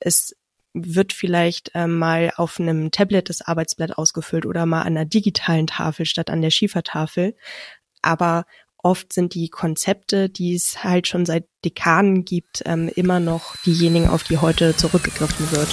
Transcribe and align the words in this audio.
Es 0.00 0.34
wird 0.72 1.12
vielleicht 1.12 1.74
äh, 1.74 1.86
mal 1.86 2.32
auf 2.36 2.58
einem 2.58 2.90
Tablet 2.90 3.28
das 3.28 3.42
Arbeitsblatt 3.42 3.98
ausgefüllt 3.98 4.46
oder 4.46 4.66
mal 4.66 4.82
an 4.82 4.96
einer 4.96 5.04
digitalen 5.04 5.66
Tafel 5.66 6.06
statt 6.06 6.30
an 6.30 6.42
der 6.42 6.50
Schiefertafel. 6.50 7.36
Aber 8.02 8.44
oft 8.78 9.12
sind 9.12 9.34
die 9.34 9.48
Konzepte, 9.48 10.30
die 10.30 10.54
es 10.54 10.82
halt 10.82 11.06
schon 11.06 11.26
seit 11.26 11.46
Dekaden 11.64 12.24
gibt, 12.24 12.62
ähm, 12.64 12.90
immer 12.94 13.20
noch 13.20 13.56
diejenigen, 13.66 14.08
auf 14.08 14.22
die 14.22 14.38
heute 14.38 14.74
zurückgegriffen 14.74 15.50
wird. 15.52 15.68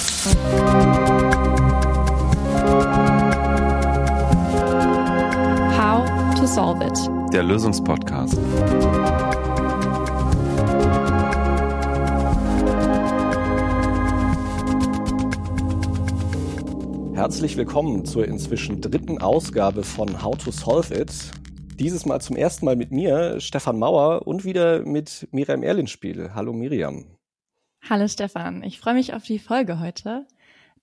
How 5.78 6.04
to 6.34 6.46
Solve 6.46 6.84
It. 6.84 7.32
Der 7.32 7.44
Lösungspodcast. 7.44 8.36
Herzlich 17.18 17.56
willkommen 17.56 18.04
zur 18.04 18.28
inzwischen 18.28 18.80
dritten 18.80 19.18
Ausgabe 19.20 19.82
von 19.82 20.22
How 20.22 20.38
to 20.38 20.52
Solve 20.52 20.94
It. 20.94 21.32
Dieses 21.74 22.06
Mal 22.06 22.20
zum 22.20 22.36
ersten 22.36 22.64
Mal 22.64 22.76
mit 22.76 22.92
mir, 22.92 23.40
Stefan 23.40 23.76
Mauer, 23.76 24.28
und 24.28 24.44
wieder 24.44 24.86
mit 24.86 25.26
Miriam 25.32 25.64
Erlinspiel. 25.64 26.30
Hallo 26.32 26.52
Miriam. 26.52 27.06
Hallo 27.90 28.06
Stefan, 28.06 28.62
ich 28.62 28.78
freue 28.78 28.94
mich 28.94 29.14
auf 29.14 29.24
die 29.24 29.40
Folge 29.40 29.80
heute, 29.80 30.28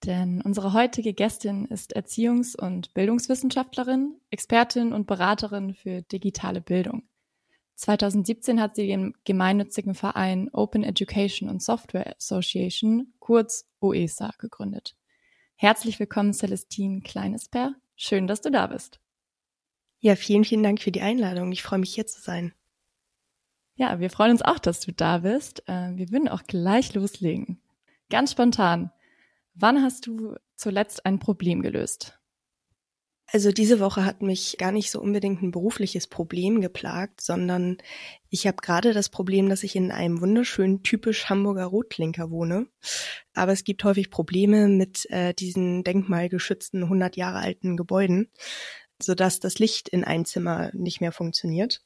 denn 0.03 0.41
unsere 0.41 0.73
heutige 0.73 1.13
Gästin 1.13 1.67
ist 1.67 1.95
Erziehungs- 1.95 2.59
und 2.59 2.93
Bildungswissenschaftlerin, 2.93 4.15
Expertin 4.29 4.91
und 4.91 5.07
Beraterin 5.07 5.73
für 5.73 6.01
digitale 6.01 6.59
Bildung. 6.59 7.03
2017 7.75 8.59
hat 8.59 8.75
sie 8.75 8.87
den 8.87 9.13
gemeinnützigen 9.23 9.95
Verein 9.95 10.49
Open 10.51 10.83
Education 10.83 11.47
and 11.47 11.63
Software 11.63 12.13
Association, 12.17 13.13
kurz 13.19 13.69
OESA, 13.79 14.31
gegründet. 14.37 14.97
Herzlich 15.57 16.01
willkommen, 16.01 16.33
Celestine 16.33 16.99
Kleinesper. 16.99 17.75
Schön, 17.95 18.27
dass 18.27 18.41
du 18.41 18.51
da 18.51 18.67
bist. 18.67 18.99
Ja, 19.99 20.17
vielen, 20.17 20.43
vielen 20.43 20.63
Dank 20.63 20.81
für 20.81 20.91
die 20.91 21.01
Einladung. 21.01 21.53
Ich 21.53 21.63
freue 21.63 21.79
mich 21.79 21.95
hier 21.95 22.05
zu 22.05 22.19
sein. 22.19 22.53
Ja, 23.75 24.01
wir 24.01 24.09
freuen 24.09 24.31
uns 24.31 24.41
auch, 24.41 24.59
dass 24.59 24.81
du 24.81 24.91
da 24.91 25.19
bist. 25.19 25.63
Äh, 25.67 25.95
wir 25.95 26.11
würden 26.11 26.27
auch 26.27 26.43
gleich 26.43 26.93
loslegen. 26.93 27.61
Ganz 28.09 28.31
spontan. 28.31 28.91
Wann 29.53 29.81
hast 29.81 30.07
du 30.07 30.35
zuletzt 30.57 31.05
ein 31.05 31.19
Problem 31.19 31.61
gelöst? 31.61 32.19
Also 33.27 33.51
diese 33.51 33.79
Woche 33.79 34.05
hat 34.05 34.21
mich 34.21 34.55
gar 34.59 34.71
nicht 34.71 34.91
so 34.91 35.01
unbedingt 35.01 35.41
ein 35.41 35.51
berufliches 35.51 36.07
Problem 36.07 36.61
geplagt, 36.61 37.21
sondern 37.21 37.77
ich 38.29 38.45
habe 38.45 38.57
gerade 38.61 38.93
das 38.93 39.09
Problem, 39.09 39.49
dass 39.49 39.63
ich 39.63 39.75
in 39.75 39.91
einem 39.91 40.21
wunderschönen 40.21 40.83
typisch 40.83 41.25
Hamburger 41.25 41.65
Rotklinker 41.65 42.29
wohne. 42.29 42.67
Aber 43.33 43.51
es 43.51 43.63
gibt 43.63 43.83
häufig 43.83 44.11
Probleme 44.11 44.67
mit 44.67 45.09
äh, 45.09 45.33
diesen 45.33 45.83
denkmalgeschützten 45.83 46.83
100 46.83 47.17
Jahre 47.17 47.39
alten 47.39 47.77
Gebäuden, 47.77 48.31
sodass 49.01 49.39
das 49.39 49.57
Licht 49.57 49.89
in 49.89 50.03
ein 50.03 50.25
Zimmer 50.25 50.69
nicht 50.73 51.01
mehr 51.01 51.11
funktioniert. 51.11 51.81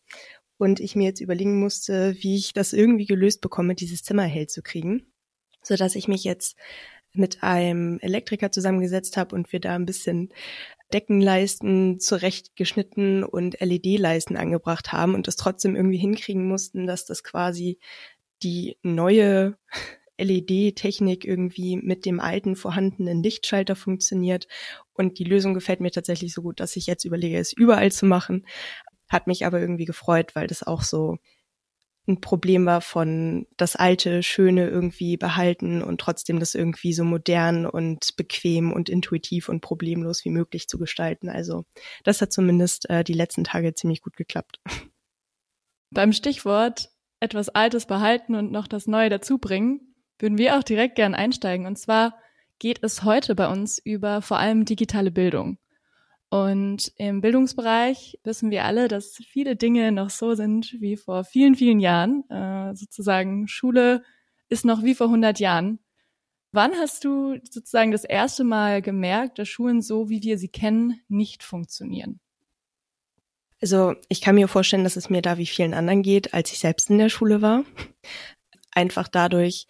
Und 0.58 0.82
ich 0.82 0.98
mir 0.98 1.06
jetzt 1.06 1.22
überlegen 1.22 1.58
musste, 1.58 2.16
wie 2.20 2.36
ich 2.36 2.52
das 2.52 2.74
irgendwie 2.74 3.06
gelöst 3.06 3.40
bekomme, 3.40 3.76
dieses 3.76 4.04
Zimmer 4.04 4.24
hell 4.24 4.48
zu 4.48 4.62
kriegen, 4.62 5.14
sodass 5.64 5.96
ich 5.96 6.10
mich 6.10 6.26
jetzt 6.26 6.58
mit 7.14 7.44
einem 7.44 8.00
Elektriker 8.02 8.52
zusammengesetzt 8.52 9.18
habe 9.18 9.36
und 9.36 9.52
wir 9.52 9.60
da 9.60 9.76
ein 9.76 9.86
bisschen 9.86 10.30
Deckenleisten 10.94 12.00
zurechtgeschnitten 12.00 13.24
und 13.24 13.60
LED-Leisten 13.60 14.38
angebracht 14.38 14.92
haben 14.92 15.14
und 15.14 15.28
das 15.28 15.36
trotzdem 15.36 15.76
irgendwie 15.76 15.98
hinkriegen 15.98 16.48
mussten, 16.48 16.88
dass 16.88 17.06
das 17.06 17.24
quasi 17.24 17.80
die 18.42 18.78
neue 18.82 19.58
LED-Technik 20.18 21.26
irgendwie 21.26 21.78
mit 21.78 22.06
dem 22.06 22.20
alten 22.20 22.56
vorhandenen 22.56 23.24
Lichtschalter 23.24 23.76
funktioniert. 23.76 24.48
Und 24.94 25.18
die 25.18 25.24
Lösung 25.24 25.54
gefällt 25.54 25.80
mir 25.80 25.92
tatsächlich 25.92 26.34
so 26.34 26.42
gut, 26.42 26.60
dass 26.60 26.76
ich 26.76 26.88
jetzt 26.88 27.06
überlege, 27.06 27.38
es 27.38 27.54
überall 27.54 27.92
zu 27.92 28.06
machen. 28.06 28.46
Hat 29.08 29.28
mich 29.28 29.46
aber 29.46 29.62
irgendwie 29.62 29.86
gefreut, 29.86 30.36
weil 30.36 30.48
das 30.48 30.64
auch 30.64 30.82
so 30.82 31.18
ein 32.10 32.22
Problem 32.22 32.66
war 32.66 32.82
von 32.82 33.48
das 33.56 33.76
alte, 33.76 34.24
schöne 34.24 34.68
irgendwie 34.68 35.16
behalten 35.16 35.82
und 35.82 36.02
trotzdem 36.02 36.40
das 36.40 36.56
irgendwie 36.56 36.92
so 36.94 37.04
modern 37.04 37.66
und 37.66 38.16
bequem 38.18 38.74
und 38.74 38.90
intuitiv 38.90 39.48
und 39.48 39.62
problemlos 39.62 40.26
wie 40.26 40.32
möglich 40.32 40.68
zu 40.68 40.78
gestalten. 40.78 41.30
Also 41.30 41.66
das 42.04 42.22
hat 42.22 42.34
zumindest 42.34 42.90
äh, 42.90 43.04
die 43.04 43.14
letzten 43.14 43.44
Tage 43.44 43.74
ziemlich 43.76 44.02
gut 44.02 44.18
geklappt. 44.18 44.60
Beim 45.92 46.12
Stichwort 46.12 46.90
etwas 47.20 47.50
Altes 47.50 47.86
behalten 47.86 48.36
und 48.36 48.52
noch 48.52 48.68
das 48.68 48.88
Neue 48.88 49.10
dazubringen, 49.10 49.96
würden 50.20 50.38
wir 50.38 50.58
auch 50.58 50.64
direkt 50.64 50.96
gern 50.96 51.16
einsteigen. 51.16 51.66
Und 51.66 51.78
zwar 51.78 52.18
geht 52.60 52.84
es 52.84 53.04
heute 53.04 53.36
bei 53.36 53.48
uns 53.48 53.78
über 53.78 54.22
vor 54.22 54.38
allem 54.38 54.66
digitale 54.66 55.12
Bildung. 55.12 55.58
Und 56.30 56.92
im 56.98 57.22
Bildungsbereich 57.22 58.20
wissen 58.24 58.52
wir 58.52 58.66
alle, 58.66 58.88
dass 58.88 59.16
viele 59.16 59.56
Dinge 59.56 59.92
noch 59.92 60.12
so 60.12 60.36
sind 60.36 60.78
wie 60.80 60.96
vor 60.96 61.24
vielen, 61.24 61.56
vielen 61.56 61.80
Jahren. 61.80 62.30
Äh, 62.30 62.76
sozusagen 62.76 63.48
Schule 63.48 64.04
ist 64.48 64.64
noch 64.64 64.84
wie 64.84 64.94
vor 64.94 65.08
100 65.08 65.40
Jahren. 65.40 65.80
Wann 66.52 66.74
hast 66.76 67.04
du 67.04 67.38
sozusagen 67.44 67.92
das 67.92 68.04
erste 68.04 68.44
Mal 68.44 68.82
gemerkt, 68.82 69.40
dass 69.40 69.48
Schulen 69.48 69.82
so, 69.82 70.10
wie 70.10 70.22
wir 70.22 70.38
sie 70.38 70.50
kennen, 70.50 71.02
nicht 71.08 71.44
funktionieren? 71.44 72.20
Also 73.62 73.96
ich 74.08 74.22
kann 74.22 74.36
mir 74.36 74.48
vorstellen, 74.48 74.84
dass 74.84 74.96
es 74.96 75.10
mir 75.10 75.22
da 75.22 75.38
wie 75.38 75.46
vielen 75.46 75.74
anderen 75.74 76.02
geht, 76.02 76.34
als 76.34 76.52
ich 76.52 76.60
selbst 76.60 76.90
in 76.90 76.98
der 76.98 77.10
Schule 77.10 77.42
war. 77.42 77.66
Einfach 78.72 79.08
dadurch, 79.08 79.68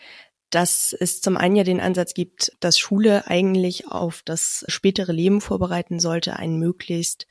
dass 0.50 0.96
es 1.00 1.22
zum 1.22 1.38
einen 1.38 1.56
ja 1.56 1.64
den 1.64 1.80
Ansatz 1.80 2.14
gibt, 2.14 2.54
dass 2.60 2.80
Schule 2.80 3.28
eigentlich 3.28 3.88
auf 3.88 4.22
das 4.26 4.66
spätere 4.68 5.12
Leben 5.12 5.42
vorbereiten 5.42 6.00
sollte, 6.00 6.36
einen 6.38 6.58
möglichst 6.58 7.28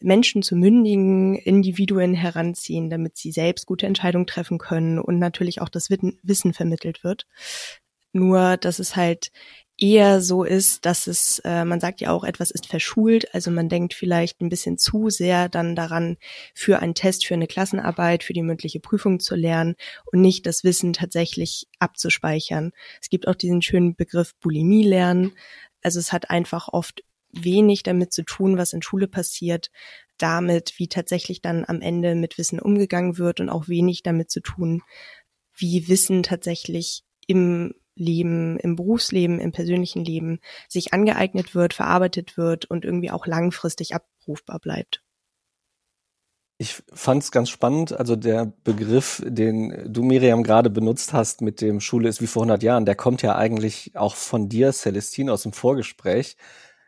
Menschen 0.00 0.42
zu 0.42 0.56
mündigen 0.56 1.36
Individuen 1.36 2.14
heranziehen, 2.14 2.90
damit 2.90 3.16
sie 3.16 3.32
selbst 3.32 3.66
gute 3.66 3.86
Entscheidungen 3.86 4.26
treffen 4.26 4.58
können 4.58 4.98
und 4.98 5.18
natürlich 5.18 5.60
auch 5.60 5.68
das 5.68 5.90
Wissen 5.90 6.52
vermittelt 6.52 7.04
wird. 7.04 7.26
Nur, 8.12 8.56
dass 8.56 8.78
es 8.78 8.96
halt 8.96 9.32
eher 9.78 10.20
so 10.20 10.44
ist, 10.44 10.84
dass 10.84 11.06
es, 11.06 11.40
äh, 11.40 11.64
man 11.64 11.80
sagt 11.80 12.00
ja 12.00 12.10
auch, 12.10 12.24
etwas 12.24 12.50
ist 12.50 12.66
verschult, 12.66 13.34
also 13.34 13.50
man 13.50 13.68
denkt 13.68 13.94
vielleicht 13.94 14.40
ein 14.40 14.48
bisschen 14.48 14.78
zu 14.78 15.10
sehr 15.10 15.48
dann 15.48 15.74
daran, 15.74 16.16
für 16.54 16.80
einen 16.80 16.94
Test, 16.94 17.26
für 17.26 17.34
eine 17.34 17.46
Klassenarbeit, 17.46 18.22
für 18.22 18.32
die 18.32 18.42
mündliche 18.42 18.80
Prüfung 18.80 19.18
zu 19.18 19.34
lernen 19.34 19.74
und 20.12 20.20
nicht 20.20 20.46
das 20.46 20.62
Wissen 20.64 20.92
tatsächlich 20.92 21.66
abzuspeichern. 21.78 22.72
Es 23.00 23.08
gibt 23.08 23.26
auch 23.26 23.34
diesen 23.34 23.62
schönen 23.62 23.96
Begriff 23.96 24.34
Bulimie 24.40 24.84
lernen. 24.84 25.32
Also 25.82 25.98
es 25.98 26.12
hat 26.12 26.30
einfach 26.30 26.68
oft 26.68 27.02
wenig 27.32 27.82
damit 27.82 28.12
zu 28.12 28.24
tun, 28.24 28.58
was 28.58 28.74
in 28.74 28.82
Schule 28.82 29.08
passiert, 29.08 29.70
damit, 30.18 30.74
wie 30.76 30.88
tatsächlich 30.88 31.40
dann 31.40 31.64
am 31.66 31.80
Ende 31.80 32.14
mit 32.14 32.38
Wissen 32.38 32.60
umgegangen 32.60 33.18
wird 33.18 33.40
und 33.40 33.48
auch 33.48 33.68
wenig 33.68 34.02
damit 34.02 34.30
zu 34.30 34.40
tun, 34.40 34.82
wie 35.56 35.88
Wissen 35.88 36.22
tatsächlich 36.22 37.02
im 37.26 37.74
Leben, 37.94 38.58
im 38.58 38.76
Berufsleben, 38.76 39.38
im 39.38 39.52
persönlichen 39.52 40.04
Leben 40.04 40.40
sich 40.68 40.92
angeeignet 40.92 41.54
wird, 41.54 41.74
verarbeitet 41.74 42.36
wird 42.36 42.64
und 42.64 42.84
irgendwie 42.84 43.10
auch 43.10 43.26
langfristig 43.26 43.94
abrufbar 43.94 44.58
bleibt. 44.58 45.02
Ich 46.58 46.80
fand 46.92 47.24
es 47.24 47.32
ganz 47.32 47.48
spannend, 47.48 47.92
also 47.92 48.14
der 48.14 48.52
Begriff, 48.62 49.20
den 49.26 49.92
du 49.92 50.04
Miriam 50.04 50.44
gerade 50.44 50.70
benutzt 50.70 51.12
hast 51.12 51.40
mit 51.40 51.60
dem 51.60 51.80
Schule 51.80 52.08
ist 52.08 52.20
wie 52.22 52.28
vor 52.28 52.42
100 52.42 52.62
Jahren, 52.62 52.86
der 52.86 52.94
kommt 52.94 53.20
ja 53.22 53.34
eigentlich 53.34 53.96
auch 53.96 54.14
von 54.14 54.48
dir, 54.48 54.72
Celestine, 54.72 55.32
aus 55.32 55.42
dem 55.42 55.52
Vorgespräch. 55.52 56.36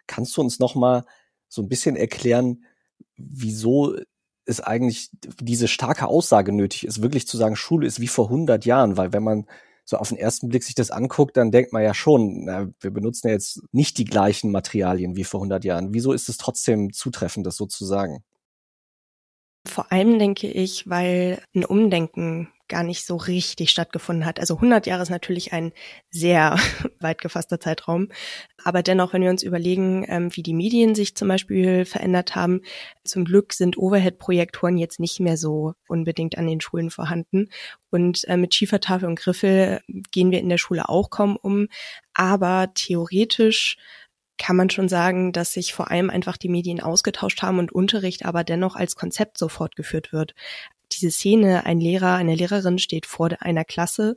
Kannst 0.06 0.36
du 0.36 0.42
uns 0.42 0.60
noch 0.60 0.76
mal 0.76 1.04
so 1.48 1.60
ein 1.60 1.68
bisschen 1.68 1.96
erklären, 1.96 2.64
wieso 3.16 3.96
es 4.44 4.60
eigentlich 4.60 5.10
diese 5.40 5.66
starke 5.66 6.06
Aussage 6.06 6.52
nötig 6.52 6.86
ist, 6.86 7.02
wirklich 7.02 7.26
zu 7.26 7.36
sagen, 7.36 7.56
Schule 7.56 7.86
ist 7.86 8.00
wie 8.00 8.08
vor 8.08 8.26
100 8.26 8.64
Jahren, 8.66 8.96
weil 8.96 9.12
wenn 9.12 9.24
man 9.24 9.46
so 9.84 9.98
auf 9.98 10.08
den 10.08 10.18
ersten 10.18 10.48
Blick 10.48 10.64
sich 10.64 10.74
das 10.74 10.90
anguckt, 10.90 11.36
dann 11.36 11.50
denkt 11.50 11.72
man 11.72 11.82
ja 11.82 11.94
schon, 11.94 12.44
na, 12.44 12.68
wir 12.80 12.90
benutzen 12.90 13.28
ja 13.28 13.34
jetzt 13.34 13.60
nicht 13.72 13.98
die 13.98 14.04
gleichen 14.04 14.50
Materialien 14.50 15.16
wie 15.16 15.24
vor 15.24 15.40
100 15.40 15.64
Jahren. 15.64 15.92
Wieso 15.92 16.12
ist 16.12 16.28
es 16.28 16.38
trotzdem 16.38 16.92
zutreffend, 16.92 17.46
das 17.46 17.56
so 17.56 17.66
zu 17.66 17.84
sagen? 17.84 18.24
Vor 19.66 19.90
allem 19.92 20.18
denke 20.18 20.48
ich, 20.48 20.88
weil 20.88 21.42
ein 21.54 21.64
Umdenken 21.64 22.48
gar 22.68 22.82
nicht 22.82 23.04
so 23.04 23.16
richtig 23.16 23.70
stattgefunden 23.70 24.24
hat. 24.24 24.40
Also 24.40 24.54
100 24.54 24.86
Jahre 24.86 25.02
ist 25.02 25.10
natürlich 25.10 25.52
ein 25.52 25.72
sehr 26.10 26.56
weit 27.00 27.20
gefasster 27.20 27.60
Zeitraum. 27.60 28.08
Aber 28.62 28.82
dennoch, 28.82 29.12
wenn 29.12 29.22
wir 29.22 29.30
uns 29.30 29.42
überlegen, 29.42 30.04
ähm, 30.08 30.34
wie 30.34 30.42
die 30.42 30.54
Medien 30.54 30.94
sich 30.94 31.14
zum 31.14 31.28
Beispiel 31.28 31.84
verändert 31.84 32.34
haben, 32.34 32.62
zum 33.04 33.24
Glück 33.24 33.52
sind 33.52 33.76
Overhead-Projektoren 33.76 34.78
jetzt 34.78 35.00
nicht 35.00 35.20
mehr 35.20 35.36
so 35.36 35.74
unbedingt 35.88 36.38
an 36.38 36.46
den 36.46 36.60
Schulen 36.60 36.90
vorhanden. 36.90 37.50
Und 37.90 38.24
äh, 38.28 38.36
mit 38.36 38.54
Schiefertafel 38.54 39.08
und 39.08 39.18
Griffel 39.18 39.80
gehen 40.10 40.30
wir 40.30 40.40
in 40.40 40.48
der 40.48 40.58
Schule 40.58 40.88
auch 40.88 41.10
kaum 41.10 41.36
um. 41.36 41.68
Aber 42.14 42.70
theoretisch 42.74 43.76
kann 44.36 44.56
man 44.56 44.70
schon 44.70 44.88
sagen, 44.88 45.32
dass 45.32 45.52
sich 45.52 45.72
vor 45.72 45.90
allem 45.90 46.10
einfach 46.10 46.36
die 46.36 46.48
Medien 46.48 46.80
ausgetauscht 46.80 47.42
haben 47.42 47.58
und 47.58 47.72
Unterricht 47.72 48.24
aber 48.24 48.42
dennoch 48.42 48.74
als 48.74 48.96
Konzept 48.96 49.38
so 49.38 49.48
fortgeführt 49.48 50.12
wird 50.12 50.34
diese 50.92 51.10
Szene, 51.10 51.66
ein 51.66 51.80
Lehrer, 51.80 52.14
eine 52.14 52.34
Lehrerin 52.34 52.78
steht 52.78 53.06
vor 53.06 53.30
einer 53.40 53.64
Klasse 53.64 54.16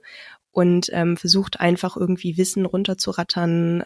und 0.52 0.90
ähm, 0.92 1.18
versucht 1.18 1.60
einfach 1.60 1.98
irgendwie 1.98 2.38
Wissen 2.38 2.66
runterzurattern. 2.66 3.84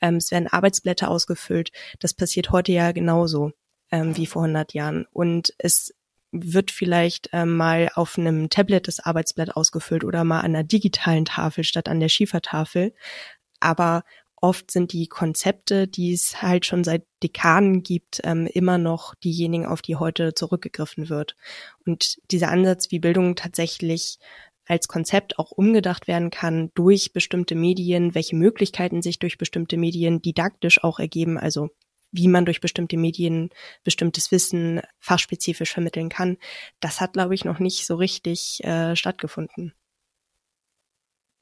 Ähm, 0.00 0.16
es 0.16 0.30
werden 0.30 0.48
Arbeitsblätter 0.48 1.10
ausgefüllt. 1.10 1.72
Das 2.00 2.14
passiert 2.14 2.50
heute 2.50 2.72
ja 2.72 2.92
genauso 2.92 3.52
ähm, 3.90 4.16
wie 4.16 4.26
vor 4.26 4.42
100 4.42 4.74
Jahren. 4.74 5.06
Und 5.12 5.54
es 5.58 5.94
wird 6.32 6.70
vielleicht 6.70 7.30
ähm, 7.32 7.56
mal 7.56 7.90
auf 7.94 8.18
einem 8.18 8.50
Tablet 8.50 8.88
das 8.88 9.00
Arbeitsblatt 9.00 9.56
ausgefüllt 9.56 10.04
oder 10.04 10.24
mal 10.24 10.40
an 10.40 10.54
einer 10.54 10.64
digitalen 10.64 11.24
Tafel 11.24 11.64
statt 11.64 11.88
an 11.88 12.00
der 12.00 12.08
Schiefertafel. 12.08 12.94
Aber 13.60 14.02
oft 14.40 14.70
sind 14.70 14.92
die 14.92 15.06
Konzepte, 15.06 15.88
die 15.88 16.12
es 16.12 16.42
halt 16.42 16.66
schon 16.66 16.84
seit 16.84 17.04
Dekaden 17.22 17.82
gibt, 17.82 18.20
ähm, 18.24 18.46
immer 18.46 18.78
noch 18.78 19.14
diejenigen, 19.14 19.66
auf 19.66 19.82
die 19.82 19.96
heute 19.96 20.34
zurückgegriffen 20.34 21.08
wird. 21.08 21.36
Und 21.84 22.16
dieser 22.30 22.48
Ansatz, 22.48 22.90
wie 22.90 22.98
Bildung 22.98 23.34
tatsächlich 23.36 24.18
als 24.66 24.88
Konzept 24.88 25.38
auch 25.38 25.52
umgedacht 25.52 26.08
werden 26.08 26.30
kann 26.30 26.70
durch 26.74 27.12
bestimmte 27.12 27.54
Medien, 27.54 28.14
welche 28.14 28.36
Möglichkeiten 28.36 29.00
sich 29.00 29.18
durch 29.18 29.38
bestimmte 29.38 29.76
Medien 29.76 30.20
didaktisch 30.20 30.82
auch 30.82 30.98
ergeben, 30.98 31.38
also 31.38 31.70
wie 32.12 32.28
man 32.28 32.44
durch 32.44 32.60
bestimmte 32.60 32.96
Medien 32.96 33.50
bestimmtes 33.84 34.30
Wissen 34.32 34.80
fachspezifisch 34.98 35.72
vermitteln 35.72 36.08
kann, 36.08 36.36
das 36.80 37.00
hat, 37.00 37.12
glaube 37.12 37.34
ich, 37.34 37.44
noch 37.44 37.58
nicht 37.58 37.86
so 37.86 37.96
richtig 37.96 38.62
äh, 38.64 38.96
stattgefunden. 38.96 39.72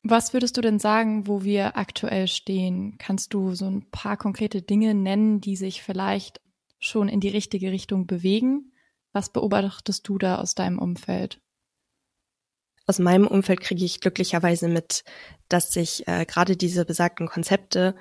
Was 0.07 0.35
würdest 0.35 0.59
du 0.59 0.61
denn 0.61 0.79
sagen, 0.79 1.27
wo 1.27 1.45
wir 1.45 1.79
aktuell 1.79 2.29
stehen? 2.29 2.99
Kannst 2.99 3.33
du 3.33 3.55
so 3.55 3.65
ein 3.65 3.91
paar 3.91 4.19
konkrete 4.19 4.61
Dinge 4.61 4.95
nennen, 4.95 5.41
die 5.41 5.57
sich 5.57 5.83
vielleicht 5.83 6.43
schon 6.79 7.09
in 7.09 7.21
die 7.21 7.31
richtige 7.31 7.73
Richtung 7.73 8.07
bewegen? 8.07 8.71
Was 9.13 9.31
beobachtest 9.31 10.07
du 10.07 10.19
da 10.19 10.37
aus 10.37 10.55
deinem 10.55 10.79
Umfeld? 10.79 11.41
Aus 12.87 12.99
meinem 12.99 13.27
Umfeld 13.27 13.63
kriege 13.63 13.83
ich 13.83 14.01
glücklicherweise 14.01 14.69
mit, 14.69 15.05
dass 15.49 15.73
sich 15.73 16.07
äh, 16.07 16.27
gerade 16.27 16.55
diese 16.55 16.85
besagten 16.85 17.27
Konzepte 17.27 17.95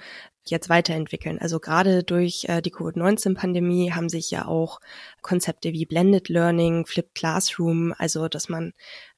jetzt 0.46 0.68
weiterentwickeln. 0.68 1.40
Also 1.40 1.62
gerade 1.62 2.04
durch 2.04 2.44
äh, 2.50 2.62
die 2.62 2.72
Covid-19-Pandemie 2.72 3.94
haben 3.94 4.10
sich 4.10 4.30
ja 4.30 4.46
auch 4.46 4.82
Konzepte 5.22 5.72
wie 5.72 5.86
Blended 5.86 6.28
Learning, 6.28 6.86
Flipped 6.86 7.16
Classroom, 7.16 7.94
also 7.98 8.28
dass 8.28 8.50
man 8.50 8.74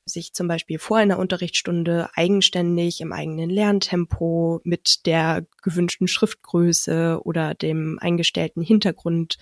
sich 0.06 0.34
zum 0.34 0.48
Beispiel 0.48 0.78
vor 0.78 0.98
einer 0.98 1.18
Unterrichtsstunde 1.18 2.10
eigenständig 2.14 3.02
im 3.02 3.12
eigenen 3.12 3.50
Lerntempo 3.50 4.62
mit 4.64 5.06
der 5.08 5.46
gewünschten 5.64 6.08
Schriftgröße 6.08 7.22
oder 7.24 7.56
dem 7.56 7.98
eingestellten 8.00 8.62
Hintergrund 8.62 9.38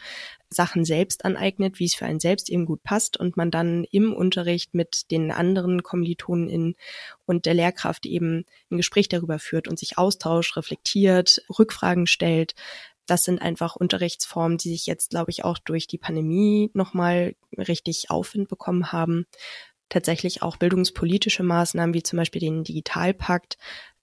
Sachen 0.49 0.85
selbst 0.85 1.25
aneignet, 1.25 1.79
wie 1.79 1.85
es 1.85 1.95
für 1.95 2.05
einen 2.05 2.21
selbst 2.21 2.49
eben 2.49 2.65
gut 2.65 2.81
passt 2.83 3.17
und 3.17 3.35
man 3.35 3.51
dann 3.51 3.85
im 3.91 4.13
Unterricht 4.13 4.73
mit 4.73 5.11
den 5.11 5.31
anderen 5.31 5.83
KommilitonInnen 5.83 6.75
und 7.25 7.45
der 7.45 7.55
Lehrkraft 7.55 8.05
eben 8.05 8.45
ein 8.71 8.77
Gespräch 8.77 9.09
darüber 9.09 9.39
führt 9.39 9.67
und 9.67 9.77
sich 9.77 9.97
austauscht, 9.97 10.55
reflektiert, 10.55 11.43
Rückfragen 11.57 12.07
stellt. 12.07 12.55
Das 13.05 13.25
sind 13.25 13.41
einfach 13.41 13.75
Unterrichtsformen, 13.75 14.57
die 14.57 14.69
sich 14.69 14.85
jetzt, 14.85 15.09
glaube 15.09 15.31
ich, 15.31 15.43
auch 15.43 15.57
durch 15.57 15.87
die 15.87 15.97
Pandemie 15.97 16.71
nochmal 16.73 17.35
richtig 17.57 18.09
Aufwind 18.09 18.47
bekommen 18.47 18.93
haben 18.93 19.25
tatsächlich 19.93 20.41
auch 20.41 20.57
bildungspolitische 20.57 21.43
Maßnahmen 21.43 21.93
wie 21.93 22.03
zum 22.03 22.17
Beispiel 22.17 22.41
den 22.41 22.63
Digitalpakt. 22.63 23.57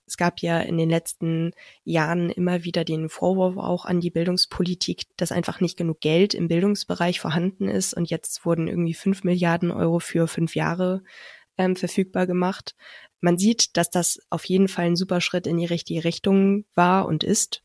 Es 0.06 0.16
gab 0.16 0.40
ja 0.40 0.60
in 0.60 0.78
den 0.78 0.88
letzten 0.88 1.52
Jahren 1.84 2.30
immer 2.30 2.64
wieder 2.64 2.84
den 2.84 3.08
Vorwurf 3.08 3.56
auch 3.56 3.84
an 3.84 4.00
die 4.00 4.10
Bildungspolitik, 4.10 5.04
dass 5.16 5.32
einfach 5.32 5.60
nicht 5.60 5.76
genug 5.76 6.00
Geld 6.00 6.34
im 6.34 6.48
Bildungsbereich 6.48 7.20
vorhanden 7.20 7.68
ist. 7.68 7.94
Und 7.94 8.10
jetzt 8.10 8.44
wurden 8.44 8.68
irgendwie 8.68 8.94
fünf 8.94 9.24
Milliarden 9.24 9.70
Euro 9.70 9.98
für 9.98 10.26
fünf 10.26 10.54
Jahre 10.54 11.02
ähm, 11.58 11.76
verfügbar 11.76 12.26
gemacht. 12.26 12.74
Man 13.20 13.38
sieht, 13.38 13.76
dass 13.76 13.90
das 13.90 14.20
auf 14.30 14.44
jeden 14.44 14.68
Fall 14.68 14.86
ein 14.86 14.96
super 14.96 15.20
Schritt 15.20 15.46
in 15.46 15.58
die 15.58 15.66
richtige 15.66 16.04
Richtung 16.04 16.64
war 16.74 17.06
und 17.06 17.22
ist. 17.22 17.62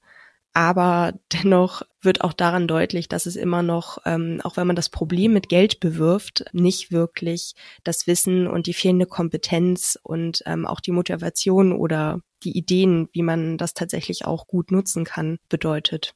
Aber 0.55 1.11
dennoch 1.33 1.81
wird 2.01 2.21
auch 2.21 2.31
daran 2.31 2.65
deutlich, 2.65 3.09
dass 3.09 3.25
es 3.25 3.35
immer 3.35 3.61
noch, 3.61 3.97
ähm, 4.05 4.39
auch 4.45 4.55
wenn 4.55 4.65
man 4.65 4.77
das 4.77 4.87
Problem 4.87 5.33
mit 5.33 5.49
Geld 5.49 5.81
bewirft, 5.81 6.45
nicht 6.53 6.93
wirklich 6.93 7.55
das 7.83 8.07
Wissen 8.07 8.47
und 8.47 8.65
die 8.65 8.73
fehlende 8.73 9.05
Kompetenz 9.05 9.99
und 10.01 10.43
ähm, 10.45 10.65
auch 10.65 10.79
die 10.79 10.93
Motivation 10.93 11.73
oder 11.73 12.21
die 12.45 12.57
Ideen, 12.57 13.09
wie 13.11 13.21
man 13.21 13.57
das 13.57 13.73
tatsächlich 13.73 14.23
auch 14.23 14.47
gut 14.47 14.71
nutzen 14.71 15.03
kann, 15.03 15.39
bedeutet. 15.49 16.15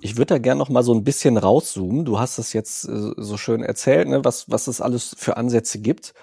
Ich 0.00 0.16
würde 0.16 0.34
da 0.34 0.38
gerne 0.38 0.58
noch 0.58 0.68
mal 0.68 0.82
so 0.82 0.92
ein 0.92 1.04
bisschen 1.04 1.36
rauszoomen. 1.36 2.04
Du 2.04 2.18
hast 2.18 2.38
es 2.38 2.52
jetzt 2.52 2.88
äh, 2.88 3.12
so 3.16 3.36
schön 3.36 3.62
erzählt, 3.62 4.08
ne, 4.08 4.24
was, 4.24 4.50
was 4.50 4.66
es 4.66 4.80
alles 4.80 5.14
für 5.16 5.36
Ansätze 5.36 5.80
gibt. 5.80 6.14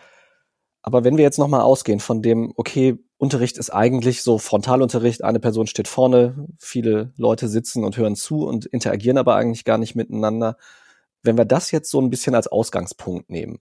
Aber 0.81 1.05
wenn 1.05 1.15
wir 1.15 1.23
jetzt 1.23 1.39
noch 1.39 1.47
mal 1.47 1.61
ausgehen 1.61 2.01
von 2.01 2.21
dem, 2.21 2.51
okay, 2.57 2.97
Unterricht 3.17 3.57
ist 3.57 3.71
eigentlich 3.71 4.21
so 4.21 4.37
Frontalunterricht, 4.37 5.23
eine 5.23 5.39
Person 5.39 5.65
steht 5.65 5.87
vorne, 5.87 6.47
viele 6.59 7.13
Leute 7.17 7.47
sitzen 7.47 7.83
und 7.83 7.97
hören 7.97 8.15
zu 8.15 8.45
und 8.45 8.65
interagieren 8.67 9.17
aber 9.17 9.35
eigentlich 9.35 9.65
gar 9.65 9.79
nicht 9.79 9.95
miteinander. 9.95 10.57
Wenn 11.23 11.37
wir 11.37 11.45
das 11.45 11.71
jetzt 11.71 11.89
so 11.89 11.99
ein 11.99 12.11
bisschen 12.11 12.35
als 12.35 12.47
Ausgangspunkt 12.47 13.29
nehmen 13.29 13.59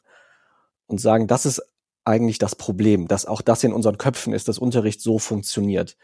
und 0.87 1.01
sagen, 1.01 1.27
das 1.27 1.47
ist 1.47 1.63
eigentlich 2.05 2.39
das 2.39 2.55
Problem, 2.55 3.09
dass 3.09 3.25
auch 3.25 3.41
das 3.41 3.65
in 3.65 3.73
unseren 3.73 3.99
Köpfen 3.99 4.35
ist, 4.35 4.47
dass 4.49 4.59
Unterricht 4.59 5.01
so 5.01 5.19
funktioniert. 5.19 5.97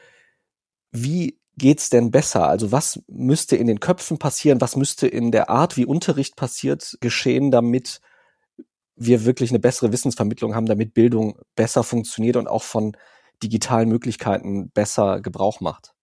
Wie 0.90 1.38
geht's 1.56 1.90
denn 1.90 2.10
besser? 2.10 2.48
Also 2.48 2.72
was 2.72 3.02
müsste 3.06 3.56
in 3.56 3.66
den 3.66 3.80
Köpfen 3.80 4.18
passieren? 4.18 4.60
Was 4.62 4.76
müsste 4.76 5.06
in 5.06 5.30
der 5.30 5.50
Art, 5.50 5.76
wie 5.76 5.84
Unterricht 5.84 6.36
passiert, 6.36 6.96
geschehen, 7.00 7.50
damit 7.50 8.00
wir 8.96 9.24
wirklich 9.24 9.50
eine 9.50 9.58
bessere 9.58 9.92
Wissensvermittlung 9.92 10.54
haben, 10.54 10.66
damit 10.66 10.94
Bildung 10.94 11.38
besser 11.54 11.82
funktioniert 11.82 12.36
und 12.36 12.48
auch 12.48 12.62
von 12.62 12.96
digitalen 13.42 13.88
Möglichkeiten 13.88 14.70
besser 14.70 15.20
Gebrauch 15.20 15.60
macht? 15.60 15.94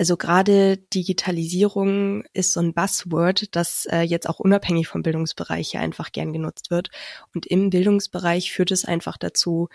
Also 0.00 0.16
gerade 0.16 0.78
Digitalisierung 0.78 2.24
ist 2.32 2.54
so 2.54 2.60
ein 2.60 2.72
Buzzword, 2.72 3.54
das 3.54 3.86
äh, 3.90 4.00
jetzt 4.00 4.30
auch 4.30 4.40
unabhängig 4.40 4.88
vom 4.88 5.02
Bildungsbereich 5.02 5.72
hier 5.72 5.80
einfach 5.80 6.10
gern 6.12 6.32
genutzt 6.32 6.70
wird. 6.70 6.88
Und 7.34 7.44
im 7.44 7.68
Bildungsbereich 7.68 8.50
führt 8.50 8.70
es 8.70 8.86
einfach 8.86 9.18
dazu, 9.18 9.68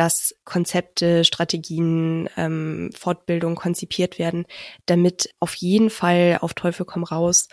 dass 0.00 0.34
Konzepte, 0.46 1.24
Strategien, 1.24 2.26
ähm, 2.38 2.88
Fortbildung 2.96 3.54
konzipiert 3.54 4.18
werden, 4.18 4.46
damit 4.86 5.28
auf 5.40 5.54
jeden 5.56 5.90
Fall 5.90 6.38
auf 6.40 6.54
Teufel 6.54 6.86
komm 6.86 7.04
raus 7.04 7.48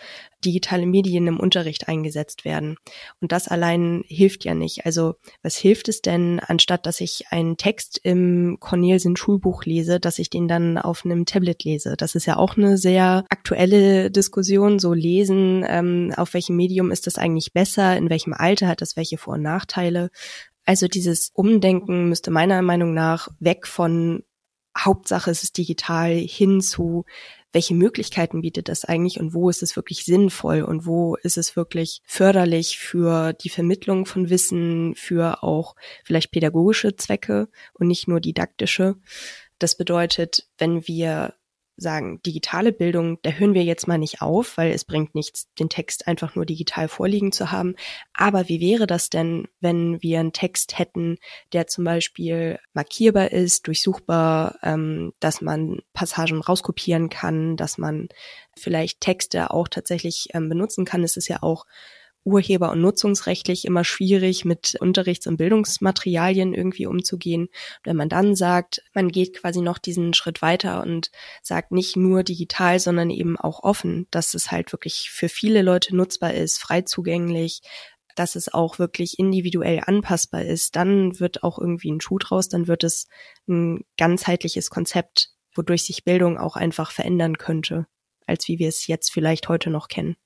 digitale 0.46 0.86
Medien 0.86 1.26
im 1.26 1.40
Unterricht 1.40 1.88
eingesetzt 1.88 2.46
werden. 2.46 2.76
Und 3.20 3.32
das 3.32 3.48
allein 3.48 4.02
hilft 4.06 4.46
ja 4.46 4.54
nicht. 4.54 4.86
Also 4.86 5.16
was 5.42 5.56
hilft 5.56 5.88
es 5.88 6.00
denn, 6.00 6.40
anstatt 6.40 6.86
dass 6.86 7.02
ich 7.02 7.26
einen 7.28 7.58
Text 7.58 8.00
im 8.02 8.56
Cornelsen 8.60 9.16
Schulbuch 9.16 9.64
lese, 9.64 10.00
dass 10.00 10.18
ich 10.18 10.30
den 10.30 10.48
dann 10.48 10.78
auf 10.78 11.04
einem 11.04 11.26
Tablet 11.26 11.64
lese? 11.64 11.96
Das 11.98 12.14
ist 12.14 12.24
ja 12.24 12.36
auch 12.36 12.56
eine 12.56 12.78
sehr 12.78 13.26
aktuelle 13.28 14.10
Diskussion. 14.10 14.78
So 14.78 14.94
lesen, 14.94 15.66
ähm, 15.68 16.14
auf 16.16 16.32
welchem 16.32 16.56
Medium 16.56 16.92
ist 16.92 17.06
das 17.06 17.18
eigentlich 17.18 17.52
besser? 17.52 17.94
In 17.98 18.08
welchem 18.08 18.32
Alter 18.32 18.68
hat 18.68 18.80
das 18.80 18.96
welche 18.96 19.18
Vor- 19.18 19.34
und 19.34 19.42
Nachteile? 19.42 20.08
Also 20.68 20.86
dieses 20.86 21.30
Umdenken 21.32 22.10
müsste 22.10 22.30
meiner 22.30 22.60
Meinung 22.60 22.92
nach 22.92 23.28
weg 23.40 23.66
von 23.66 24.22
Hauptsache 24.76 25.30
es 25.30 25.42
ist 25.42 25.56
digital 25.56 26.10
hin 26.10 26.60
zu 26.60 27.06
welche 27.52 27.74
Möglichkeiten 27.74 28.42
bietet 28.42 28.68
das 28.68 28.84
eigentlich 28.84 29.18
und 29.18 29.32
wo 29.32 29.48
ist 29.48 29.62
es 29.62 29.76
wirklich 29.76 30.04
sinnvoll 30.04 30.60
und 30.60 30.84
wo 30.84 31.16
ist 31.16 31.38
es 31.38 31.56
wirklich 31.56 32.02
förderlich 32.04 32.78
für 32.78 33.32
die 33.32 33.48
Vermittlung 33.48 34.04
von 34.04 34.28
Wissen, 34.28 34.94
für 34.94 35.42
auch 35.42 35.74
vielleicht 36.04 36.32
pädagogische 36.32 36.94
Zwecke 36.96 37.48
und 37.72 37.86
nicht 37.86 38.06
nur 38.06 38.20
didaktische. 38.20 38.96
Das 39.58 39.74
bedeutet, 39.74 40.48
wenn 40.58 40.86
wir 40.86 41.32
sagen, 41.80 42.20
digitale 42.22 42.72
Bildung, 42.72 43.18
da 43.22 43.30
hören 43.30 43.54
wir 43.54 43.62
jetzt 43.62 43.86
mal 43.86 43.98
nicht 43.98 44.20
auf, 44.20 44.56
weil 44.56 44.72
es 44.72 44.84
bringt 44.84 45.14
nichts, 45.14 45.48
den 45.58 45.68
Text 45.68 46.06
einfach 46.08 46.34
nur 46.34 46.44
digital 46.44 46.88
vorliegen 46.88 47.32
zu 47.32 47.50
haben. 47.50 47.76
Aber 48.12 48.48
wie 48.48 48.60
wäre 48.60 48.86
das 48.86 49.10
denn, 49.10 49.48
wenn 49.60 50.02
wir 50.02 50.20
einen 50.20 50.32
Text 50.32 50.78
hätten, 50.78 51.18
der 51.52 51.66
zum 51.68 51.84
Beispiel 51.84 52.58
markierbar 52.72 53.32
ist, 53.32 53.66
durchsuchbar, 53.66 54.58
ähm, 54.62 55.12
dass 55.20 55.40
man 55.40 55.80
Passagen 55.92 56.40
rauskopieren 56.40 57.08
kann, 57.08 57.56
dass 57.56 57.78
man 57.78 58.08
vielleicht 58.56 59.00
Texte 59.00 59.50
auch 59.50 59.68
tatsächlich 59.68 60.28
ähm, 60.34 60.48
benutzen 60.48 60.84
kann. 60.84 61.04
Es 61.04 61.16
ist 61.16 61.28
ja 61.28 61.42
auch 61.42 61.64
urheber- 62.24 62.70
und 62.72 62.80
nutzungsrechtlich 62.80 63.64
immer 63.64 63.84
schwierig, 63.84 64.44
mit 64.44 64.76
Unterrichts- 64.80 65.26
und 65.26 65.36
Bildungsmaterialien 65.36 66.54
irgendwie 66.54 66.86
umzugehen. 66.86 67.48
wenn 67.84 67.96
man 67.96 68.08
dann 68.08 68.36
sagt, 68.36 68.82
man 68.94 69.08
geht 69.08 69.40
quasi 69.40 69.60
noch 69.60 69.78
diesen 69.78 70.14
Schritt 70.14 70.42
weiter 70.42 70.82
und 70.82 71.10
sagt 71.42 71.72
nicht 71.72 71.96
nur 71.96 72.22
digital, 72.22 72.80
sondern 72.80 73.10
eben 73.10 73.38
auch 73.38 73.62
offen, 73.62 74.06
dass 74.10 74.34
es 74.34 74.50
halt 74.50 74.72
wirklich 74.72 75.10
für 75.10 75.28
viele 75.28 75.62
Leute 75.62 75.96
nutzbar 75.96 76.34
ist, 76.34 76.58
frei 76.58 76.82
zugänglich, 76.82 77.62
dass 78.14 78.34
es 78.36 78.52
auch 78.52 78.78
wirklich 78.78 79.18
individuell 79.18 79.82
anpassbar 79.86 80.44
ist, 80.44 80.76
dann 80.76 81.20
wird 81.20 81.42
auch 81.44 81.58
irgendwie 81.58 81.90
ein 81.90 82.00
Schuh 82.00 82.18
draus, 82.18 82.48
dann 82.48 82.66
wird 82.66 82.84
es 82.84 83.06
ein 83.48 83.84
ganzheitliches 83.96 84.70
Konzept, 84.70 85.30
wodurch 85.54 85.84
sich 85.84 86.04
Bildung 86.04 86.36
auch 86.36 86.56
einfach 86.56 86.90
verändern 86.90 87.38
könnte, 87.38 87.86
als 88.26 88.48
wie 88.48 88.58
wir 88.58 88.68
es 88.68 88.86
jetzt 88.86 89.12
vielleicht 89.12 89.48
heute 89.48 89.70
noch 89.70 89.88
kennen. 89.88 90.16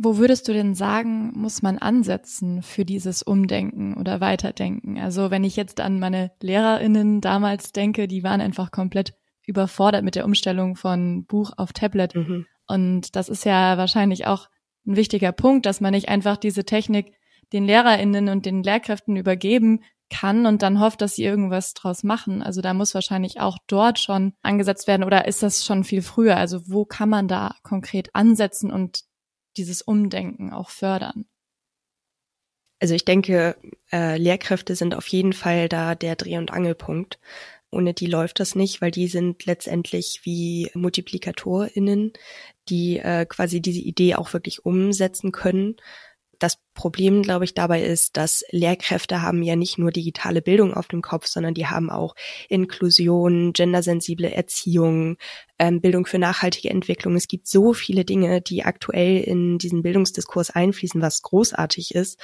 Wo 0.00 0.16
würdest 0.16 0.46
du 0.46 0.52
denn 0.52 0.76
sagen, 0.76 1.32
muss 1.34 1.60
man 1.60 1.76
ansetzen 1.76 2.62
für 2.62 2.84
dieses 2.84 3.24
Umdenken 3.24 3.94
oder 3.94 4.20
Weiterdenken? 4.20 4.98
Also 4.98 5.32
wenn 5.32 5.42
ich 5.42 5.56
jetzt 5.56 5.80
an 5.80 5.98
meine 5.98 6.30
Lehrerinnen 6.40 7.20
damals 7.20 7.72
denke, 7.72 8.06
die 8.06 8.22
waren 8.22 8.40
einfach 8.40 8.70
komplett 8.70 9.14
überfordert 9.44 10.04
mit 10.04 10.14
der 10.14 10.24
Umstellung 10.24 10.76
von 10.76 11.24
Buch 11.24 11.50
auf 11.56 11.72
Tablet. 11.72 12.14
Mhm. 12.14 12.46
Und 12.68 13.16
das 13.16 13.28
ist 13.28 13.44
ja 13.44 13.76
wahrscheinlich 13.76 14.26
auch 14.26 14.48
ein 14.86 14.94
wichtiger 14.94 15.32
Punkt, 15.32 15.66
dass 15.66 15.80
man 15.80 15.92
nicht 15.92 16.08
einfach 16.08 16.36
diese 16.36 16.64
Technik 16.64 17.12
den 17.52 17.64
Lehrerinnen 17.64 18.28
und 18.28 18.46
den 18.46 18.62
Lehrkräften 18.62 19.16
übergeben 19.16 19.80
kann 20.10 20.46
und 20.46 20.62
dann 20.62 20.80
hofft, 20.80 21.00
dass 21.02 21.16
sie 21.16 21.24
irgendwas 21.24 21.74
draus 21.74 22.04
machen. 22.04 22.42
Also 22.42 22.60
da 22.60 22.72
muss 22.72 22.94
wahrscheinlich 22.94 23.40
auch 23.40 23.58
dort 23.66 23.98
schon 23.98 24.32
angesetzt 24.42 24.86
werden 24.86 25.02
oder 25.02 25.26
ist 25.26 25.42
das 25.42 25.64
schon 25.64 25.84
viel 25.84 26.02
früher? 26.02 26.36
Also 26.36 26.60
wo 26.66 26.84
kann 26.84 27.08
man 27.08 27.26
da 27.28 27.54
konkret 27.62 28.10
ansetzen 28.14 28.70
und 28.70 29.07
dieses 29.58 29.82
Umdenken 29.82 30.52
auch 30.52 30.70
fördern? 30.70 31.26
Also 32.80 32.94
ich 32.94 33.04
denke, 33.04 33.56
äh, 33.92 34.16
Lehrkräfte 34.16 34.76
sind 34.76 34.94
auf 34.94 35.06
jeden 35.08 35.32
Fall 35.32 35.68
da 35.68 35.94
der 35.94 36.16
Dreh- 36.16 36.38
und 36.38 36.52
Angelpunkt. 36.52 37.18
Ohne 37.70 37.92
die 37.92 38.06
läuft 38.06 38.40
das 38.40 38.54
nicht, 38.54 38.80
weil 38.80 38.90
die 38.90 39.08
sind 39.08 39.44
letztendlich 39.44 40.20
wie 40.22 40.70
MultiplikatorInnen, 40.74 42.12
die 42.68 42.98
äh, 42.98 43.26
quasi 43.26 43.60
diese 43.60 43.80
Idee 43.80 44.14
auch 44.14 44.32
wirklich 44.32 44.64
umsetzen 44.64 45.32
können 45.32 45.76
das 46.38 46.58
Problem, 46.74 47.22
glaube 47.22 47.44
ich, 47.44 47.54
dabei 47.54 47.82
ist, 47.82 48.16
dass 48.16 48.44
Lehrkräfte 48.50 49.22
haben 49.22 49.42
ja 49.42 49.56
nicht 49.56 49.78
nur 49.78 49.90
digitale 49.90 50.42
Bildung 50.42 50.74
auf 50.74 50.86
dem 50.88 51.02
Kopf, 51.02 51.26
sondern 51.26 51.54
die 51.54 51.66
haben 51.66 51.90
auch 51.90 52.14
Inklusion, 52.48 53.52
gendersensible 53.52 54.30
Erziehung, 54.30 55.16
ähm, 55.58 55.80
Bildung 55.80 56.06
für 56.06 56.18
nachhaltige 56.18 56.70
Entwicklung. 56.70 57.16
Es 57.16 57.26
gibt 57.26 57.48
so 57.48 57.72
viele 57.72 58.04
Dinge, 58.04 58.40
die 58.40 58.64
aktuell 58.64 59.20
in 59.20 59.58
diesen 59.58 59.82
Bildungsdiskurs 59.82 60.50
einfließen, 60.50 61.02
was 61.02 61.22
großartig 61.22 61.94
ist. 61.94 62.18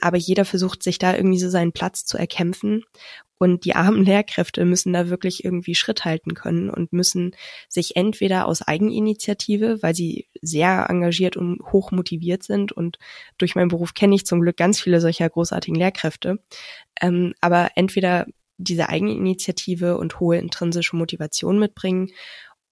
Aber 0.00 0.16
jeder 0.16 0.44
versucht 0.44 0.82
sich 0.82 0.98
da 0.98 1.14
irgendwie 1.14 1.40
so 1.40 1.50
seinen 1.50 1.72
Platz 1.72 2.04
zu 2.04 2.16
erkämpfen. 2.16 2.84
Und 3.38 3.64
die 3.64 3.74
armen 3.74 4.04
Lehrkräfte 4.04 4.64
müssen 4.64 4.92
da 4.92 5.08
wirklich 5.08 5.44
irgendwie 5.44 5.74
Schritt 5.74 6.04
halten 6.04 6.34
können 6.34 6.70
und 6.70 6.92
müssen 6.92 7.36
sich 7.68 7.96
entweder 7.96 8.46
aus 8.46 8.62
Eigeninitiative, 8.62 9.82
weil 9.82 9.94
sie 9.94 10.28
sehr 10.42 10.86
engagiert 10.88 11.36
und 11.36 11.60
hoch 11.72 11.92
motiviert 11.92 12.42
sind 12.42 12.72
und 12.72 12.98
durch 13.38 13.54
meinen 13.54 13.68
Beruf 13.68 13.94
kenne 13.94 14.14
ich 14.14 14.26
zum 14.26 14.40
Glück 14.40 14.56
ganz 14.56 14.80
viele 14.80 15.00
solcher 15.00 15.28
großartigen 15.28 15.78
Lehrkräfte, 15.78 16.38
ähm, 17.00 17.34
aber 17.40 17.70
entweder 17.76 18.26
diese 18.58 18.88
Eigeninitiative 18.88 19.96
und 19.96 20.18
hohe 20.18 20.38
intrinsische 20.38 20.96
Motivation 20.96 21.60
mitbringen 21.60 22.10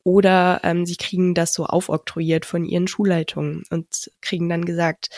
oder 0.06 0.61
ähm, 0.62 0.87
sie 0.87 0.94
kriegen 0.94 1.35
das 1.35 1.52
so 1.52 1.66
aufoktroyiert 1.66 2.46
von 2.46 2.64
ihren 2.64 2.87
Schulleitungen 2.87 3.64
und 3.70 4.11
kriegen 4.20 4.49
dann 4.49 4.64
gesagt, 4.64 5.08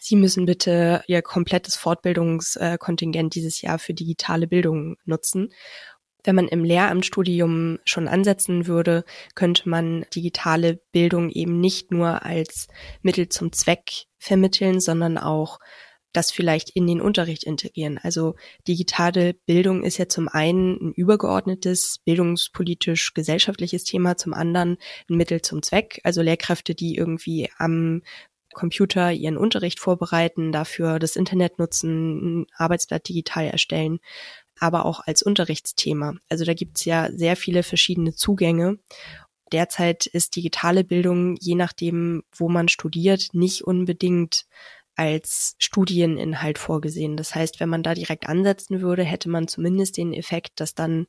Sie 0.00 0.16
müssen 0.16 0.46
bitte 0.46 1.02
Ihr 1.06 1.22
komplettes 1.22 1.76
Fortbildungskontingent 1.76 3.34
dieses 3.34 3.60
Jahr 3.60 3.78
für 3.78 3.94
digitale 3.94 4.46
Bildung 4.46 4.96
nutzen. 5.04 5.52
Wenn 6.24 6.34
man 6.34 6.48
im 6.48 6.64
Lehramtsstudium 6.64 7.78
schon 7.84 8.08
ansetzen 8.08 8.66
würde, 8.66 9.04
könnte 9.34 9.68
man 9.68 10.04
digitale 10.14 10.80
Bildung 10.92 11.30
eben 11.30 11.60
nicht 11.60 11.90
nur 11.90 12.24
als 12.24 12.68
Mittel 13.02 13.28
zum 13.28 13.52
Zweck 13.52 14.06
vermitteln, 14.18 14.80
sondern 14.80 15.16
auch 15.16 15.58
das 16.12 16.32
vielleicht 16.32 16.70
in 16.70 16.86
den 16.86 17.00
Unterricht 17.00 17.44
integrieren. 17.44 17.98
Also 18.02 18.34
digitale 18.66 19.34
Bildung 19.34 19.84
ist 19.84 19.98
ja 19.98 20.08
zum 20.08 20.28
einen 20.28 20.76
ein 20.80 20.92
übergeordnetes 20.92 22.00
bildungspolitisch 22.04 23.14
gesellschaftliches 23.14 23.84
Thema, 23.84 24.16
zum 24.16 24.34
anderen 24.34 24.78
ein 25.08 25.16
Mittel 25.16 25.42
zum 25.42 25.62
Zweck. 25.62 26.00
Also 26.04 26.22
Lehrkräfte, 26.22 26.74
die 26.74 26.96
irgendwie 26.96 27.50
am 27.58 28.02
Computer 28.54 29.12
ihren 29.12 29.36
Unterricht 29.36 29.80
vorbereiten, 29.80 30.52
dafür 30.52 30.98
das 30.98 31.16
Internet 31.16 31.58
nutzen, 31.58 32.46
Arbeitsblatt 32.56 33.08
digital 33.08 33.46
erstellen, 33.46 34.00
aber 34.58 34.84
auch 34.84 35.00
als 35.00 35.22
Unterrichtsthema. 35.22 36.14
Also 36.28 36.44
da 36.44 36.54
gibt's 36.54 36.84
ja 36.84 37.10
sehr 37.12 37.36
viele 37.36 37.62
verschiedene 37.62 38.14
Zugänge. 38.14 38.78
Derzeit 39.52 40.06
ist 40.06 40.36
digitale 40.36 40.84
Bildung, 40.84 41.36
je 41.40 41.54
nachdem, 41.54 42.22
wo 42.34 42.48
man 42.48 42.68
studiert, 42.68 43.28
nicht 43.32 43.62
unbedingt 43.62 44.46
als 44.98 45.54
Studieninhalt 45.58 46.58
vorgesehen. 46.58 47.16
Das 47.16 47.32
heißt, 47.32 47.60
wenn 47.60 47.68
man 47.68 47.84
da 47.84 47.94
direkt 47.94 48.28
ansetzen 48.28 48.80
würde, 48.80 49.04
hätte 49.04 49.28
man 49.28 49.46
zumindest 49.46 49.96
den 49.96 50.12
Effekt, 50.12 50.60
dass 50.60 50.74
dann 50.74 51.06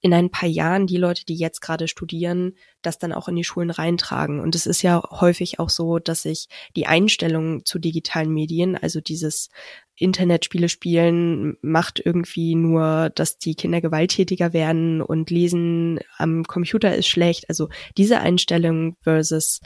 in 0.00 0.14
ein 0.14 0.30
paar 0.30 0.48
Jahren 0.48 0.86
die 0.86 0.96
Leute, 0.96 1.26
die 1.26 1.36
jetzt 1.36 1.60
gerade 1.60 1.88
studieren, 1.88 2.54
das 2.80 2.98
dann 2.98 3.12
auch 3.12 3.28
in 3.28 3.36
die 3.36 3.44
Schulen 3.44 3.68
reintragen. 3.68 4.40
Und 4.40 4.54
es 4.54 4.64
ist 4.64 4.80
ja 4.80 5.02
häufig 5.10 5.60
auch 5.60 5.68
so, 5.68 5.98
dass 5.98 6.22
sich 6.22 6.46
die 6.74 6.86
Einstellung 6.86 7.66
zu 7.66 7.78
digitalen 7.78 8.32
Medien, 8.32 8.76
also 8.76 9.02
dieses 9.02 9.50
Internetspiele 9.96 10.70
spielen, 10.70 11.58
macht 11.60 12.00
irgendwie 12.02 12.54
nur, 12.54 13.10
dass 13.14 13.36
die 13.36 13.56
Kinder 13.56 13.82
gewalttätiger 13.82 14.54
werden 14.54 15.02
und 15.02 15.28
lesen 15.28 16.00
am 16.16 16.44
Computer 16.44 16.96
ist 16.96 17.08
schlecht. 17.08 17.50
Also 17.50 17.68
diese 17.98 18.20
Einstellung 18.20 18.96
versus 19.02 19.60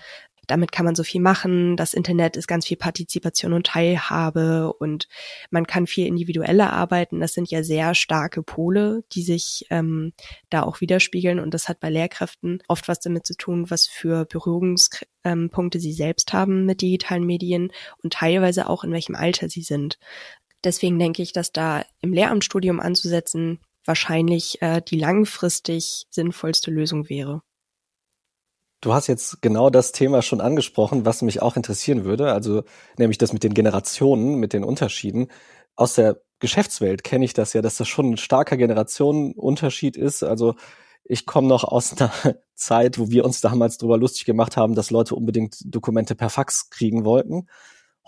damit 0.47 0.73
kann 0.73 0.85
man 0.85 0.95
so 0.95 1.05
viel 1.05 1.21
machen. 1.21 1.77
Das 1.77 1.95
Internet 1.95 2.37
ist 2.37 2.49
ganz 2.49 2.67
viel 2.67 2.77
Partizipation 2.77 3.53
und 3.53 3.67
Teilhabe 3.67 4.73
und 4.73 5.09
man 5.51 5.67
kann 5.67 5.87
viel 5.87 6.07
individueller 6.07 6.73
arbeiten. 6.73 7.21
Das 7.21 7.33
sind 7.33 7.51
ja 7.51 7.63
sehr 7.63 7.95
starke 7.95 8.43
Pole, 8.43 9.05
die 9.13 9.23
sich 9.23 9.67
ähm, 9.71 10.13
da 10.51 10.63
auch 10.63 10.81
widerspiegeln. 10.81 11.39
Und 11.39 11.55
das 11.55 11.69
hat 11.69 11.81
bei 11.81 11.91
Lehrkräften 11.91 12.63
oft 12.69 12.89
was 12.89 13.01
damit 13.01 13.27
zu 13.27 13.37
tun, 13.37 13.71
was 13.71 13.87
für 13.87 14.25
Berührungspunkte 14.25 15.79
sie 15.79 15.93
selbst 15.93 16.33
haben 16.33 16.67
mit 16.67 16.83
digitalen 16.83 17.25
Medien 17.25 17.73
und 18.03 18.15
teilweise 18.15 18.69
auch 18.69 18.85
in 18.85 18.93
welchem 18.93 19.15
Alter 19.15 19.49
sie 19.49 19.63
sind. 19.63 19.99
Deswegen 20.65 20.99
denke 20.99 21.23
ich, 21.23 21.33
dass 21.33 21.53
da 21.53 21.85
im 22.01 22.13
Lehramtsstudium 22.13 22.81
anzusetzen 22.81 23.61
wahrscheinlich 23.85 24.63
äh, 24.63 24.81
die 24.81 24.99
langfristig 24.99 26.07
sinnvollste 26.11 26.71
Lösung 26.71 27.09
wäre. 27.09 27.43
Du 28.83 28.93
hast 28.93 29.07
jetzt 29.07 29.41
genau 29.43 29.71
das 29.71 29.93
Thema 29.93 30.23
schon 30.23 30.41
angesprochen, 30.41 31.07
was 31.07 31.23
mich 31.23 31.41
auch 31.41 31.57
interessieren 31.57 32.05
würde, 32.05 32.33
also 32.33 32.65
nämlich 32.99 33.17
das 33.17 33.33
mit 33.33 33.45
den 33.45 33.55
Generationen, 33.55 34.35
mit 34.41 34.53
den 34.53 34.65
Unterschieden. 34.65 35.29
Aus 35.77 35.95
der 35.95 36.21
Geschäftswelt 36.41 37.05
kenne 37.05 37.25
ich 37.25 37.33
das 37.33 37.53
ja, 37.53 37.63
dass 37.63 37.77
das 37.77 37.87
schon 37.87 38.11
ein 38.11 38.17
starker 38.17 38.57
Generationenunterschied 38.57 39.97
ist. 39.97 40.25
Also 40.25 40.57
ich 41.05 41.27
komme 41.27 41.47
noch 41.47 41.63
aus 41.63 41.97
einer 41.97 42.11
Zeit, 42.57 42.99
wo 42.99 43.09
wir 43.09 43.25
uns 43.25 43.41
damals 43.41 43.79
darüber 43.79 43.99
lustig 43.99 44.25
gemacht 44.25 44.57
haben, 44.57 44.75
dass 44.75 44.91
Leute 44.91 45.15
unbedingt 45.15 45.59
Dokumente 45.65 46.17
per 46.17 46.29
Fax 46.29 46.69
kriegen 46.69 47.05
wollten. 47.05 47.47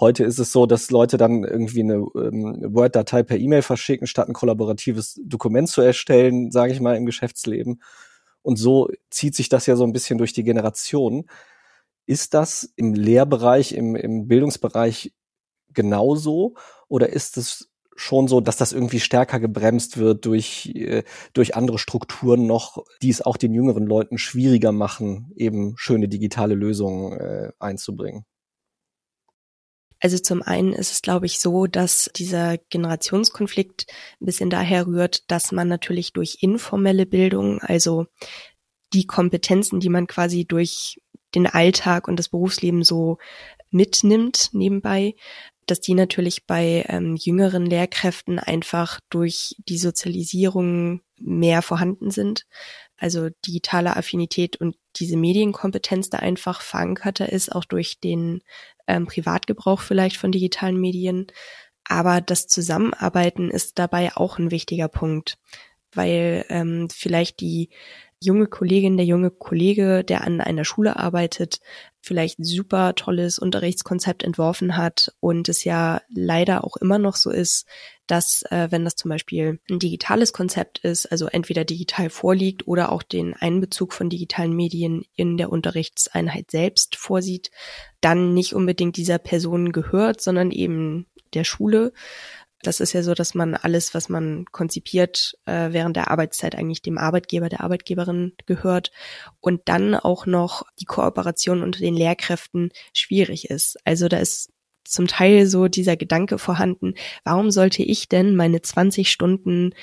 Heute 0.01 0.25
ist 0.25 0.41
es 0.41 0.51
so, 0.51 0.67
dass 0.67 0.91
Leute 0.91 1.19
dann 1.19 1.45
irgendwie 1.45 1.83
eine 1.83 2.05
ähm, 2.17 2.61
Word-Datei 2.67 3.23
per 3.23 3.39
E-Mail 3.39 3.63
verschicken, 3.63 4.09
statt 4.09 4.27
ein 4.27 4.35
kollaboratives 4.35 5.21
Dokument 5.25 5.69
zu 5.69 5.83
erstellen, 5.83 6.51
sage 6.51 6.73
ich 6.73 6.81
mal, 6.81 6.97
im 6.97 7.07
Geschäftsleben. 7.07 7.81
Und 8.45 8.57
so 8.57 8.91
zieht 9.11 9.35
sich 9.35 9.49
das 9.49 9.67
ja 9.67 9.75
so 9.75 9.85
ein 9.85 9.93
bisschen 9.93 10.19
durch 10.19 10.35
die 10.35 10.45
Generation. 10.45 11.25
Ist 12.07 12.35
das 12.35 12.71
im 12.77 12.93
Lehrbereich, 12.93 13.73
im, 13.73 13.97
im 13.97 14.29
Bildungsbereich 14.29 15.15
genauso? 15.73 16.55
Oder 16.89 17.09
ist 17.09 17.39
es 17.39 17.71
schon 17.97 18.29
so, 18.29 18.43
dass 18.43 18.59
das 18.59 18.73
irgendwie 18.73 19.01
stärker 19.01 19.41
gebremst 19.41 19.97
wird 19.97 20.27
durch, 20.27 20.73
äh, 20.75 21.05
durch 21.33 21.57
andere 21.57 21.79
Strukturen 21.79 22.47
noch, 22.47 22.85
die 23.01 23.09
es 23.09 23.23
auch 23.23 23.39
den 23.39 23.55
jüngeren 23.55 23.87
Leuten 23.87 24.19
schwieriger 24.19 24.73
machen, 24.73 25.33
eben 25.37 25.75
schöne 25.79 26.09
digitale 26.09 26.55
Lösungen 26.55 27.19
äh, 27.19 27.53
einzubringen? 27.59 28.27
Also 30.05 30.19
zum 30.19 30.43
einen 30.43 30.75
ist 30.75 30.93
es, 30.93 31.01
glaube 31.01 31.25
ich, 31.25 31.41
so, 31.41 31.67
dass 31.67 32.11
dieser 32.15 32.59
Generationskonflikt 32.59 33.87
ein 34.21 34.27
bisschen 34.27 34.51
daher 34.51 34.87
rührt, 34.87 35.31
dass 35.31 35.51
man 35.51 35.67
natürlich 35.67 36.13
durch 36.13 36.43
informelle 36.43 37.07
Bildung, 37.07 37.63
also 37.63 38.05
die 38.93 39.07
Kompetenzen, 39.07 39.81
die 39.81 39.89
man 39.89 40.07
quasi 40.07 40.45
durch 40.45 41.01
den 41.35 41.47
Alltag 41.47 42.07
und 42.07 42.19
das 42.19 42.29
Berufsleben 42.29 42.85
so 42.85 43.17
mitnimmt 43.71 44.51
nebenbei, 44.53 45.15
dass 45.65 45.81
die 45.81 45.95
natürlich 45.95 46.45
bei 46.45 46.85
ähm, 46.91 47.17
jüngeren 47.17 47.65
Lehrkräften 47.65 48.39
einfach 48.39 49.01
durch 49.09 49.57
die 49.67 49.79
Sozialisierung 49.79 51.01
mehr 51.19 51.63
vorhanden 51.63 52.11
sind. 52.11 52.45
Also 52.99 53.31
digitale 53.47 53.97
Affinität 53.97 54.57
und 54.57 54.77
diese 54.97 55.17
Medienkompetenz 55.17 56.11
da 56.11 56.19
einfach 56.19 56.61
verankerter 56.61 57.33
ist, 57.33 57.51
auch 57.51 57.65
durch 57.65 58.01
den 58.01 58.43
ähm, 58.87 59.07
Privatgebrauch 59.07 59.81
vielleicht 59.81 60.17
von 60.17 60.33
digitalen 60.33 60.81
Medien. 60.81 61.27
Aber 61.85 62.21
das 62.21 62.47
Zusammenarbeiten 62.47 63.51
ist 63.51 63.79
dabei 63.79 64.17
auch 64.17 64.39
ein 64.39 64.51
wichtiger 64.51 64.89
Punkt, 64.89 65.39
weil 65.93 66.45
ähm, 66.49 66.89
vielleicht 66.91 67.41
die 67.41 67.71
junge 68.21 68.47
Kollegin, 68.47 68.97
der 68.97 69.07
junge 69.07 69.31
Kollege, 69.31 70.03
der 70.03 70.25
an 70.25 70.41
einer 70.41 70.65
Schule 70.65 70.97
arbeitet, 70.97 71.61
vielleicht 72.01 72.39
super 72.45 72.95
tolles 72.95 73.39
Unterrichtskonzept 73.39 74.23
entworfen 74.23 74.77
hat 74.77 75.15
und 75.21 75.49
es 75.49 75.65
ja 75.65 76.01
leider 76.09 76.65
auch 76.65 76.77
immer 76.77 76.99
noch 76.99 77.17
so 77.17 77.31
ist, 77.31 77.67
dass 78.07 78.43
äh, 78.51 78.69
wenn 78.71 78.85
das 78.85 78.97
zum 78.97 79.09
Beispiel 79.09 79.61
ein 79.71 79.79
digitales 79.79 80.33
Konzept 80.33 80.79
ist, 80.81 81.07
also 81.07 81.27
entweder 81.27 81.65
digital 81.65 82.11
vorliegt 82.11 82.67
oder 82.67 82.93
auch 82.93 83.03
den 83.03 83.35
Einbezug 83.35 83.93
von 83.93 84.11
digitalen 84.11 84.55
Medien 84.55 85.05
in 85.15 85.37
der 85.37 85.51
Unterrichtseinheit 85.51 86.51
selbst 86.51 86.97
vorsieht, 86.97 87.51
dann 88.01 88.35
nicht 88.35 88.55
unbedingt 88.55 88.97
dieser 88.97 89.19
Person 89.19 89.73
gehört, 89.73 90.21
sondern 90.21 90.51
eben 90.51 91.07
der 91.33 91.45
Schule. 91.45 91.93
Das 92.63 92.81
ist 92.81 92.95
ja 92.95 93.03
so, 93.03 93.13
dass 93.13 93.35
man 93.35 93.55
alles, 93.55 93.93
was 93.93 94.09
man 94.09 94.47
konzipiert, 94.47 95.37
äh, 95.45 95.73
während 95.73 95.97
der 95.97 96.11
Arbeitszeit 96.11 96.55
eigentlich 96.55 96.81
dem 96.81 96.97
Arbeitgeber, 96.97 97.49
der 97.49 97.61
Arbeitgeberin 97.61 98.33
gehört 98.47 98.91
und 99.41 99.63
dann 99.67 99.95
auch 99.95 100.25
noch 100.25 100.63
die 100.81 100.87
Kooperation 100.87 101.63
unter 101.63 101.81
den 101.81 101.95
Lehrkräften 101.95 102.71
schwierig 102.95 103.51
ist. 103.51 103.77
Also 103.85 104.09
da 104.09 104.17
ist 104.17 104.54
zum 104.85 105.07
Teil 105.07 105.47
so 105.47 105.69
dieser 105.69 105.97
Gedanke 105.97 106.39
vorhanden, 106.39 106.95
warum 107.25 107.51
sollte 107.51 107.83
ich 107.83 108.09
denn 108.09 108.37
meine 108.37 108.63
20 108.63 109.11
Stunden 109.11 109.75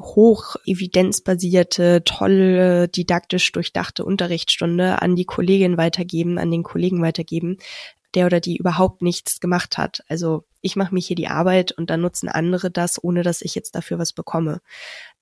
hoch 0.00 0.56
evidenzbasierte, 0.66 2.02
tolle, 2.04 2.88
didaktisch 2.88 3.50
durchdachte 3.52 4.04
Unterrichtsstunde 4.04 5.00
an 5.00 5.16
die 5.16 5.24
Kollegin 5.24 5.78
weitergeben, 5.78 6.38
an 6.38 6.50
den 6.50 6.62
Kollegen 6.62 7.00
weitergeben, 7.02 7.58
der 8.14 8.26
oder 8.26 8.40
die 8.40 8.56
überhaupt 8.56 9.02
nichts 9.02 9.40
gemacht 9.40 9.78
hat. 9.78 10.02
Also 10.08 10.44
ich 10.60 10.76
mache 10.76 10.94
mich 10.94 11.06
hier 11.06 11.16
die 11.16 11.28
Arbeit 11.28 11.72
und 11.72 11.90
dann 11.90 12.00
nutzen 12.00 12.28
andere 12.28 12.70
das, 12.70 13.02
ohne 13.02 13.22
dass 13.22 13.42
ich 13.42 13.54
jetzt 13.54 13.74
dafür 13.74 13.98
was 13.98 14.12
bekomme. 14.12 14.60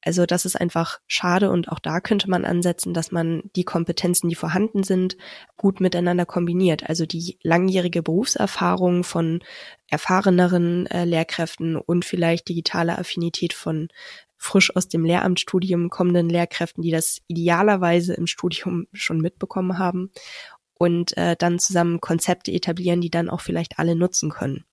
Also 0.05 0.27
das 0.27 0.45
ist 0.45 0.61
einfach 0.61 1.01
schade 1.07 1.51
und 1.51 1.71
auch 1.71 1.79
da 1.79 2.01
könnte 2.01 2.29
man 2.29 2.45
ansetzen, 2.45 2.93
dass 2.93 3.11
man 3.11 3.43
die 3.57 3.65
Kompetenzen, 3.65 4.29
die 4.29 4.35
vorhanden 4.35 4.83
sind, 4.83 5.17
gut 5.57 5.81
miteinander 5.81 6.27
kombiniert. 6.27 6.89
Also 6.89 7.07
die 7.07 7.39
langjährige 7.43 8.03
Berufserfahrung 8.03 9.03
von 9.03 9.43
erfahreneren 9.89 10.87
äh, 10.87 11.05
Lehrkräften 11.05 11.77
und 11.77 12.05
vielleicht 12.05 12.49
digitale 12.49 12.99
Affinität 12.99 13.55
von 13.55 13.89
frisch 14.37 14.77
aus 14.77 14.89
dem 14.89 15.07
Lehramtsstudium 15.07 15.89
kommenden 15.89 16.29
Lehrkräften, 16.29 16.83
die 16.83 16.91
das 16.91 17.23
idealerweise 17.29 18.13
im 18.13 18.27
Studium 18.27 18.87
schon 18.93 19.19
mitbekommen 19.19 19.79
haben 19.79 20.11
und 20.75 21.17
äh, 21.17 21.35
dann 21.39 21.59
zusammen 21.59 22.01
Konzepte 22.01 22.53
etablieren, 22.53 23.01
die 23.01 23.11
dann 23.11 23.31
auch 23.31 23.41
vielleicht 23.41 23.79
alle 23.79 23.97
nutzen 23.97 24.29
können. 24.29 24.65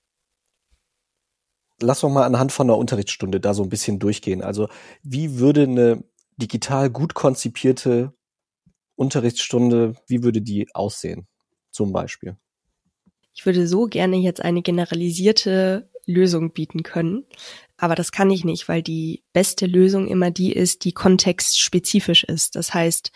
Lass 1.82 2.04
uns 2.04 2.14
mal 2.14 2.26
anhand 2.26 2.52
von 2.52 2.68
einer 2.70 2.78
Unterrichtsstunde 2.78 3.40
da 3.40 3.54
so 3.54 3.64
ein 3.64 3.70
bisschen 3.70 4.00
durchgehen. 4.00 4.42
Also 4.42 4.68
wie 5.04 5.40
würde 5.40 5.64
eine 5.64 6.04
digital 6.38 6.90
gut 6.90 7.14
konzipierte 7.14 8.14
Unterrichtsstunde, 8.96 9.96
wie 10.08 10.24
würde 10.24 10.42
die 10.42 10.74
aussehen 10.76 11.28
zum 11.72 11.92
Beispiel? 11.92 12.38
Ich 13.34 13.46
würde 13.46 13.68
so 13.68 13.86
gerne 13.86 14.18
jetzt 14.18 14.42
eine 14.42 14.62
generalisierte 14.62 15.90
Lösung 16.06 16.52
bieten 16.52 16.84
können, 16.84 17.26
aber 17.78 17.96
das 17.96 18.12
kann 18.12 18.30
ich 18.30 18.44
nicht, 18.44 18.68
weil 18.68 18.82
die 18.82 19.24
beste 19.34 19.66
Lösung 19.66 20.08
immer 20.08 20.32
die 20.32 20.52
ist, 20.52 20.84
die 20.84 20.92
kontextspezifisch 20.92 22.24
ist. 22.24 22.56
Das 22.56 22.74
heißt, 22.74 23.12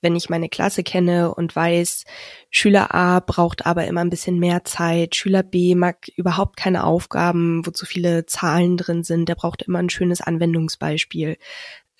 wenn 0.00 0.16
ich 0.16 0.30
meine 0.30 0.48
Klasse 0.48 0.82
kenne 0.82 1.34
und 1.34 1.54
weiß, 1.54 2.04
Schüler 2.50 2.94
A 2.94 3.20
braucht 3.20 3.66
aber 3.66 3.86
immer 3.86 4.00
ein 4.00 4.10
bisschen 4.10 4.38
mehr 4.38 4.64
Zeit, 4.64 5.16
Schüler 5.16 5.42
B 5.42 5.74
mag 5.74 6.08
überhaupt 6.16 6.56
keine 6.56 6.84
Aufgaben, 6.84 7.66
wo 7.66 7.70
zu 7.70 7.86
viele 7.86 8.26
Zahlen 8.26 8.76
drin 8.76 9.02
sind, 9.02 9.28
der 9.28 9.34
braucht 9.34 9.62
immer 9.62 9.80
ein 9.80 9.90
schönes 9.90 10.20
Anwendungsbeispiel. 10.20 11.36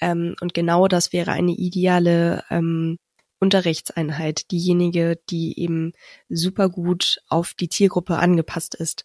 Ähm, 0.01 0.37
und 0.41 0.55
genau 0.55 0.87
das 0.89 1.13
wäre 1.13 1.33
eine 1.33 1.53
ideale 1.53 2.45
ähm, 2.51 2.99
Unterrichtseinheit, 3.41 4.51
diejenige, 4.51 5.21
die 5.31 5.59
eben 5.61 5.93
super 6.29 6.69
gut 6.69 7.21
auf 7.29 7.55
die 7.55 7.69
Zielgruppe 7.69 8.17
angepasst 8.17 8.75
ist. 8.75 9.05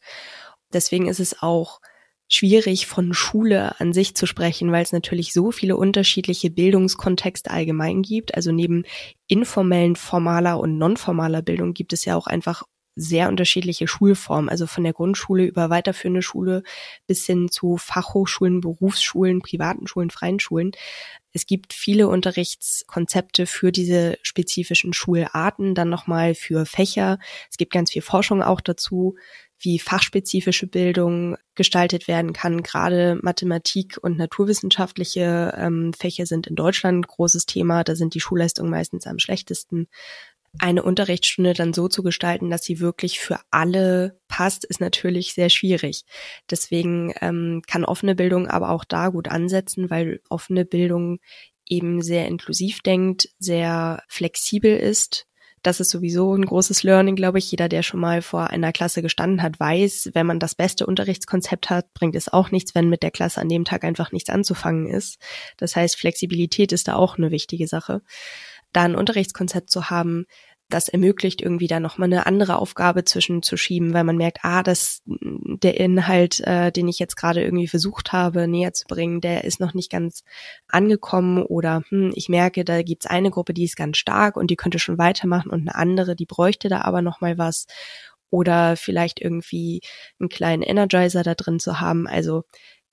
Deswegen 0.72 1.08
ist 1.08 1.20
es 1.20 1.42
auch 1.42 1.82
schwierig 2.34 2.88
von 2.88 3.14
Schule 3.14 3.80
an 3.80 3.94
sich 3.94 4.16
zu 4.16 4.26
sprechen, 4.26 4.72
weil 4.72 4.84
es 4.84 4.92
natürlich 4.92 5.34
so 5.34 5.52
viele 5.52 5.78
unterschiedliche 5.78 6.50
Bildungskontexte 6.50 7.52
allgemein 7.52 8.02
gibt. 8.02 8.36
Also 8.36 8.52
neben 8.52 8.86
informellen, 9.28 9.96
formaler 9.96 10.60
und 10.60 10.78
nonformaler 10.78 11.44
Bildung 11.44 11.74
gibt 11.74 11.94
es 11.94 12.06
ja 12.06 12.16
auch 12.16 12.26
einfach 12.26 12.64
sehr 12.96 13.30
unterschiedliche 13.30 13.88
Schulformen, 13.88 14.50
also 14.50 14.68
von 14.68 14.84
der 14.84 14.94
Grundschule 14.94 15.46
über 15.46 15.70
weiterführende 15.70 16.22
Schule 16.22 16.64
bis 17.08 17.26
hin 17.26 17.50
zu 17.50 17.78
Fachhochschulen, 17.78 18.62
Berufsschulen, 18.62 19.42
privaten 19.42 19.88
Schulen, 19.88 20.12
freien 20.12 20.40
Schulen. 20.40 20.72
Es 21.32 21.48
gibt 21.48 21.74
viele 21.74 22.08
Unterrichtskonzepte 22.08 23.48
für 23.48 23.72
diese 23.72 24.18
spezifischen 24.22 24.94
Schularten, 24.94 25.74
dann 25.74 25.90
nochmal 25.90 26.36
für 26.36 26.66
Fächer. 26.68 27.18
Es 27.50 27.58
gibt 27.58 27.74
ganz 27.74 27.92
viel 27.92 28.04
Forschung 28.04 28.44
auch 28.44 28.62
dazu 28.62 29.16
wie 29.64 29.80
fachspezifische 29.80 30.68
Bildung 30.68 31.38
gestaltet 31.56 32.08
werden 32.08 32.34
kann. 32.34 32.64
Gerade 32.64 33.18
Mathematik 33.22 33.98
und 34.02 34.18
naturwissenschaftliche 34.18 35.54
ähm, 35.58 35.94
Fächer 35.94 36.26
sind 36.26 36.48
in 36.48 36.56
Deutschland 36.56 37.00
ein 37.00 37.08
großes 37.08 37.46
Thema. 37.46 37.84
Da 37.84 37.96
sind 37.96 38.14
die 38.14 38.20
Schulleistungen 38.20 38.70
meistens 38.70 39.08
am 39.08 39.20
schlechtesten. 39.20 39.88
Eine 40.60 40.84
Unterrichtsstunde 40.84 41.54
dann 41.54 41.74
so 41.74 41.88
zu 41.88 42.04
gestalten, 42.04 42.52
dass 42.52 42.64
sie 42.64 42.80
wirklich 42.80 43.20
für 43.20 43.40
alle 43.50 44.20
passt, 44.28 44.66
ist 44.66 44.82
natürlich 44.82 45.34
sehr 45.34 45.50
schwierig. 45.50 46.04
Deswegen 46.50 47.14
ähm, 47.22 47.64
kann 47.66 47.86
offene 47.86 48.14
Bildung 48.14 48.48
aber 48.48 48.70
auch 48.70 48.84
da 48.84 49.10
gut 49.10 49.30
ansetzen, 49.30 49.90
weil 49.90 50.22
offene 50.30 50.66
Bildung 50.66 51.20
eben 51.68 52.02
sehr 52.02 52.28
inklusiv 52.28 52.82
denkt, 52.82 53.30
sehr 53.40 54.04
flexibel 54.08 54.76
ist 54.78 55.26
das 55.64 55.80
ist 55.80 55.90
sowieso 55.90 56.36
ein 56.36 56.46
großes 56.46 56.84
Learning, 56.84 57.16
glaube 57.16 57.40
ich. 57.40 57.50
Jeder, 57.50 57.70
der 57.70 57.84
schon 57.84 58.02
mal 58.02 58.22
vor 58.22 58.50
einer 58.50 58.74
Klasse 58.74 59.02
gestanden 59.02 59.42
hat, 59.42 59.60
weiß, 59.60 60.12
wenn 60.14 60.28
man 60.28 60.40
das 60.40 60.56
beste 60.56 60.86
Unterrichtskonzept 60.86 61.70
hat, 61.70 61.94
bringt 61.94 62.16
es 62.16 62.32
auch 62.32 62.52
nichts, 62.52 62.76
wenn 62.76 62.90
mit 62.90 63.02
der 63.02 63.12
Klasse 63.12 63.42
an 63.42 63.50
dem 63.50 63.64
Tag 63.64 63.86
einfach 63.86 64.12
nichts 64.12 64.30
anzufangen 64.30 64.88
ist. 64.88 65.20
Das 65.58 65.76
heißt, 65.76 65.96
Flexibilität 65.96 66.74
ist 66.74 66.90
da 66.90 66.96
auch 66.96 67.18
eine 67.18 67.32
wichtige 67.32 67.68
Sache. 67.68 68.02
Da 68.74 68.84
ein 68.84 68.96
Unterrichtskonzept 68.96 69.70
zu 69.70 69.90
haben, 69.90 70.26
das 70.74 70.90
ermöglicht 70.90 71.42
irgendwie 71.42 71.68
da 71.68 71.80
nochmal 71.80 72.08
eine 72.08 72.26
andere 72.26 72.58
Aufgabe 72.58 73.04
zwischenzuschieben, 73.04 73.94
weil 73.94 74.04
man 74.04 74.18
merkt, 74.18 74.40
ah, 74.42 74.64
das, 74.64 75.02
der 75.06 75.80
Inhalt, 75.80 76.40
äh, 76.42 76.72
den 76.72 76.88
ich 76.88 77.00
jetzt 77.00 77.16
gerade 77.16 77.44
irgendwie 77.44 77.68
versucht 77.68 78.12
habe, 78.12 78.48
näher 78.48 78.74
zu 78.74 78.86
bringen, 78.88 79.22
der 79.22 79.44
ist 79.44 79.60
noch 79.60 79.74
nicht 79.74 79.92
ganz 79.92 80.24
angekommen 80.68 81.44
oder 81.44 81.84
hm, 81.90 82.12
ich 82.16 82.28
merke, 82.28 82.66
da 82.66 82.82
gibt's 82.82 83.06
eine 83.06 83.30
Gruppe, 83.30 83.54
die 83.54 83.66
ist 83.66 83.76
ganz 83.76 83.98
stark 83.98 84.36
und 84.36 84.50
die 84.50 84.56
könnte 84.56 84.80
schon 84.80 84.98
weitermachen 84.98 85.52
und 85.52 85.62
eine 85.62 85.76
andere, 85.76 86.16
die 86.16 86.26
bräuchte 86.26 86.70
da 86.70 86.82
aber 86.82 87.02
nochmal 87.02 87.38
was 87.38 87.68
oder 88.30 88.76
vielleicht 88.76 89.22
irgendwie 89.22 89.82
einen 90.20 90.30
kleinen 90.30 90.64
Energizer 90.64 91.22
da 91.22 91.36
drin 91.36 91.60
zu 91.60 91.80
haben. 91.80 92.08
Also 92.08 92.44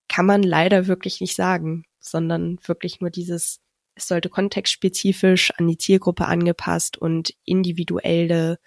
kann 0.07 0.27
man 0.27 0.43
leider 0.43 0.87
wirklich 0.87 1.21
nicht 1.23 1.35
sagen, 1.35 1.85
sondern 1.99 2.59
wirklich 2.67 3.01
nur 3.01 3.11
dieses 3.11 3.61
es 4.01 4.09
sollte 4.09 4.29
kontextspezifisch 4.29 5.53
an 5.59 5.69
die 5.69 5.79
Zielgruppe 5.79 6.27
angepasst 6.27 6.97
und 6.97 7.35
individuelle 7.45 8.59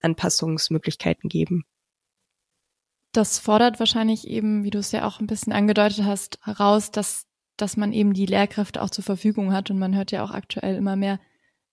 Anpassungsmöglichkeiten 0.00 1.28
geben. 1.28 1.64
Das 3.12 3.38
fordert 3.38 3.78
wahrscheinlich 3.78 4.26
eben, 4.26 4.64
wie 4.64 4.70
du 4.70 4.78
es 4.78 4.92
ja 4.92 5.06
auch 5.06 5.20
ein 5.20 5.26
bisschen 5.26 5.52
angedeutet 5.52 6.04
hast, 6.04 6.38
heraus, 6.42 6.90
dass, 6.90 7.26
dass 7.56 7.76
man 7.76 7.92
eben 7.92 8.12
die 8.12 8.26
Lehrkräfte 8.26 8.82
auch 8.82 8.90
zur 8.90 9.04
Verfügung 9.04 9.52
hat. 9.52 9.70
Und 9.70 9.78
man 9.78 9.96
hört 9.96 10.10
ja 10.10 10.22
auch 10.22 10.30
aktuell 10.30 10.76
immer 10.76 10.96
mehr, 10.96 11.18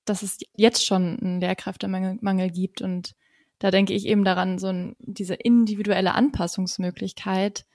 dass 0.06 0.24
es 0.24 0.40
jetzt 0.56 0.86
schon 0.86 1.20
einen 1.20 1.42
Lehrkräftemangel 1.42 2.18
Mangel 2.22 2.50
gibt. 2.50 2.82
Und 2.82 3.16
da 3.60 3.72
denke 3.72 3.94
ich 3.94 4.06
eben 4.06 4.24
daran, 4.24 4.60
so 4.60 4.68
ein, 4.68 4.96
diese 5.00 5.36
individuelle 5.36 6.14
Anpassungsmöglichkeit 6.14 7.66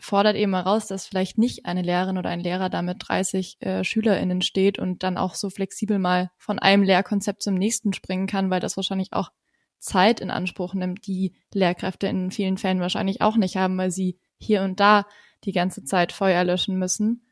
fordert 0.00 0.36
eben 0.36 0.54
heraus, 0.54 0.86
dass 0.86 1.06
vielleicht 1.06 1.38
nicht 1.38 1.66
eine 1.66 1.82
Lehrerin 1.82 2.18
oder 2.18 2.30
ein 2.30 2.40
Lehrer 2.40 2.68
da 2.68 2.82
mit 2.82 2.96
30 3.00 3.58
äh, 3.60 3.84
SchülerInnen 3.84 4.42
steht 4.42 4.78
und 4.78 5.02
dann 5.02 5.16
auch 5.16 5.34
so 5.34 5.50
flexibel 5.50 5.98
mal 5.98 6.30
von 6.38 6.58
einem 6.58 6.82
Lehrkonzept 6.82 7.42
zum 7.42 7.54
nächsten 7.54 7.92
springen 7.92 8.26
kann, 8.26 8.50
weil 8.50 8.60
das 8.60 8.76
wahrscheinlich 8.76 9.12
auch 9.12 9.30
Zeit 9.78 10.20
in 10.20 10.30
Anspruch 10.30 10.74
nimmt, 10.74 11.06
die 11.06 11.34
Lehrkräfte 11.52 12.06
in 12.06 12.30
vielen 12.30 12.58
Fällen 12.58 12.80
wahrscheinlich 12.80 13.22
auch 13.22 13.36
nicht 13.36 13.56
haben, 13.56 13.76
weil 13.78 13.90
sie 13.90 14.18
hier 14.38 14.62
und 14.62 14.80
da 14.80 15.06
die 15.44 15.52
ganze 15.52 15.84
Zeit 15.84 16.12
Feuer 16.12 16.44
löschen 16.44 16.78
müssen. 16.78 17.26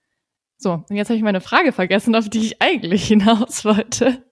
So, 0.57 0.73
und 0.73 0.97
jetzt 0.97 1.09
habe 1.09 1.17
ich 1.17 1.23
meine 1.23 1.41
Frage 1.41 1.73
vergessen, 1.73 2.15
auf 2.15 2.29
die 2.29 2.41
ich 2.41 2.63
eigentlich 2.63 3.07
hinaus 3.09 3.65
wollte. 3.65 4.25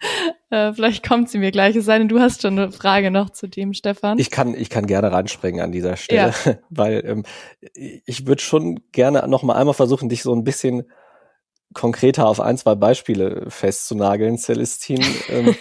Äh, 0.50 0.72
vielleicht 0.72 1.04
kommt 1.04 1.30
sie 1.30 1.38
mir 1.38 1.50
gleich. 1.50 1.74
Es 1.74 1.86
sei 1.86 1.98
denn, 1.98 2.08
du 2.08 2.20
hast 2.20 2.42
schon 2.42 2.56
eine 2.56 2.70
Frage 2.70 3.10
noch 3.10 3.30
zu 3.30 3.48
dem, 3.48 3.72
Stefan. 3.72 4.20
Ich 4.20 4.30
kann, 4.30 4.54
ich 4.54 4.70
kann 4.70 4.86
gerne 4.86 5.10
reinspringen 5.10 5.60
an 5.60 5.72
dieser 5.72 5.96
Stelle, 5.96 6.32
ja. 6.44 6.58
weil 6.70 7.02
ähm, 7.04 7.24
ich 7.72 8.28
würde 8.28 8.40
schon 8.40 8.78
gerne 8.92 9.26
noch 9.26 9.42
mal 9.42 9.54
einmal 9.54 9.74
versuchen, 9.74 10.08
dich 10.08 10.22
so 10.22 10.32
ein 10.32 10.44
bisschen 10.44 10.84
konkreter 11.72 12.28
auf 12.28 12.40
ein, 12.40 12.56
zwei 12.56 12.76
Beispiele 12.76 13.46
festzunageln, 13.48 14.38
Celestine. 14.38 15.04
Ähm, 15.28 15.56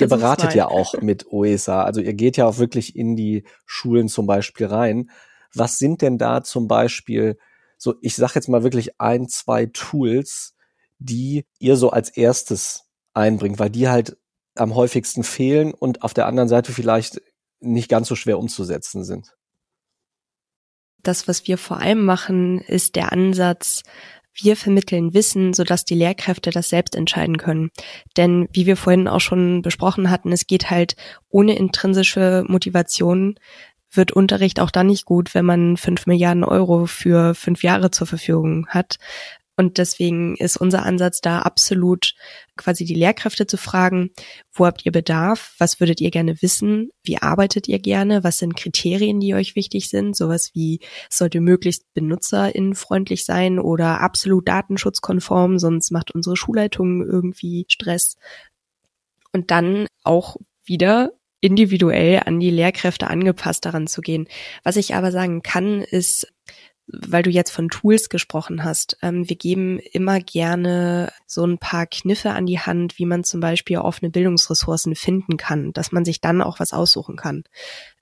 ihr 0.00 0.08
beratet 0.08 0.54
ja 0.54 0.66
auch 0.66 1.00
mit 1.00 1.26
OESA, 1.30 1.84
also 1.84 2.00
ihr 2.00 2.14
geht 2.14 2.36
ja 2.36 2.46
auch 2.46 2.58
wirklich 2.58 2.96
in 2.96 3.14
die 3.14 3.44
Schulen 3.64 4.08
zum 4.08 4.26
Beispiel 4.26 4.66
rein. 4.66 5.10
Was 5.54 5.78
sind 5.78 6.02
denn 6.02 6.18
da 6.18 6.42
zum 6.42 6.66
Beispiel 6.66 7.38
so, 7.78 7.94
ich 8.00 8.16
sag 8.16 8.34
jetzt 8.34 8.48
mal 8.48 8.64
wirklich 8.64 9.00
ein, 9.00 9.28
zwei 9.28 9.66
Tools, 9.66 10.56
die 10.98 11.46
ihr 11.60 11.76
so 11.76 11.90
als 11.90 12.08
erstes 12.08 12.84
einbringt, 13.14 13.58
weil 13.58 13.70
die 13.70 13.88
halt 13.88 14.16
am 14.54 14.74
häufigsten 14.74 15.24
fehlen 15.24 15.72
und 15.72 16.02
auf 16.02 16.14
der 16.14 16.26
anderen 16.26 16.48
Seite 16.48 16.72
vielleicht 16.72 17.20
nicht 17.60 17.88
ganz 17.88 18.08
so 18.08 18.14
schwer 18.14 18.38
umzusetzen 18.38 19.04
sind. 19.04 19.34
Das, 21.02 21.28
was 21.28 21.46
wir 21.46 21.58
vor 21.58 21.78
allem 21.78 22.04
machen, 22.04 22.60
ist 22.60 22.96
der 22.96 23.12
Ansatz, 23.12 23.82
wir 24.36 24.56
vermitteln 24.56 25.14
Wissen, 25.14 25.52
sodass 25.52 25.84
die 25.84 25.94
Lehrkräfte 25.94 26.50
das 26.50 26.68
selbst 26.68 26.96
entscheiden 26.96 27.36
können. 27.36 27.70
Denn 28.16 28.48
wie 28.52 28.66
wir 28.66 28.76
vorhin 28.76 29.06
auch 29.06 29.20
schon 29.20 29.62
besprochen 29.62 30.10
hatten, 30.10 30.32
es 30.32 30.46
geht 30.46 30.70
halt 30.70 30.96
ohne 31.28 31.56
intrinsische 31.56 32.44
Motivation 32.48 33.38
wird 33.96 34.12
Unterricht 34.12 34.58
auch 34.58 34.72
dann 34.72 34.88
nicht 34.88 35.04
gut, 35.04 35.34
wenn 35.34 35.44
man 35.44 35.76
fünf 35.76 36.06
Milliarden 36.06 36.42
Euro 36.42 36.86
für 36.86 37.34
fünf 37.34 37.62
Jahre 37.62 37.92
zur 37.92 38.08
Verfügung 38.08 38.66
hat. 38.68 38.96
Und 39.56 39.78
deswegen 39.78 40.36
ist 40.36 40.56
unser 40.56 40.84
Ansatz 40.84 41.20
da 41.20 41.40
absolut 41.40 42.14
quasi 42.56 42.84
die 42.84 42.94
Lehrkräfte 42.94 43.46
zu 43.46 43.56
fragen, 43.56 44.10
wo 44.52 44.66
habt 44.66 44.84
ihr 44.84 44.90
Bedarf? 44.90 45.54
Was 45.58 45.78
würdet 45.78 46.00
ihr 46.00 46.10
gerne 46.10 46.42
wissen? 46.42 46.90
Wie 47.04 47.18
arbeitet 47.18 47.68
ihr 47.68 47.78
gerne? 47.78 48.24
Was 48.24 48.38
sind 48.38 48.56
Kriterien, 48.56 49.20
die 49.20 49.34
euch 49.34 49.54
wichtig 49.54 49.88
sind? 49.88 50.16
Sowas 50.16 50.50
wie, 50.54 50.80
sollte 51.08 51.40
möglichst 51.40 51.84
benutzerinnenfreundlich 51.94 53.24
sein 53.24 53.60
oder 53.60 54.00
absolut 54.00 54.48
datenschutzkonform, 54.48 55.58
sonst 55.60 55.92
macht 55.92 56.10
unsere 56.10 56.36
Schulleitung 56.36 57.06
irgendwie 57.06 57.64
Stress. 57.68 58.16
Und 59.32 59.52
dann 59.52 59.86
auch 60.02 60.36
wieder 60.64 61.12
individuell 61.40 62.22
an 62.24 62.40
die 62.40 62.50
Lehrkräfte 62.50 63.08
angepasst 63.08 63.66
daran 63.66 63.86
zu 63.86 64.00
gehen. 64.00 64.26
Was 64.62 64.76
ich 64.76 64.94
aber 64.94 65.12
sagen 65.12 65.42
kann, 65.42 65.82
ist, 65.82 66.33
weil 66.86 67.22
du 67.22 67.30
jetzt 67.30 67.50
von 67.50 67.70
Tools 67.70 68.08
gesprochen 68.08 68.64
hast, 68.64 68.98
ähm, 69.02 69.28
wir 69.28 69.36
geben 69.36 69.78
immer 69.78 70.20
gerne 70.20 71.12
so 71.26 71.44
ein 71.44 71.58
paar 71.58 71.86
Kniffe 71.86 72.30
an 72.30 72.46
die 72.46 72.60
Hand, 72.60 72.98
wie 72.98 73.06
man 73.06 73.24
zum 73.24 73.40
Beispiel 73.40 73.78
offene 73.78 74.10
Bildungsressourcen 74.10 74.94
finden 74.94 75.36
kann, 75.36 75.72
dass 75.72 75.92
man 75.92 76.04
sich 76.04 76.20
dann 76.20 76.42
auch 76.42 76.60
was 76.60 76.72
aussuchen 76.72 77.16
kann. 77.16 77.44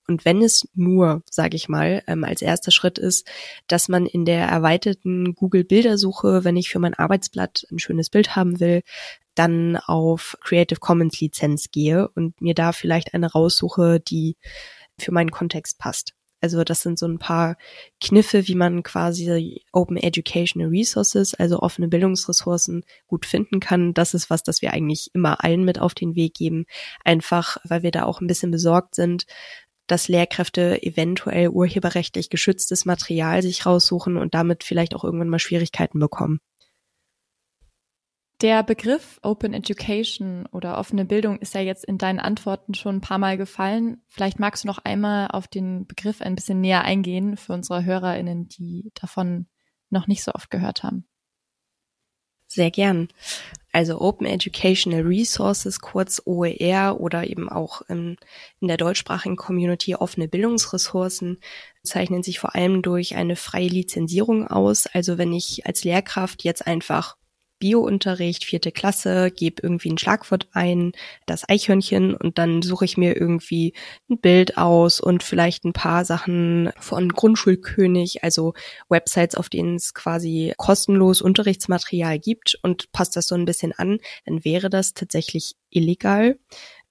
Und 0.09 0.25
wenn 0.25 0.43
es 0.43 0.69
nur, 0.75 1.23
sage 1.31 1.57
ich 1.57 1.69
mal, 1.69 2.03
ähm, 2.09 2.25
als 2.25 2.43
erster 2.43 2.73
Schritt 2.73 2.99
ist, 2.99 3.27
dass 3.69 3.89
man 3.89 4.05
in 4.05 4.25
der 4.25 4.47
erweiterten 4.47 5.35
Google-Bildersuche, 5.35 6.45
wenn 6.45 6.57
ich 6.57 6.71
für 6.71 6.81
mein 6.81 6.95
Arbeitsblatt 6.95 7.67
ein 7.71 7.79
schönes 7.79 8.11
Bild 8.11 8.35
haben 8.35 8.59
will, 8.59 8.83
dann 9.35 9.77
auf 9.77 10.37
Creative 10.43 10.81
Commons 10.81 11.21
Lizenz 11.21 11.71
gehe 11.71 12.09
und 12.09 12.41
mir 12.41 12.55
da 12.55 12.73
vielleicht 12.73 13.15
eine 13.15 13.31
raussuche, 13.31 14.01
die 14.01 14.37
für 14.99 15.13
meinen 15.13 15.31
Kontext 15.31 15.79
passt. 15.79 16.15
Also 16.43 16.65
das 16.65 16.83
sind 16.83 16.99
so 16.99 17.07
ein 17.07 17.19
paar 17.19 17.57
Kniffe, 18.01 18.47
wie 18.49 18.55
man 18.55 18.83
quasi 18.83 19.65
Open 19.73 19.97
Educational 19.97 20.69
Resources, 20.69 21.35
also 21.35 21.61
offene 21.61 21.89
Bildungsressourcen 21.89 22.85
gut 23.07 23.25
finden 23.25 23.61
kann. 23.61 23.95
Das 23.95 24.13
ist 24.13 24.29
was, 24.29 24.43
das 24.43 24.61
wir 24.61 24.73
eigentlich 24.73 25.11
immer 25.15 25.43
allen 25.43 25.65
mit 25.65 25.79
auf 25.79 25.95
den 25.95 26.17
Weg 26.17 26.35
geben. 26.35 26.67
Einfach, 27.05 27.59
weil 27.65 27.83
wir 27.83 27.93
da 27.93 28.05
auch 28.05 28.21
ein 28.21 28.27
bisschen 28.27 28.51
besorgt 28.51 28.97
sind, 28.97 29.25
dass 29.87 30.09
Lehrkräfte 30.09 30.83
eventuell 30.83 31.49
urheberrechtlich 31.49 32.29
geschütztes 32.29 32.85
Material 32.85 33.43
sich 33.43 33.67
raussuchen 33.67 34.17
und 34.17 34.35
damit 34.35 34.65
vielleicht 34.65 34.95
auch 34.95 35.05
irgendwann 35.05 35.29
mal 35.29 35.39
Schwierigkeiten 35.39 35.99
bekommen. 35.99 36.41
Der 38.43 38.65
Begriff 38.65 39.21
Open 39.23 39.55
Education 39.55 40.47
oder 40.47 40.77
offene 40.77 41.05
Bildung 41.05 41.39
ist 41.39 41.55
ja 41.55 41.61
jetzt 41.61 41.85
in 41.85 41.97
deinen 41.97 42.19
Antworten 42.19 42.75
schon 42.75 42.97
ein 42.97 43.01
paar 43.01 43.19
Mal 43.19 43.37
gefallen. 43.37 44.03
Vielleicht 44.09 44.41
magst 44.41 44.65
du 44.65 44.67
noch 44.67 44.79
einmal 44.79 45.29
auf 45.29 45.47
den 45.47 45.87
Begriff 45.87 46.21
ein 46.21 46.35
bisschen 46.35 46.61
näher 46.61 46.83
eingehen 46.83 47.37
für 47.37 47.53
unsere 47.53 47.85
HörerInnen, 47.85 48.49
die 48.49 48.91
davon 49.01 49.47
noch 49.91 50.09
nicht 50.09 50.25
so 50.25 50.33
oft 50.33 50.51
gehört 50.51 50.83
haben. 50.83 51.07
Sehr 52.49 52.73
gern. 52.73 53.09
Also 53.71 54.01
Open 54.01 54.27
Educational 54.27 55.03
Resources, 55.03 55.81
kurz 55.81 56.21
OER 56.25 57.01
oder 57.01 57.25
eben 57.25 57.49
auch 57.49 57.83
in, 57.83 58.17
in 58.61 58.67
der 58.67 58.77
deutschsprachigen 58.77 59.37
Community 59.37 59.95
offene 59.95 60.27
Bildungsressourcen 60.27 61.39
zeichnen 61.85 62.25
sich 62.25 62.41
vor 62.41 62.57
allem 62.57 62.83
durch 62.83 63.15
eine 63.15 63.37
freie 63.37 63.69
Lizenzierung 63.69 64.49
aus. 64.49 64.89
Also 64.89 65.17
wenn 65.17 65.33
ich 65.33 65.65
als 65.65 65.85
Lehrkraft 65.85 66.43
jetzt 66.43 66.67
einfach 66.67 67.17
Biounterricht, 67.63 68.45
vierte 68.45 68.73
Klasse, 68.73 69.31
gebe 69.31 69.63
irgendwie 69.63 69.91
ein 69.91 69.99
Schlagwort 69.99 70.49
ein, 70.51 70.91
das 71.27 71.49
Eichhörnchen 71.49 72.13
und 72.17 72.37
dann 72.37 72.61
suche 72.61 72.85
ich 72.85 72.97
mir 72.97 73.17
irgendwie 73.17 73.73
ein 74.11 74.19
Bild 74.19 74.59
aus 74.59 74.99
und 74.99 75.23
vielleicht 75.23 75.65
ein 75.65 75.73
paar 75.73 76.05
Sachen 76.05 76.73
von 76.81 77.09
Grundschulkönig, 77.11 78.25
also 78.25 78.55
Websites, 78.89 79.37
auf 79.37 79.49
denen 79.49 79.77
es 79.77 79.95
quasi 79.95 80.55
kostenlos 80.57 81.23
Unterrichtsmaterial 81.23 82.19
gibt 82.19 82.59
und 82.65 82.91
passt 82.91 83.15
das 83.15 83.29
so 83.29 83.37
ein 83.37 83.45
bisschen 83.45 83.71
an, 83.71 84.01
dann 84.27 84.45
wäre 84.45 84.69
das 84.69 84.93
tatsächlich 84.93 85.55
illegal 85.71 86.39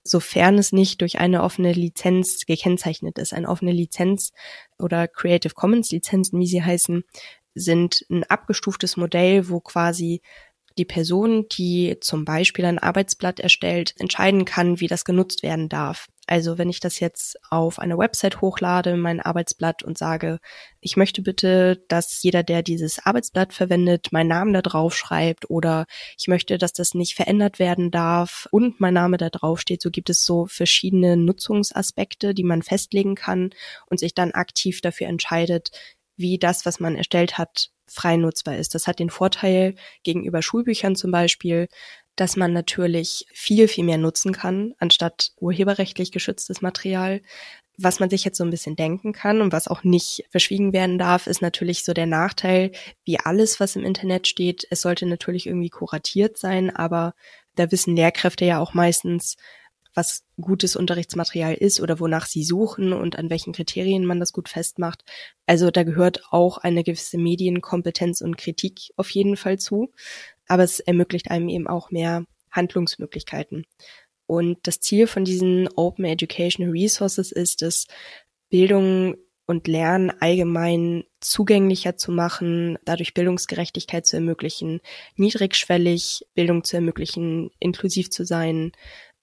sofern 0.03 0.57
es 0.57 0.71
nicht 0.71 1.01
durch 1.01 1.19
eine 1.19 1.43
offene 1.43 1.73
Lizenz 1.73 2.47
gekennzeichnet 2.47 3.19
ist. 3.19 3.34
Eine 3.34 3.47
offene 3.47 3.71
Lizenz 3.71 4.31
oder 4.79 5.07
Creative 5.07 5.53
Commons 5.53 5.91
Lizenzen, 5.91 6.39
wie 6.39 6.47
sie 6.47 6.63
heißen, 6.63 7.03
sind 7.53 8.05
ein 8.10 8.23
abgestuftes 8.23 8.97
Modell, 8.97 9.49
wo 9.49 9.60
quasi 9.60 10.21
die 10.77 10.86
Person, 10.86 11.47
die 11.51 11.97
zum 12.01 12.25
Beispiel 12.25 12.65
ein 12.65 12.79
Arbeitsblatt 12.79 13.39
erstellt, 13.39 13.93
entscheiden 13.97 14.45
kann, 14.45 14.79
wie 14.79 14.88
das 14.88 15.05
genutzt 15.05 15.43
werden 15.43 15.69
darf. 15.69 16.07
Also 16.27 16.57
wenn 16.57 16.69
ich 16.69 16.79
das 16.79 16.99
jetzt 17.01 17.38
auf 17.49 17.77
eine 17.77 17.97
Website 17.97 18.39
hochlade, 18.39 18.95
mein 18.95 19.19
Arbeitsblatt 19.19 19.84
und 19.84 19.97
sage, 19.97 20.39
ich 20.79 20.95
möchte 20.95 21.21
bitte, 21.21 21.84
dass 21.89 22.23
jeder, 22.23 22.41
der 22.41 22.63
dieses 22.63 23.05
Arbeitsblatt 23.05 23.51
verwendet, 23.51 24.13
meinen 24.13 24.29
Namen 24.29 24.53
da 24.53 24.62
drauf 24.62 24.95
schreibt 24.95 25.49
oder 25.49 25.88
ich 26.17 26.29
möchte, 26.29 26.57
dass 26.57 26.71
das 26.71 26.93
nicht 26.93 27.15
verändert 27.15 27.60
werden 27.60 27.91
darf 27.91 28.47
und 28.51 28.79
mein 28.79 28.93
Name 28.93 29.17
da 29.17 29.29
drauf 29.29 29.60
steht. 29.60 29.81
So 29.81 29.89
gibt 29.89 30.10
es 30.10 30.23
so 30.23 30.45
verschiedene 30.45 31.17
Nutzungsaspekte, 31.17 32.34
die 32.34 32.43
man 32.43 32.62
festlegen 32.62 33.15
kann 33.15 33.49
und 33.88 33.99
sich 33.99 34.13
dann 34.13 34.31
aktiv 34.31 34.79
dafür 34.79 35.07
entscheidet, 35.07 35.71
wie 36.21 36.38
das, 36.38 36.65
was 36.65 36.79
man 36.79 36.95
erstellt 36.95 37.38
hat, 37.38 37.69
frei 37.88 38.15
nutzbar 38.15 38.57
ist. 38.57 38.73
Das 38.73 38.88
hat 38.88 38.99
den 38.99 39.10
Vorteil 39.10 39.75
gegenüber 40.03 40.41
Schulbüchern 40.41 40.95
zum 40.95 41.12
Beispiel, 41.12 41.67
dass 42.15 42.36
man 42.36 42.53
natürlich 42.53 43.25
viel, 43.34 43.67
viel 43.67 43.84
mehr 43.84 43.97
nutzen 43.97 44.31
kann, 44.31 44.73
anstatt 44.79 45.31
urheberrechtlich 45.38 46.12
geschütztes 46.12 46.62
Material. 46.62 47.21
Was 47.77 47.99
man 47.99 48.10
sich 48.10 48.23
jetzt 48.23 48.38
so 48.38 48.43
ein 48.43 48.49
bisschen 48.49 48.75
denken 48.75 49.12
kann 49.12 49.41
und 49.41 49.51
was 49.51 49.67
auch 49.67 49.84
nicht 49.84 50.25
verschwiegen 50.29 50.71
werden 50.71 50.99
darf, 50.99 51.25
ist 51.27 51.41
natürlich 51.41 51.84
so 51.84 51.93
der 51.93 52.05
Nachteil, 52.05 52.71
wie 53.05 53.19
alles, 53.19 53.60
was 53.60 53.75
im 53.75 53.84
Internet 53.84 54.27
steht. 54.27 54.67
Es 54.69 54.81
sollte 54.81 55.05
natürlich 55.05 55.47
irgendwie 55.47 55.69
kuratiert 55.69 56.38
sein, 56.38 56.73
aber 56.75 57.13
da 57.55 57.71
wissen 57.71 57.95
Lehrkräfte 57.95 58.45
ja 58.45 58.60
auch 58.60 58.73
meistens, 58.73 59.36
was 59.93 60.23
gutes 60.39 60.75
Unterrichtsmaterial 60.75 61.54
ist 61.54 61.82
oder 61.82 61.99
wonach 61.99 62.25
sie 62.25 62.43
suchen 62.43 62.93
und 62.93 63.17
an 63.17 63.30
welchen 63.30 63.54
Kriterien 63.54 64.06
man 64.06 64.19
das 64.19 64.34
gut 64.34 64.49
festmacht. 64.49 65.04
Also 65.45 65.71
da 65.71 65.84
gehört 65.84 66.23
auch 66.32 66.58
eine 66.58 66.84
gewisse 66.84 67.17
Medienkompetenz 67.17 68.21
und 68.21 68.38
Kritik 68.38 68.91
auf 68.95 69.10
jeden 69.10 69.38
Fall 69.38 69.60
zu. 69.60 69.91
Aber 70.47 70.63
es 70.63 70.80
ermöglicht 70.80 71.32
einem 71.32 71.49
eben 71.49 71.67
auch 71.67 71.91
mehr 71.91 72.25
Handlungsmöglichkeiten. 72.51 73.65
Und 74.25 74.60
das 74.63 74.80
Ziel 74.80 75.08
von 75.08 75.25
diesen 75.25 75.67
Open 75.75 76.06
Educational 76.06 76.71
Resources 76.71 77.32
ist 77.32 77.62
es, 77.62 77.88
Bildung 78.49 79.15
und 79.45 79.67
Lernen 79.67 80.12
allgemein 80.21 81.04
zugänglicher 81.19 81.97
zu 81.97 82.12
machen, 82.12 82.77
dadurch 82.86 83.13
Bildungsgerechtigkeit 83.13 84.06
zu 84.06 84.15
ermöglichen, 84.15 84.80
niedrigschwellig 85.15 86.25
Bildung 86.34 86.63
zu 86.63 86.77
ermöglichen, 86.77 87.51
inklusiv 87.60 88.10
zu 88.10 88.25
sein, 88.25 88.71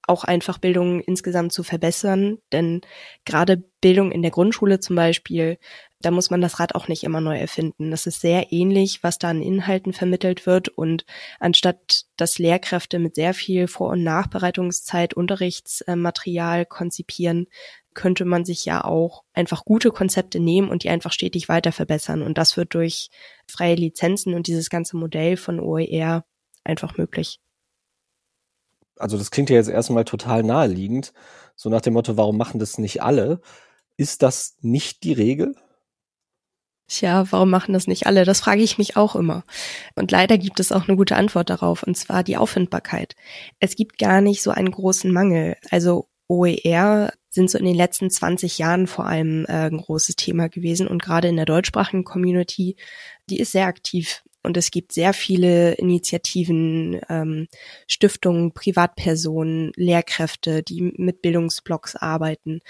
auch 0.09 0.25
einfach 0.25 0.59
Bildung 0.59 1.01
insgesamt 1.01 1.53
zu 1.53 1.63
verbessern. 1.63 2.39
Denn 2.53 2.81
gerade 3.25 3.63
Bildung 3.81 4.11
in 4.11 4.23
der 4.23 4.31
Grundschule 4.31 4.81
zum 4.81 4.97
Beispiel, 4.97 5.59
da 6.01 6.11
muss 6.11 6.31
man 6.31 6.41
das 6.41 6.61
Rad 6.61 6.75
auch 6.75 6.89
nicht 6.89 7.05
immer 7.05 7.21
neu 7.21 7.37
erfinden. 7.37 7.91
Das 7.91 8.07
ist 8.07 8.21
sehr 8.21 8.53
ähnlich, 8.53 9.03
was 9.03 9.19
da 9.19 9.31
an 9.31 9.43
Inhalten 9.43 9.93
vermittelt 9.93 10.47
wird. 10.47 10.69
Und 10.69 11.05
anstatt 11.41 12.05
dass 12.17 12.39
Lehrkräfte 12.39 12.99
mit 12.99 13.15
sehr 13.15 13.35
viel 13.35 13.69
Vor- 13.69 13.91
und 13.91 14.03
Nachbereitungszeit 14.03 15.15
Unterrichtsmaterial 15.15 16.67
konzipieren, 16.67 17.47
könnte 17.95 18.25
man 18.25 18.45
sich 18.45 18.65
ja 18.65 18.85
auch 18.85 19.25
einfach 19.33 19.65
gute 19.65 19.91
Konzepte 19.91 20.39
nehmen 20.39 20.69
und 20.69 20.85
die 20.85 20.91
einfach 20.91 21.13
stetig 21.13 21.49
weiter 21.49 21.73
verbessern. 21.73 22.23
Und 22.23 22.39
das 22.39 22.57
wird 22.57 22.75
durch 22.75 23.11
freie 23.49 23.75
Lizenzen 23.75 24.35
und 24.35 24.47
dieses 24.47 24.71
ganze 24.71 24.97
Modell 24.97 25.37
von 25.37 25.59
OER 25.59 26.25
einfach 26.65 26.97
möglich 26.97 27.41
also 28.99 29.19
das 29.19 29.31
klingt 29.31 29.51
ja 29.51 29.57
jetzt 29.57 29.69
erstmal 29.69 30.05
total 30.05 30.43
naheliegend, 30.43 31.13
so 31.57 31.69
nach 31.69 31.81
dem 31.81 31.95
Motto, 31.95 32.17
warum 32.17 32.37
machen 32.37 32.61
das 32.61 32.79
nicht 32.79 33.03
alle? 33.03 33.41
Ist 33.97 34.23
das 34.23 34.57
nicht 34.61 35.03
die 35.03 35.13
Regel? 35.13 35.57
Tja, 36.89 37.27
warum 37.31 37.51
machen 37.51 37.75
das 37.75 37.87
nicht 37.87 38.07
alle? 38.07 38.25
Das 38.25 38.41
frage 38.41 38.63
ich 38.63 38.79
mich 38.79 38.97
auch 38.97 39.15
immer. 39.15 39.45
Und 39.95 40.11
leider 40.11 40.39
gibt 40.39 40.59
es 40.59 40.73
auch 40.73 40.89
eine 40.89 40.97
gute 40.97 41.17
Antwort 41.17 41.51
darauf, 41.51 41.83
und 41.83 41.97
zwar 41.97 42.23
die 42.23 42.39
Auffindbarkeit. 42.39 43.15
Es 43.61 43.77
gibt 43.77 43.99
gar 43.99 44.23
nicht 44.23 44.43
so 44.43 44.51
einen 44.51 44.71
großen 44.71 45.13
Mangel. 45.13 45.57
Also 45.71 46.09
OER 46.29 47.13
sind 47.29 47.51
so 47.51 47.59
in 47.59 47.67
den 47.67 47.75
letzten 47.75 48.11
20 48.11 48.57
Jahren 48.57 48.87
vor 48.87 49.07
allem 49.07 49.45
äh, 49.47 49.67
ein 49.67 49.77
großes 49.77 50.17
Thema 50.17 50.49
gewesen 50.49 50.89
und 50.89 51.03
gerade 51.03 51.29
in 51.29 51.37
der 51.37 51.45
deutschsprachigen 51.45 52.05
Community, 52.05 52.77
die 53.29 53.39
ist 53.39 53.53
sehr 53.53 53.67
aktiv. 53.67 54.23
Und 54.43 54.57
es 54.57 54.71
gibt 54.71 54.93
sehr 54.93 55.13
viele 55.13 55.75
Initiativen, 55.75 57.01
ähm, 57.09 57.49
Stiftungen, 57.87 58.53
Privatpersonen, 58.53 59.73
Lehrkräfte, 59.77 60.63
die 60.63 60.93
mit 60.97 61.23
Bildungsblogs 61.23 61.97
arbeiten. 61.97 62.61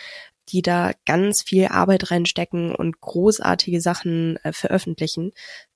die 0.51 0.63
da 0.63 0.93
ganz 1.05 1.43
viel 1.43 1.67
Arbeit 1.67 2.11
reinstecken 2.11 2.75
und 2.75 3.03
großartige 3.03 3.83
Sachen 3.83 4.39
äh, 4.45 4.53
veröffentlichen. 4.55 5.33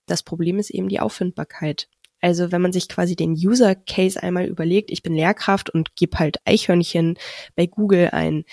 Das 0.06 0.22
Problem 0.22 0.58
ist 0.58 0.70
eben 0.70 0.88
die 0.88 1.00
Auffindbarkeit. 1.00 1.88
Also 2.22 2.52
wenn 2.52 2.62
man 2.62 2.72
sich 2.72 2.88
quasi 2.88 3.16
den 3.16 3.32
User 3.32 3.74
Case 3.74 4.22
einmal 4.22 4.46
überlegt, 4.46 4.90
ich 4.90 5.02
bin 5.02 5.14
Lehrkraft 5.14 5.70
und 5.70 5.96
gebe 5.96 6.18
halt 6.18 6.38
Eichhörnchen 6.44 7.18
bei 7.56 7.66
Google 7.66 8.10
ein, 8.12 8.44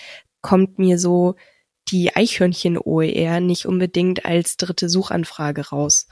kommt 0.42 0.78
mir 0.78 0.98
so 0.98 1.36
die 1.88 2.14
Eichhörnchen-OER 2.14 3.40
nicht 3.40 3.66
unbedingt 3.66 4.24
als 4.24 4.56
dritte 4.56 4.88
Suchanfrage 4.88 5.68
raus. 5.70 6.06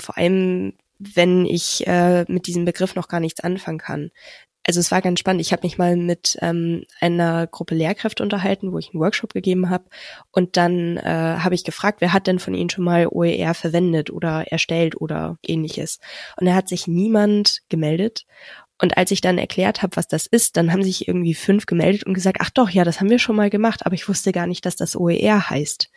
Vor 0.00 0.16
allem, 0.16 0.74
wenn 0.98 1.46
ich 1.46 1.86
äh, 1.86 2.24
mit 2.28 2.46
diesem 2.46 2.64
Begriff 2.64 2.94
noch 2.94 3.08
gar 3.08 3.20
nichts 3.20 3.40
anfangen 3.40 3.78
kann. 3.78 4.10
Also 4.68 4.80
es 4.80 4.90
war 4.90 5.00
ganz 5.00 5.20
spannend. 5.20 5.40
Ich 5.40 5.52
habe 5.52 5.66
mich 5.66 5.78
mal 5.78 5.96
mit 5.96 6.36
ähm, 6.42 6.84
einer 7.00 7.46
Gruppe 7.46 7.74
Lehrkräfte 7.74 8.22
unterhalten, 8.22 8.70
wo 8.70 8.78
ich 8.78 8.90
einen 8.92 9.00
Workshop 9.00 9.32
gegeben 9.32 9.70
habe. 9.70 9.84
Und 10.30 10.58
dann 10.58 10.98
äh, 10.98 11.38
habe 11.38 11.54
ich 11.54 11.64
gefragt, 11.64 12.02
wer 12.02 12.12
hat 12.12 12.26
denn 12.26 12.38
von 12.38 12.52
Ihnen 12.52 12.68
schon 12.68 12.84
mal 12.84 13.06
OER 13.06 13.54
verwendet 13.54 14.10
oder 14.10 14.44
erstellt 14.52 15.00
oder 15.00 15.38
ähnliches. 15.42 16.00
Und 16.36 16.46
da 16.46 16.54
hat 16.54 16.68
sich 16.68 16.86
niemand 16.86 17.60
gemeldet. 17.70 18.26
Und 18.80 18.98
als 18.98 19.10
ich 19.10 19.22
dann 19.22 19.38
erklärt 19.38 19.82
habe, 19.82 19.96
was 19.96 20.06
das 20.06 20.26
ist, 20.26 20.58
dann 20.58 20.70
haben 20.70 20.82
sich 20.82 21.08
irgendwie 21.08 21.34
fünf 21.34 21.64
gemeldet 21.64 22.04
und 22.04 22.12
gesagt, 22.12 22.38
ach 22.40 22.50
doch, 22.50 22.68
ja, 22.68 22.84
das 22.84 23.00
haben 23.00 23.10
wir 23.10 23.18
schon 23.18 23.36
mal 23.36 23.48
gemacht, 23.48 23.86
aber 23.86 23.94
ich 23.94 24.08
wusste 24.08 24.32
gar 24.32 24.46
nicht, 24.46 24.66
dass 24.66 24.76
das 24.76 24.96
OER 24.96 25.48
heißt. 25.48 25.90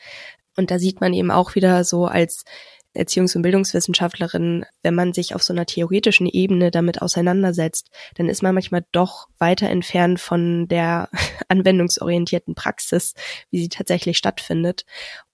Und 0.55 0.71
da 0.71 0.79
sieht 0.79 1.01
man 1.01 1.13
eben 1.13 1.29
auch 1.29 1.55
wieder 1.55 1.83
so 1.83 2.05
als 2.05 2.45
Erziehungs- 2.93 3.35
und 3.35 3.41
Bildungswissenschaftlerin, 3.41 4.65
wenn 4.81 4.95
man 4.95 5.13
sich 5.13 5.33
auf 5.35 5.43
so 5.43 5.53
einer 5.53 5.65
theoretischen 5.65 6.27
Ebene 6.27 6.71
damit 6.71 7.01
auseinandersetzt, 7.01 7.89
dann 8.15 8.29
ist 8.29 8.43
man 8.43 8.53
manchmal 8.53 8.85
doch 8.91 9.27
weiter 9.37 9.69
entfernt 9.69 10.19
von 10.19 10.67
der 10.67 11.09
anwendungsorientierten 11.47 12.55
Praxis, 12.55 13.13
wie 13.49 13.61
sie 13.61 13.69
tatsächlich 13.69 14.17
stattfindet. 14.17 14.85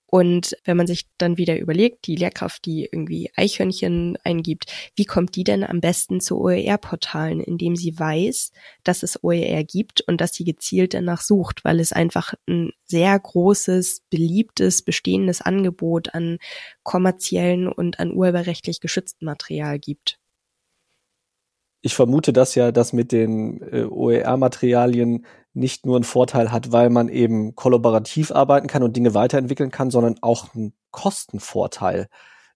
Und 0.09 0.55
wenn 0.63 0.77
man 0.77 0.87
sich 0.87 1.07
dann 1.17 1.37
wieder 1.37 1.59
überlegt, 1.59 2.07
die 2.07 2.15
Lehrkraft, 2.15 2.65
die 2.65 2.85
irgendwie 2.85 3.29
Eichhörnchen 3.35 4.17
eingibt, 4.23 4.71
wie 4.95 5.03
kommt 5.03 5.35
die 5.35 5.43
denn 5.43 5.65
am 5.65 5.81
besten 5.81 6.21
zu 6.21 6.39
OER-Portalen, 6.39 7.41
indem 7.41 7.75
sie 7.75 7.99
weiß, 7.99 8.51
dass 8.85 9.03
es 9.03 9.21
OER 9.21 9.65
gibt 9.65 10.01
und 10.07 10.21
dass 10.21 10.33
sie 10.33 10.45
gezielt 10.45 10.93
danach 10.93 11.21
sucht, 11.21 11.65
weil 11.65 11.81
es 11.81 11.91
einfach 11.91 12.33
ein 12.47 12.71
sehr 12.85 13.19
großes, 13.19 14.03
beliebtes, 14.09 14.81
bestehendes 14.81 15.41
Angebot 15.41 16.13
an 16.13 16.37
kommerziellen 16.83 17.67
und 17.67 17.99
an 17.99 18.13
urheberrechtlich 18.13 18.79
geschütztem 18.79 19.25
Material 19.25 19.77
gibt? 19.77 20.19
Ich 21.81 21.95
vermute, 21.95 22.33
dass 22.33 22.55
ja 22.55 22.71
das 22.71 22.91
mit 22.91 23.11
den 23.11 23.61
äh, 23.61 23.83
OER-Materialien 23.83 25.25
nicht 25.57 25.85
nur 25.85 25.95
einen 25.95 26.03
Vorteil 26.03 26.51
hat, 26.51 26.71
weil 26.71 26.89
man 26.89 27.09
eben 27.09 27.55
kollaborativ 27.55 28.31
arbeiten 28.31 28.67
kann 28.67 28.83
und 28.83 28.95
Dinge 28.95 29.13
weiterentwickeln 29.13 29.71
kann, 29.71 29.91
sondern 29.91 30.17
auch 30.21 30.53
einen 30.55 30.73
Kostenvorteil. 30.91 32.07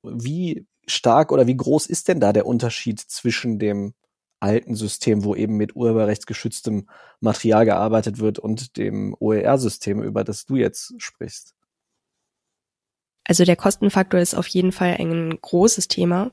Wie 0.04 0.68
stark 0.88 1.32
oder 1.32 1.48
wie 1.48 1.58
groß 1.58 1.88
ist 1.88 2.08
denn 2.08 2.20
da 2.20 2.34
der 2.34 2.46
Unterschied 2.46 3.00
zwischen 3.00 3.60
dem 3.60 3.94
alten 4.40 4.76
System, 4.76 5.24
wo 5.24 5.36
eben 5.36 5.58
mit 5.58 5.76
urheberrechtsgeschütztem 5.76 6.88
Material 7.20 7.66
gearbeitet 7.66 8.20
wird 8.20 8.40
und 8.40 8.78
dem 8.78 9.16
OER-System, 9.20 10.02
über 10.02 10.24
das 10.24 10.46
du 10.46 10.56
jetzt 10.56 10.94
sprichst? 10.98 11.56
Also 13.26 13.46
der 13.46 13.56
Kostenfaktor 13.56 14.20
ist 14.20 14.34
auf 14.34 14.48
jeden 14.48 14.72
Fall 14.72 14.96
ein 15.00 15.38
großes 15.40 15.88
Thema 15.88 16.32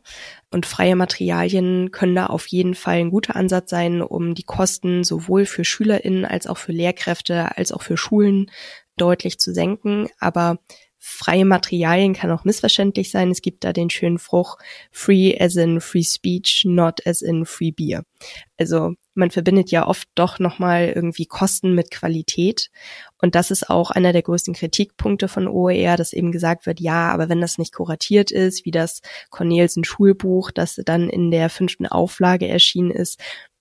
und 0.50 0.64
freie 0.64 0.96
Materialien 0.96 1.90
können 1.90 2.14
da 2.14 2.26
auf 2.26 2.46
jeden 2.46 2.74
Fall 2.74 2.96
ein 2.96 3.10
guter 3.10 3.36
Ansatz 3.36 3.70
sein, 3.70 4.00
um 4.00 4.34
die 4.34 4.42
Kosten 4.42 5.04
sowohl 5.04 5.44
für 5.44 5.64
SchülerInnen 5.64 6.24
als 6.24 6.46
auch 6.46 6.56
für 6.56 6.72
Lehrkräfte 6.72 7.56
als 7.56 7.72
auch 7.72 7.82
für 7.82 7.96
Schulen 7.96 8.50
deutlich 8.96 9.38
zu 9.38 9.52
senken. 9.52 10.08
Aber 10.18 10.58
freie 10.98 11.44
Materialien 11.44 12.14
kann 12.14 12.30
auch 12.30 12.44
missverständlich 12.44 13.10
sein. 13.10 13.30
Es 13.30 13.42
gibt 13.42 13.64
da 13.64 13.72
den 13.72 13.90
schönen 13.90 14.18
Fruch 14.18 14.56
free 14.90 15.38
as 15.38 15.56
in 15.56 15.80
free 15.80 16.02
speech, 16.02 16.64
not 16.66 17.06
as 17.06 17.22
in 17.22 17.44
free 17.44 17.70
beer. 17.70 18.02
Also 18.56 18.94
man 19.18 19.30
verbindet 19.30 19.70
ja 19.70 19.86
oft 19.86 20.08
doch 20.14 20.38
nochmal 20.38 20.92
irgendwie 20.94 21.26
Kosten 21.26 21.74
mit 21.74 21.90
Qualität. 21.90 22.70
Und 23.20 23.34
das 23.34 23.50
ist 23.50 23.68
auch 23.68 23.90
einer 23.90 24.12
der 24.12 24.22
größten 24.22 24.54
Kritikpunkte 24.54 25.28
von 25.28 25.48
OER, 25.48 25.96
dass 25.96 26.12
eben 26.12 26.32
gesagt 26.32 26.66
wird, 26.66 26.80
ja, 26.80 27.10
aber 27.10 27.28
wenn 27.28 27.40
das 27.40 27.58
nicht 27.58 27.74
kuratiert 27.74 28.30
ist, 28.30 28.64
wie 28.64 28.70
das 28.70 29.02
Cornelsen 29.30 29.84
Schulbuch, 29.84 30.50
das 30.52 30.80
dann 30.84 31.10
in 31.10 31.30
der 31.30 31.50
fünften 31.50 31.86
Auflage 31.86 32.48
erschienen 32.48 32.92
ist, 32.92 33.20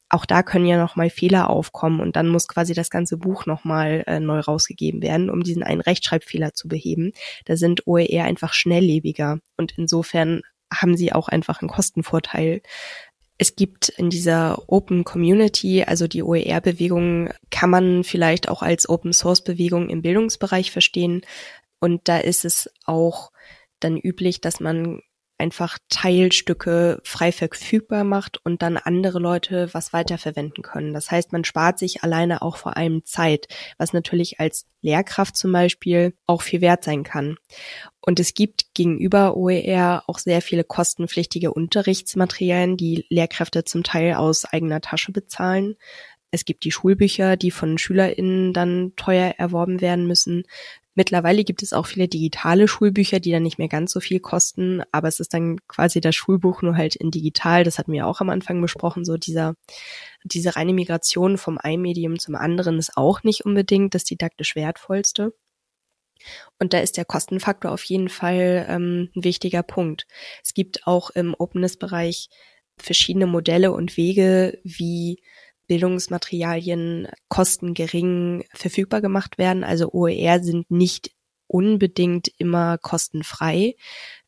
auch 0.10 0.26
da 0.26 0.42
können 0.42 0.66
ja 0.66 0.78
nochmal 0.78 1.10
Fehler 1.10 1.50
aufkommen 1.50 2.00
und 2.00 2.16
dann 2.16 2.30
muss 2.30 2.48
quasi 2.48 2.74
das 2.74 2.90
ganze 2.90 3.18
Buch 3.18 3.46
nochmal 3.46 4.04
äh, 4.08 4.22
neu 4.22 4.40
rausgegeben 4.40 5.02
werden, 5.02 5.30
um 5.30 5.44
diesen 5.44 5.64
einen 5.64 5.82
Rechtschreibfehler 5.82 6.54
zu 6.54 6.70
beheben. 6.70 7.12
Da 7.46 7.58
sind 7.58 7.88
OER 7.88 8.24
einfach 8.24 8.54
schnelllebiger 8.54 9.40
und 9.58 9.74
insofern 9.78 10.44
haben 10.74 10.98
sie 10.98 11.14
auch 11.14 11.28
einfach 11.28 11.62
einen 11.62 11.70
Kostenvorteil. 11.70 12.62
Es 13.38 13.56
gibt 13.56 13.90
in 13.90 14.10
dieser 14.10 14.64
Open 14.68 15.04
Community, 15.04 15.84
also 15.84 16.08
die 16.08 16.24
OER-Bewegung, 16.24 17.30
kann 17.52 17.70
man 17.70 18.04
vielleicht 18.04 18.50
auch 18.50 18.64
als 18.64 18.90
Open 18.90 19.14
Source 19.14 19.44
Bewegung 19.44 19.90
im 19.90 20.02
Bildungsbereich 20.02 20.72
verstehen. 20.72 21.22
Und 21.80 22.08
da 22.08 22.18
ist 22.18 22.46
es 22.46 22.70
auch 22.86 23.32
dann 23.80 23.98
üblich, 23.98 24.42
dass 24.42 24.60
man 24.60 25.02
einfach 25.38 25.78
Teilstücke 25.90 27.00
frei 27.04 27.32
verfügbar 27.32 28.04
macht 28.04 28.44
und 28.44 28.62
dann 28.62 28.78
andere 28.78 29.20
Leute 29.20 29.70
was 29.74 29.94
weiterverwenden 29.94 30.64
können. 30.64 30.94
Das 30.94 31.12
heißt, 31.12 31.32
man 31.32 31.44
spart 31.44 31.80
sich 31.80 32.04
alleine 32.04 32.42
auch 32.42 32.58
vor 32.58 32.76
allem 32.78 33.06
Zeit, 33.06 33.48
was 33.78 33.94
natürlich 33.94 34.40
als 34.40 34.66
Lehrkraft 34.82 35.38
zum 35.38 35.52
Beispiel 35.52 36.14
auch 36.26 36.42
viel 36.42 36.62
wert 36.62 36.84
sein 36.84 37.04
kann. 37.04 37.38
Und 38.02 38.20
es 38.20 38.34
gibt 38.34 38.74
gegenüber 38.74 39.36
OER 39.36 40.04
auch 40.08 40.20
sehr 40.20 40.42
viele 40.42 40.64
kostenpflichtige 40.64 41.54
Unterrichtsmaterialien, 41.54 42.78
die 42.78 43.06
Lehrkräfte 43.10 43.64
zum 43.64 43.84
Teil 43.84 44.16
aus 44.16 44.46
eigener 44.46 44.82
Tasche 44.82 45.12
bezahlen. 45.12 45.76
Es 46.32 46.46
gibt 46.46 46.64
die 46.64 46.72
Schulbücher, 46.72 47.38
die 47.38 47.52
von 47.52 47.78
SchülerInnen 47.78 48.54
dann 48.54 48.94
teuer 48.96 49.36
erworben 49.38 49.82
werden 49.82 50.08
müssen. 50.08 50.44
Mittlerweile 50.98 51.44
gibt 51.44 51.62
es 51.62 51.74
auch 51.74 51.86
viele 51.86 52.08
digitale 52.08 52.68
Schulbücher, 52.68 53.20
die 53.20 53.32
dann 53.32 53.44
nicht 53.44 53.60
mehr 53.60 53.68
ganz 53.68 53.92
so 53.92 54.00
viel 54.00 54.20
kosten, 54.20 54.82
aber 54.92 55.08
es 55.08 55.20
ist 55.20 55.32
dann 55.32 55.60
quasi 55.68 56.02
das 56.02 56.16
Schulbuch 56.16 56.64
nur 56.64 56.76
halt 56.76 56.96
in 56.96 57.12
digital. 57.12 57.64
Das 57.64 57.78
hatten 57.78 57.94
wir 57.94 58.08
auch 58.08 58.20
am 58.20 58.32
Anfang 58.32 58.60
besprochen. 58.64 59.06
So 59.06 59.16
dieser, 59.16 59.54
diese 60.24 60.56
reine 60.56 60.74
Migration 60.74 61.38
vom 61.38 61.60
einen 61.60 61.84
Medium 61.84 62.18
zum 62.18 62.34
anderen 62.34 62.80
ist 62.80 62.98
auch 62.98 63.22
nicht 63.22 63.46
unbedingt 63.46 63.94
das 63.94 64.06
didaktisch 64.06 64.56
wertvollste. 64.56 65.36
Und 66.58 66.74
da 66.74 66.80
ist 66.80 66.98
der 66.98 67.06
Kostenfaktor 67.06 67.72
auf 67.72 67.84
jeden 67.84 68.10
Fall 68.10 68.66
ähm, 68.68 69.12
ein 69.16 69.24
wichtiger 69.24 69.62
Punkt. 69.62 70.08
Es 70.44 70.56
gibt 70.56 70.88
auch 70.88 71.12
im 71.12 71.36
Openness-Bereich 71.38 72.30
verschiedene 72.76 73.28
Modelle 73.28 73.72
und 73.72 73.98
Wege, 73.98 74.58
wie 74.64 75.22
Bildungsmaterialien 75.68 77.08
kostengering 77.30 78.46
verfügbar 78.54 79.02
gemacht 79.02 79.38
werden. 79.38 79.64
Also 79.64 79.92
OER 79.92 80.42
sind 80.42 80.70
nicht 80.72 81.12
unbedingt 81.48 82.30
immer 82.38 82.78
kostenfrei. 82.78 83.76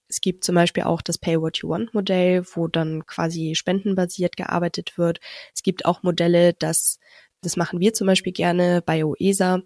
Es 0.08 0.21
gibt 0.21 0.43
zum 0.43 0.56
Beispiel 0.56 0.84
auch 0.84 1.02
das 1.02 1.17
Pay 1.17 1.39
What 1.39 1.58
You 1.58 1.69
Want 1.69 1.93
Modell, 1.93 2.43
wo 2.54 2.67
dann 2.67 3.06
quasi 3.06 3.54
spendenbasiert 3.56 4.38
gearbeitet 4.38 4.97
wird. 4.97 5.19
Es 5.54 5.62
gibt 5.62 5.86
auch 5.86 6.02
Modelle, 6.02 6.54
das, 6.54 6.99
das 7.41 7.58
machen 7.58 7.80
wir 7.80 7.93
zum 7.93 8.08
Beispiel 8.08 8.34
gerne 8.34 8.82
bei 8.84 9.06
OESA, 9.06 9.62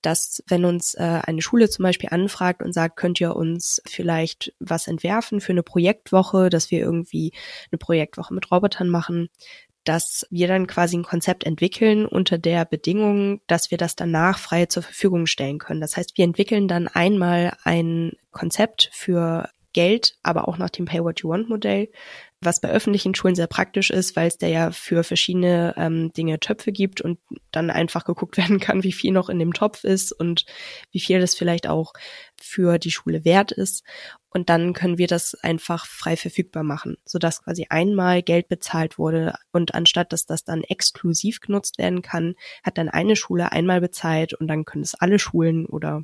dass 0.00 0.44
wenn 0.46 0.64
uns 0.64 0.94
äh, 0.94 1.20
eine 1.24 1.42
Schule 1.42 1.68
zum 1.68 1.82
Beispiel 1.82 2.10
anfragt 2.12 2.62
und 2.62 2.72
sagt, 2.72 2.96
könnt 2.96 3.20
ihr 3.20 3.34
uns 3.34 3.82
vielleicht 3.86 4.54
was 4.60 4.86
entwerfen 4.86 5.40
für 5.40 5.52
eine 5.52 5.64
Projektwoche, 5.64 6.48
dass 6.50 6.70
wir 6.70 6.78
irgendwie 6.78 7.32
eine 7.72 7.78
Projektwoche 7.78 8.32
mit 8.32 8.50
Robotern 8.52 8.88
machen, 8.88 9.28
dass 9.88 10.26
wir 10.28 10.48
dann 10.48 10.66
quasi 10.66 10.98
ein 10.98 11.02
Konzept 11.02 11.44
entwickeln 11.44 12.04
unter 12.04 12.36
der 12.36 12.66
Bedingung, 12.66 13.40
dass 13.46 13.70
wir 13.70 13.78
das 13.78 13.96
danach 13.96 14.38
frei 14.38 14.66
zur 14.66 14.82
Verfügung 14.82 15.26
stellen 15.26 15.58
können. 15.58 15.80
Das 15.80 15.96
heißt, 15.96 16.18
wir 16.18 16.26
entwickeln 16.26 16.68
dann 16.68 16.88
einmal 16.88 17.56
ein 17.64 18.12
Konzept 18.30 18.90
für 18.92 19.48
Geld, 19.72 20.16
aber 20.22 20.46
auch 20.46 20.58
nach 20.58 20.68
dem 20.68 20.84
Pay 20.84 21.02
What 21.04 21.20
You 21.20 21.30
Want 21.30 21.48
Modell, 21.48 21.88
was 22.42 22.60
bei 22.60 22.68
öffentlichen 22.68 23.14
Schulen 23.14 23.34
sehr 23.34 23.46
praktisch 23.46 23.88
ist, 23.88 24.14
weil 24.14 24.28
es 24.28 24.36
da 24.36 24.46
ja 24.46 24.72
für 24.72 25.04
verschiedene 25.04 25.74
ähm, 25.78 26.12
Dinge 26.12 26.38
Töpfe 26.38 26.70
gibt 26.70 27.00
und 27.00 27.18
dann 27.50 27.70
einfach 27.70 28.04
geguckt 28.04 28.36
werden 28.36 28.60
kann, 28.60 28.82
wie 28.82 28.92
viel 28.92 29.12
noch 29.12 29.30
in 29.30 29.38
dem 29.38 29.54
Topf 29.54 29.84
ist 29.84 30.12
und 30.12 30.44
wie 30.92 31.00
viel 31.00 31.18
das 31.18 31.34
vielleicht 31.34 31.66
auch 31.66 31.94
für 32.40 32.78
die 32.78 32.90
Schule 32.90 33.24
wert 33.24 33.52
ist. 33.52 33.84
Und 34.30 34.50
dann 34.50 34.72
können 34.72 34.98
wir 34.98 35.06
das 35.06 35.34
einfach 35.34 35.86
frei 35.86 36.16
verfügbar 36.16 36.62
machen, 36.62 36.96
sodass 37.04 37.42
quasi 37.42 37.66
einmal 37.70 38.22
Geld 38.22 38.48
bezahlt 38.48 38.98
wurde 38.98 39.34
und 39.52 39.74
anstatt 39.74 40.12
dass 40.12 40.26
das 40.26 40.44
dann 40.44 40.62
exklusiv 40.62 41.40
genutzt 41.40 41.78
werden 41.78 42.02
kann, 42.02 42.34
hat 42.62 42.78
dann 42.78 42.88
eine 42.88 43.16
Schule 43.16 43.52
einmal 43.52 43.80
bezahlt 43.80 44.34
und 44.34 44.48
dann 44.48 44.64
können 44.64 44.84
es 44.84 44.94
alle 44.94 45.18
Schulen 45.18 45.66
oder 45.66 46.02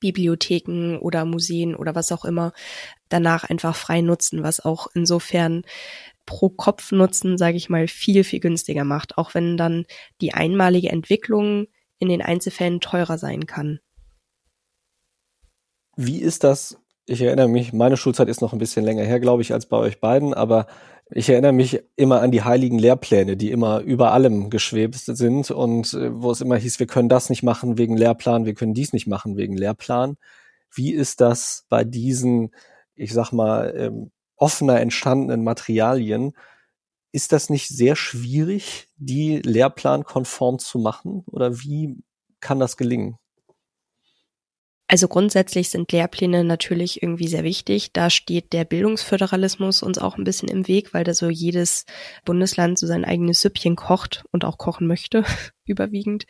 Bibliotheken 0.00 0.98
oder 0.98 1.24
Museen 1.24 1.76
oder 1.76 1.94
was 1.94 2.10
auch 2.10 2.24
immer 2.24 2.52
danach 3.08 3.44
einfach 3.44 3.76
frei 3.76 4.00
nutzen, 4.00 4.42
was 4.42 4.60
auch 4.60 4.88
insofern 4.94 5.62
pro 6.26 6.48
Kopf 6.48 6.92
Nutzen, 6.92 7.38
sage 7.38 7.56
ich 7.56 7.68
mal, 7.68 7.86
viel, 7.86 8.24
viel 8.24 8.40
günstiger 8.40 8.84
macht, 8.84 9.18
auch 9.18 9.34
wenn 9.34 9.56
dann 9.56 9.84
die 10.20 10.32
einmalige 10.32 10.88
Entwicklung 10.88 11.66
in 11.98 12.08
den 12.08 12.22
Einzelfällen 12.22 12.80
teurer 12.80 13.18
sein 13.18 13.46
kann. 13.46 13.80
Wie 16.02 16.22
ist 16.22 16.44
das? 16.44 16.78
Ich 17.04 17.20
erinnere 17.20 17.48
mich, 17.48 17.74
meine 17.74 17.98
Schulzeit 17.98 18.30
ist 18.30 18.40
noch 18.40 18.54
ein 18.54 18.58
bisschen 18.58 18.86
länger 18.86 19.02
her, 19.02 19.20
glaube 19.20 19.42
ich, 19.42 19.52
als 19.52 19.66
bei 19.66 19.76
euch 19.76 20.00
beiden, 20.00 20.32
aber 20.32 20.66
ich 21.10 21.28
erinnere 21.28 21.52
mich 21.52 21.82
immer 21.94 22.22
an 22.22 22.30
die 22.30 22.42
heiligen 22.42 22.78
Lehrpläne, 22.78 23.36
die 23.36 23.50
immer 23.50 23.80
über 23.80 24.12
allem 24.12 24.48
geschwebt 24.48 24.94
sind 24.94 25.50
und 25.50 25.92
äh, 25.92 26.10
wo 26.10 26.30
es 26.30 26.40
immer 26.40 26.56
hieß, 26.56 26.80
wir 26.80 26.86
können 26.86 27.10
das 27.10 27.28
nicht 27.28 27.42
machen 27.42 27.76
wegen 27.76 27.98
Lehrplan, 27.98 28.46
wir 28.46 28.54
können 28.54 28.72
dies 28.72 28.94
nicht 28.94 29.08
machen 29.08 29.36
wegen 29.36 29.58
Lehrplan. 29.58 30.16
Wie 30.74 30.94
ist 30.94 31.20
das 31.20 31.66
bei 31.68 31.84
diesen, 31.84 32.54
ich 32.94 33.12
sag 33.12 33.32
mal, 33.32 33.74
ähm, 33.76 34.10
offener 34.36 34.80
entstandenen 34.80 35.44
Materialien? 35.44 36.32
Ist 37.12 37.32
das 37.32 37.50
nicht 37.50 37.68
sehr 37.68 37.94
schwierig, 37.94 38.88
die 38.96 39.42
lehrplankonform 39.42 40.60
zu 40.60 40.78
machen? 40.78 41.24
Oder 41.26 41.60
wie 41.60 41.98
kann 42.40 42.58
das 42.58 42.78
gelingen? 42.78 43.19
Also 44.92 45.06
grundsätzlich 45.06 45.68
sind 45.68 45.92
Lehrpläne 45.92 46.42
natürlich 46.42 47.00
irgendwie 47.00 47.28
sehr 47.28 47.44
wichtig. 47.44 47.92
Da 47.92 48.10
steht 48.10 48.52
der 48.52 48.64
Bildungsföderalismus 48.64 49.84
uns 49.84 49.98
auch 49.98 50.18
ein 50.18 50.24
bisschen 50.24 50.48
im 50.48 50.66
Weg, 50.66 50.92
weil 50.92 51.04
da 51.04 51.14
so 51.14 51.30
jedes 51.30 51.86
Bundesland 52.24 52.76
so 52.76 52.88
sein 52.88 53.04
eigenes 53.04 53.40
Süppchen 53.40 53.76
kocht 53.76 54.24
und 54.32 54.44
auch 54.44 54.58
kochen 54.58 54.88
möchte, 54.88 55.22
überwiegend. 55.64 56.24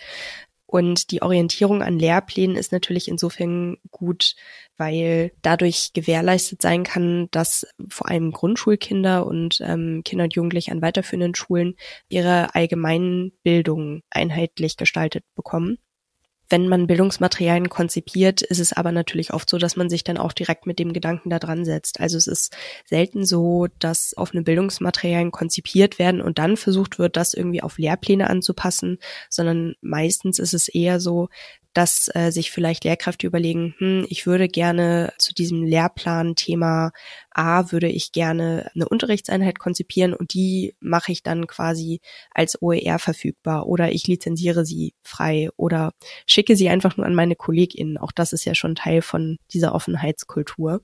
Und 0.66 1.10
die 1.10 1.22
Orientierung 1.22 1.82
an 1.82 1.98
Lehrplänen 1.98 2.54
ist 2.54 2.70
natürlich 2.70 3.08
insofern 3.08 3.78
gut, 3.90 4.34
weil 4.76 5.32
dadurch 5.40 5.94
gewährleistet 5.94 6.60
sein 6.60 6.82
kann, 6.82 7.28
dass 7.30 7.66
vor 7.88 8.10
allem 8.10 8.30
Grundschulkinder 8.30 9.26
und 9.26 9.62
ähm, 9.62 10.02
Kinder 10.04 10.24
und 10.24 10.34
Jugendliche 10.34 10.72
an 10.72 10.82
weiterführenden 10.82 11.34
Schulen 11.34 11.76
ihre 12.10 12.54
allgemeinen 12.54 13.32
Bildung 13.42 14.02
einheitlich 14.10 14.76
gestaltet 14.76 15.24
bekommen. 15.34 15.78
Wenn 16.50 16.68
man 16.68 16.88
Bildungsmaterialien 16.88 17.68
konzipiert, 17.68 18.42
ist 18.42 18.58
es 18.58 18.72
aber 18.72 18.92
natürlich 18.92 19.32
oft 19.32 19.48
so, 19.48 19.56
dass 19.56 19.76
man 19.76 19.88
sich 19.88 20.04
dann 20.04 20.18
auch 20.18 20.32
direkt 20.32 20.66
mit 20.66 20.78
dem 20.78 20.92
Gedanken 20.92 21.30
da 21.30 21.38
dran 21.38 21.64
setzt. 21.64 22.00
Also 22.00 22.18
es 22.18 22.26
ist 22.26 22.52
selten 22.84 23.24
so, 23.24 23.68
dass 23.78 24.14
offene 24.16 24.42
Bildungsmaterialien 24.42 25.30
konzipiert 25.30 25.98
werden 26.00 26.20
und 26.20 26.38
dann 26.38 26.56
versucht 26.56 26.98
wird, 26.98 27.16
das 27.16 27.34
irgendwie 27.34 27.62
auf 27.62 27.78
Lehrpläne 27.78 28.28
anzupassen, 28.28 28.98
sondern 29.28 29.74
meistens 29.80 30.40
ist 30.40 30.52
es 30.52 30.68
eher 30.68 31.00
so, 31.00 31.28
dass 31.72 32.10
äh, 32.14 32.30
sich 32.30 32.50
vielleicht 32.50 32.84
Lehrkräfte 32.84 33.26
überlegen, 33.26 33.74
hm, 33.78 34.06
ich 34.08 34.26
würde 34.26 34.48
gerne 34.48 35.12
zu 35.18 35.32
diesem 35.32 35.62
Lehrplan-Thema 35.62 36.90
A, 37.30 37.70
würde 37.70 37.88
ich 37.88 38.12
gerne 38.12 38.70
eine 38.74 38.88
Unterrichtseinheit 38.88 39.58
konzipieren 39.58 40.12
und 40.14 40.34
die 40.34 40.74
mache 40.80 41.12
ich 41.12 41.22
dann 41.22 41.46
quasi 41.46 42.00
als 42.32 42.60
OER 42.60 42.98
verfügbar 42.98 43.66
oder 43.66 43.92
ich 43.92 44.06
lizenziere 44.06 44.64
sie 44.64 44.94
frei 45.02 45.48
oder 45.56 45.92
schicke 46.26 46.56
sie 46.56 46.68
einfach 46.68 46.96
nur 46.96 47.06
an 47.06 47.14
meine 47.14 47.36
KollegInnen. 47.36 47.98
Auch 47.98 48.12
das 48.12 48.32
ist 48.32 48.44
ja 48.44 48.54
schon 48.54 48.74
Teil 48.74 49.02
von 49.02 49.38
dieser 49.52 49.74
Offenheitskultur. 49.74 50.82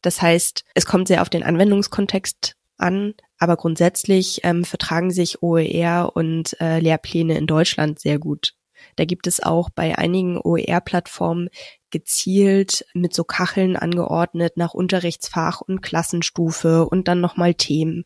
Das 0.00 0.22
heißt, 0.22 0.64
es 0.74 0.86
kommt 0.86 1.08
sehr 1.08 1.22
auf 1.22 1.28
den 1.28 1.42
Anwendungskontext 1.42 2.54
an, 2.78 3.14
aber 3.38 3.56
grundsätzlich 3.56 4.40
ähm, 4.44 4.64
vertragen 4.64 5.10
sich 5.10 5.42
OER 5.42 6.12
und 6.14 6.58
äh, 6.60 6.78
Lehrpläne 6.78 7.36
in 7.36 7.46
Deutschland 7.46 7.98
sehr 7.98 8.18
gut 8.18 8.54
da 9.00 9.06
gibt 9.06 9.26
es 9.26 9.42
auch 9.42 9.70
bei 9.70 9.96
einigen 9.96 10.36
OER-Plattformen 10.36 11.48
gezielt 11.88 12.84
mit 12.92 13.14
so 13.14 13.24
Kacheln 13.24 13.74
angeordnet 13.74 14.58
nach 14.58 14.74
Unterrichtsfach 14.74 15.62
und 15.62 15.80
Klassenstufe 15.80 16.84
und 16.86 17.08
dann 17.08 17.22
nochmal 17.22 17.54
Themen. 17.54 18.04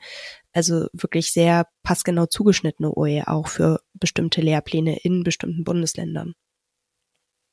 Also 0.53 0.87
wirklich 0.93 1.33
sehr 1.33 1.67
passgenau 1.83 2.27
zugeschnittene 2.27 2.97
OER 2.97 3.29
auch 3.29 3.49
für 3.49 3.81
bestimmte 3.95 4.41
Lehrpläne 4.41 5.01
in 5.01 5.25
bestimmten 5.25 5.65
Bundesländern. 5.65 6.35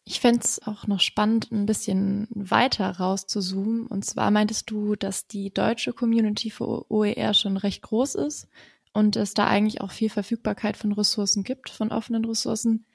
Ich 0.03 0.19
fände 0.19 0.41
es 0.43 0.61
auch 0.61 0.85
noch 0.85 0.99
spannend, 0.99 1.51
ein 1.51 1.65
bisschen 1.65 2.27
weiter 2.29 2.91
rauszuzoomen. 2.91 3.87
Und 3.87 4.05
zwar 4.05 4.29
meintest 4.29 4.69
du, 4.69 4.95
dass 4.95 5.25
die 5.25 5.51
deutsche 5.51 5.93
Community 5.93 6.51
für 6.51 6.91
OER 6.91 7.33
schon 7.33 7.57
recht 7.57 7.81
groß 7.81 8.13
ist 8.13 8.47
und 8.93 9.15
es 9.15 9.33
da 9.33 9.47
eigentlich 9.47 9.81
auch 9.81 9.89
viel 9.89 10.09
Verfügbarkeit 10.11 10.77
von 10.77 10.91
Ressourcen 10.91 11.43
gibt, 11.43 11.71
von 11.71 11.91
offenen 11.91 12.23
Ressourcen. 12.23 12.85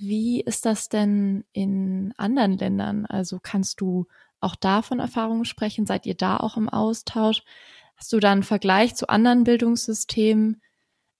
Wie 0.00 0.40
ist 0.40 0.64
das 0.64 0.88
denn 0.88 1.44
in 1.52 2.14
anderen 2.16 2.56
Ländern? 2.56 3.04
Also 3.04 3.40
kannst 3.42 3.80
du 3.80 4.06
auch 4.40 4.54
davon 4.54 5.00
Erfahrungen 5.00 5.44
sprechen? 5.44 5.86
Seid 5.86 6.06
ihr 6.06 6.14
da 6.14 6.36
auch 6.36 6.56
im 6.56 6.68
Austausch? 6.68 7.42
Hast 7.96 8.12
du 8.12 8.20
da 8.20 8.30
einen 8.30 8.44
Vergleich 8.44 8.94
zu 8.94 9.08
anderen 9.08 9.42
Bildungssystemen? 9.42 10.62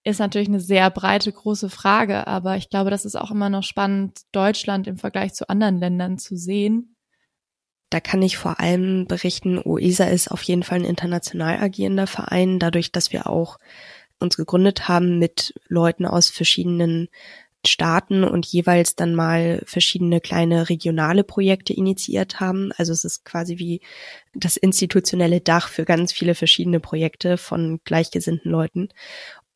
Ist 0.05 0.21
natürlich 0.21 0.47
eine 0.47 0.61
sehr 0.61 0.91
breite, 0.91 1.33
große 1.33 1.71
Frage, 1.71 2.29
aber 2.29 2.57
ich 2.57 2.71
glaube, 2.71 2.91
das 2.91 3.05
ist 3.05 3.17
auch 3.17 3.33
immer 3.33 3.51
noch 3.51 3.65
spannend, 3.65 4.21
Deutschland 4.31 4.87
im 4.87 4.97
Vergleich 4.97 5.35
zu 5.35 5.49
anderen 5.49 5.79
Ländern 5.79 6.19
zu 6.19 6.37
sehen. 6.37 6.95
Da 7.91 7.99
kann 7.99 8.23
ich 8.23 8.37
vor 8.37 8.61
allem 8.61 9.07
berichten, 9.09 9.59
OESA 9.59 10.05
ist 10.05 10.31
auf 10.31 10.43
jeden 10.43 10.63
Fall 10.63 10.79
ein 10.79 10.85
international 10.85 11.59
agierender 11.59 12.07
Verein, 12.07 12.61
dadurch, 12.61 12.93
dass 12.93 13.13
wir 13.13 13.27
auch 13.29 13.59
uns 14.21 14.37
gegründet 14.37 14.89
haben 14.89 15.19
mit 15.19 15.55
Leuten 15.67 16.07
aus 16.07 16.31
verschiedenen 16.31 17.09
Staaten 17.69 18.25
und 18.25 18.47
jeweils 18.47 18.97
dann 18.97 19.15
mal 19.15 19.63
verschiedene 19.65 20.21
kleine 20.21 20.69
regionale 20.69 21.25
Projekte 21.25 21.73
initiiert 21.73 22.41
haben. 22.41 22.73
Also 22.77 22.93
es 22.93 23.05
ist 23.05 23.25
quasi 23.25 23.59
wie 23.59 23.81
das 24.35 24.57
institutionelle 24.57 25.41
Dach 25.41 25.69
für 25.69 25.85
ganz 25.85 26.13
viele 26.13 26.35
verschiedene 26.35 26.81
Projekte 26.81 27.37
von 27.37 27.81
gleichgesinnten 27.85 28.51
Leuten. 28.51 28.89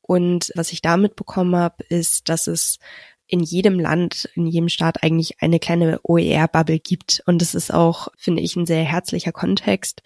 Und 0.00 0.52
was 0.54 0.72
ich 0.72 0.82
damit 0.82 1.16
bekommen 1.16 1.56
habe, 1.56 1.84
ist, 1.84 2.28
dass 2.28 2.46
es 2.46 2.78
in 3.26 3.40
jedem 3.40 3.80
Land, 3.80 4.28
in 4.34 4.46
jedem 4.46 4.68
Staat 4.68 5.02
eigentlich 5.02 5.40
eine 5.40 5.58
kleine 5.58 6.00
OER-Bubble 6.02 6.78
gibt. 6.78 7.22
Und 7.24 7.40
es 7.40 7.54
ist 7.54 7.72
auch, 7.72 8.08
finde 8.18 8.42
ich, 8.42 8.56
ein 8.56 8.66
sehr 8.66 8.84
herzlicher 8.84 9.32
Kontext. 9.32 10.02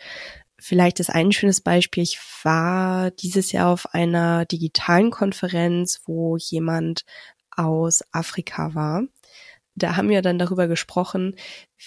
Vielleicht 0.59 1.01
ist 1.01 1.11
ein 1.11 1.33
schönes 1.33 1.61
Beispiel. 1.61 2.05
Ich 2.05 2.19
war 2.45 3.11
dieses 3.11 3.53
Jahr 3.53 3.73
auf 3.73 3.95
einer 3.95 4.45
digitalen 4.47 5.11
Konferenz, 5.11 6.03
wo 6.07 6.37
jemand 6.37 7.05
aus 7.57 8.03
Afrika 8.12 8.75
war. 8.75 9.05
Da 9.75 9.97
haben 9.97 10.09
wir 10.09 10.23
dann 10.23 10.38
darüber 10.38 10.69
gesprochen, 10.69 11.37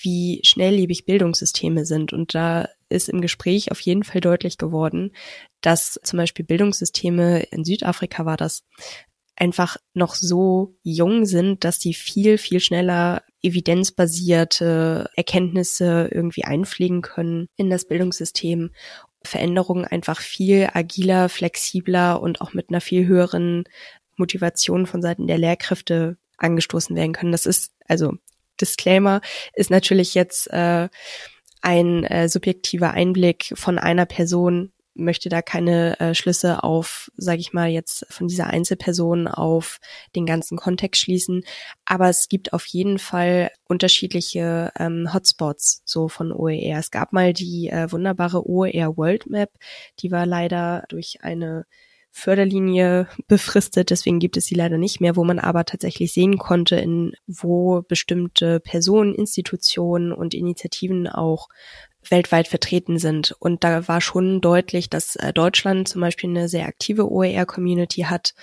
wie 0.02 0.42
schnelllebig 0.44 1.06
Bildungssysteme 1.06 1.86
sind. 1.86 2.14
Und 2.14 2.36
da 2.36 2.70
ist 2.88 3.10
im 3.10 3.22
Gespräch 3.22 3.72
auf 3.72 3.80
jeden 3.82 4.04
Fall 4.04 4.22
deutlich 4.22 4.58
geworden, 4.58 5.12
dass 5.62 6.00
zum 6.04 6.18
Beispiel 6.18 6.46
Bildungssysteme 6.46 7.42
in 7.52 7.66
Südafrika 7.66 8.26
war 8.26 8.38
das 8.38 8.64
einfach 9.36 9.78
noch 9.94 10.16
so 10.16 10.76
jung 10.84 11.26
sind, 11.26 11.64
dass 11.64 11.80
sie 11.80 11.94
viel, 11.94 12.38
viel 12.38 12.60
schneller 12.60 13.24
evidenzbasierte 13.42 15.10
Erkenntnisse 15.16 16.10
irgendwie 16.12 16.44
einpflegen 16.44 17.02
können 17.02 17.48
in 17.56 17.70
das 17.70 17.86
Bildungssystem. 17.86 18.72
Veränderungen 19.24 19.86
einfach 19.86 20.20
viel 20.22 20.70
agiler, 20.74 21.30
flexibler 21.30 22.22
und 22.22 22.42
auch 22.42 22.54
mit 22.54 22.70
einer 22.70 22.82
viel 22.82 23.06
höheren 23.08 23.64
Motivation 24.20 24.86
von 24.86 25.02
Seiten 25.02 25.28
der 25.28 25.38
Lehrkräfte 25.38 26.18
angestoßen 26.38 26.96
werden 26.96 27.14
können. 27.14 27.32
Das 27.32 27.46
ist, 27.46 27.74
also 27.88 28.14
Disclaimer, 28.60 29.22
ist 29.54 29.72
natürlich 29.72 30.14
jetzt 30.14 30.48
äh, 30.52 30.90
ein 31.62 32.04
äh, 32.06 32.30
subjektiver 32.30 32.92
Einblick 32.92 33.54
von 33.56 33.78
einer 33.78 34.06
Person, 34.06 34.72
möchte 34.96 35.30
da 35.30 35.42
keine 35.42 36.00
äh, 36.00 36.14
Schlüsse 36.14 36.64
auf, 36.64 37.12
sage 37.16 37.40
ich 37.40 37.54
mal 37.54 37.70
jetzt 37.70 38.06
von 38.10 38.28
dieser 38.28 38.48
Einzelperson 38.48 39.28
auf 39.28 39.80
den 40.16 40.26
ganzen 40.26 40.58
Kontext 40.58 41.02
schließen, 41.02 41.44
aber 41.86 42.10
es 42.10 42.28
gibt 42.28 42.54
auf 42.54 42.66
jeden 42.66 43.00
Fall 43.00 43.52
unterschiedliche 43.68 44.72
ähm, 44.78 45.14
Hotspots 45.14 45.82
so 45.86 46.10
von 46.10 46.32
OER. 46.32 46.80
Es 46.80 46.92
gab 46.92 47.14
mal 47.14 47.34
die 47.34 47.70
äh, 47.70 47.92
wunderbare 47.92 48.48
OER 48.48 48.98
World 48.98 49.28
Map, 49.28 49.52
die 50.00 50.12
war 50.12 50.26
leider 50.26 50.84
durch 50.90 51.20
eine 51.22 51.66
Förderlinie 52.12 53.08
befristet, 53.28 53.92
deswegen 53.92 54.20
gibt 54.20 54.36
es 54.36 54.46
sie 54.46 54.56
leider 54.56 54.78
nicht 54.78 55.00
mehr, 55.00 55.16
wo 55.16 55.24
man 55.24 55.40
aber 55.40 55.66
tatsächlich 55.66 56.12
sehen 56.12 56.38
konnte, 56.38 56.76
in 56.76 57.14
wo 57.28 57.84
bestimmte 57.88 58.60
Personen, 58.60 59.14
Institutionen 59.14 60.12
und 60.12 60.34
Initiativen 60.34 61.08
auch 61.08 61.50
weltweit 62.10 62.48
vertreten 62.48 62.98
sind. 62.98 63.36
Und 63.40 63.64
da 63.64 63.88
war 63.88 64.02
schon 64.02 64.42
deutlich, 64.42 64.90
dass 64.90 65.16
äh, 65.18 65.34
Deutschland 65.34 65.88
zum 65.88 66.02
Beispiel 66.02 66.30
eine 66.30 66.48
sehr 66.50 66.66
aktive 66.66 67.12
OER-Community 67.12 68.02
hat. 68.04 68.34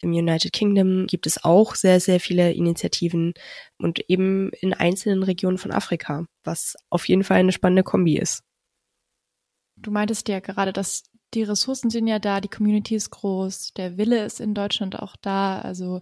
Im 0.00 0.12
United 0.12 0.52
Kingdom 0.52 1.06
gibt 1.06 1.26
es 1.26 1.44
auch 1.44 1.74
sehr, 1.74 2.00
sehr 2.00 2.20
viele 2.20 2.52
Initiativen 2.52 3.34
und 3.78 4.00
eben 4.08 4.50
in 4.60 4.72
einzelnen 4.72 5.22
Regionen 5.22 5.58
von 5.58 5.72
Afrika, 5.72 6.24
was 6.42 6.76
auf 6.88 7.06
jeden 7.06 7.24
Fall 7.24 7.38
eine 7.38 7.52
spannende 7.52 7.82
Kombi 7.82 8.16
ist. 8.16 8.42
Du 9.76 9.90
meintest 9.90 10.28
ja 10.28 10.40
gerade, 10.40 10.72
dass 10.72 11.09
die 11.34 11.42
Ressourcen 11.42 11.90
sind 11.90 12.06
ja 12.06 12.18
da, 12.18 12.40
die 12.40 12.48
Community 12.48 12.94
ist 12.94 13.10
groß, 13.10 13.74
der 13.74 13.96
Wille 13.96 14.24
ist 14.24 14.40
in 14.40 14.54
Deutschland 14.54 14.98
auch 14.98 15.16
da, 15.16 15.60
also 15.60 16.00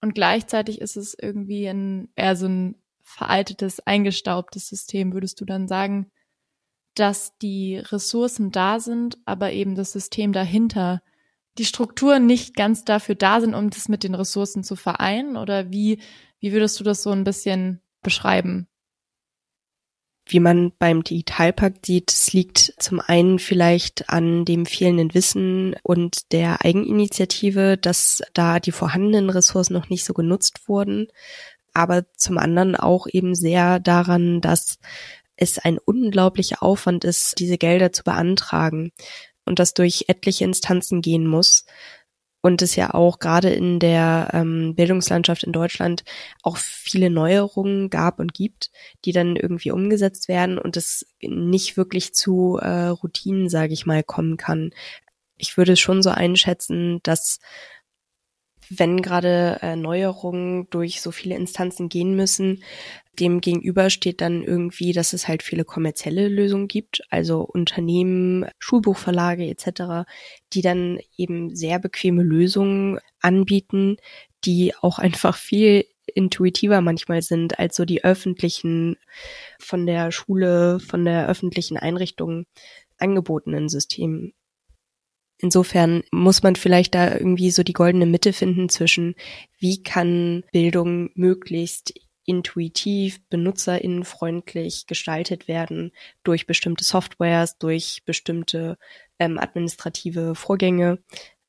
und 0.00 0.14
gleichzeitig 0.14 0.80
ist 0.80 0.96
es 0.96 1.14
irgendwie 1.20 1.66
ein 1.66 2.08
eher 2.16 2.36
so 2.36 2.46
ein 2.46 2.76
veraltetes, 3.02 3.80
eingestaubtes 3.80 4.68
System. 4.68 5.12
Würdest 5.12 5.40
du 5.40 5.44
dann 5.44 5.68
sagen, 5.68 6.10
dass 6.94 7.36
die 7.38 7.76
Ressourcen 7.76 8.50
da 8.50 8.80
sind, 8.80 9.18
aber 9.24 9.52
eben 9.52 9.74
das 9.74 9.92
System 9.92 10.32
dahinter, 10.32 11.02
die 11.58 11.64
Strukturen 11.64 12.26
nicht 12.26 12.54
ganz 12.54 12.84
dafür 12.84 13.14
da 13.14 13.40
sind, 13.40 13.54
um 13.54 13.70
das 13.70 13.88
mit 13.88 14.04
den 14.04 14.14
Ressourcen 14.14 14.64
zu 14.64 14.76
vereinen? 14.76 15.36
Oder 15.36 15.70
wie, 15.70 16.00
wie 16.38 16.52
würdest 16.52 16.80
du 16.80 16.84
das 16.84 17.02
so 17.02 17.10
ein 17.10 17.24
bisschen 17.24 17.80
beschreiben? 18.02 18.69
Wie 20.30 20.40
man 20.40 20.72
beim 20.78 21.02
Digitalpakt 21.04 21.86
sieht, 21.86 22.10
es 22.12 22.32
liegt 22.32 22.74
zum 22.78 23.00
einen 23.00 23.38
vielleicht 23.38 24.08
an 24.08 24.44
dem 24.44 24.66
fehlenden 24.66 25.14
Wissen 25.14 25.76
und 25.82 26.32
der 26.32 26.64
Eigeninitiative, 26.64 27.76
dass 27.76 28.22
da 28.32 28.60
die 28.60 28.72
vorhandenen 28.72 29.30
Ressourcen 29.30 29.74
noch 29.74 29.88
nicht 29.88 30.04
so 30.04 30.14
genutzt 30.14 30.68
wurden, 30.68 31.08
aber 31.72 32.04
zum 32.16 32.38
anderen 32.38 32.76
auch 32.76 33.06
eben 33.10 33.34
sehr 33.34 33.80
daran, 33.80 34.40
dass 34.40 34.78
es 35.36 35.58
ein 35.58 35.78
unglaublicher 35.78 36.62
Aufwand 36.62 37.04
ist, 37.04 37.38
diese 37.38 37.58
Gelder 37.58 37.92
zu 37.92 38.04
beantragen 38.04 38.92
und 39.44 39.58
das 39.58 39.74
durch 39.74 40.04
etliche 40.08 40.44
Instanzen 40.44 41.02
gehen 41.02 41.26
muss 41.26 41.64
und 42.40 42.62
es 42.62 42.76
ja 42.76 42.94
auch 42.94 43.18
gerade 43.18 43.50
in 43.50 43.78
der 43.78 44.30
ähm, 44.32 44.74
Bildungslandschaft 44.74 45.42
in 45.42 45.52
Deutschland 45.52 46.04
auch 46.42 46.56
viele 46.56 47.10
Neuerungen 47.10 47.90
gab 47.90 48.18
und 48.18 48.34
gibt, 48.34 48.70
die 49.04 49.12
dann 49.12 49.36
irgendwie 49.36 49.70
umgesetzt 49.70 50.28
werden 50.28 50.58
und 50.58 50.76
es 50.76 51.06
nicht 51.20 51.76
wirklich 51.76 52.14
zu 52.14 52.58
äh, 52.60 52.86
Routinen, 52.88 53.48
sage 53.48 53.72
ich 53.72 53.86
mal, 53.86 54.02
kommen 54.02 54.36
kann. 54.36 54.70
Ich 55.36 55.56
würde 55.56 55.76
schon 55.76 56.02
so 56.02 56.10
einschätzen, 56.10 57.00
dass 57.02 57.40
wenn 58.70 59.02
gerade 59.02 59.58
äh, 59.62 59.76
Neuerungen 59.76 60.70
durch 60.70 61.00
so 61.00 61.10
viele 61.10 61.34
Instanzen 61.34 61.88
gehen 61.88 62.14
müssen, 62.14 62.62
dem 63.18 63.40
gegenüber 63.40 63.90
steht 63.90 64.20
dann 64.20 64.42
irgendwie, 64.42 64.92
dass 64.92 65.12
es 65.12 65.28
halt 65.28 65.42
viele 65.42 65.64
kommerzielle 65.64 66.28
Lösungen 66.28 66.68
gibt, 66.68 67.02
also 67.10 67.40
Unternehmen, 67.40 68.46
Schulbuchverlage 68.58 69.44
etc., 69.46 70.08
die 70.52 70.62
dann 70.62 71.00
eben 71.16 71.54
sehr 71.54 71.80
bequeme 71.80 72.22
Lösungen 72.22 73.00
anbieten, 73.20 73.96
die 74.44 74.72
auch 74.80 74.98
einfach 74.98 75.36
viel 75.36 75.84
intuitiver 76.14 76.80
manchmal 76.80 77.22
sind 77.22 77.58
als 77.58 77.76
so 77.76 77.84
die 77.84 78.04
öffentlichen 78.04 78.96
von 79.58 79.86
der 79.86 80.12
Schule, 80.12 80.80
von 80.80 81.04
der 81.04 81.28
öffentlichen 81.28 81.76
Einrichtung 81.76 82.46
angebotenen 82.98 83.68
Systemen. 83.68 84.32
Insofern 85.42 86.02
muss 86.12 86.42
man 86.42 86.54
vielleicht 86.54 86.94
da 86.94 87.14
irgendwie 87.14 87.50
so 87.50 87.62
die 87.62 87.72
goldene 87.72 88.06
Mitte 88.06 88.32
finden 88.32 88.68
zwischen, 88.68 89.14
wie 89.58 89.82
kann 89.82 90.44
Bildung 90.52 91.10
möglichst 91.14 91.94
intuitiv, 92.26 93.20
benutzerinnenfreundlich 93.30 94.86
gestaltet 94.86 95.48
werden 95.48 95.92
durch 96.22 96.46
bestimmte 96.46 96.84
Softwares, 96.84 97.56
durch 97.58 98.02
bestimmte 98.04 98.76
ähm, 99.18 99.38
administrative 99.38 100.34
Vorgänge, 100.34 100.98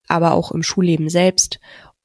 aber 0.07 0.33
auch 0.33 0.51
im 0.51 0.63
Schulleben 0.63 1.09
selbst 1.09 1.59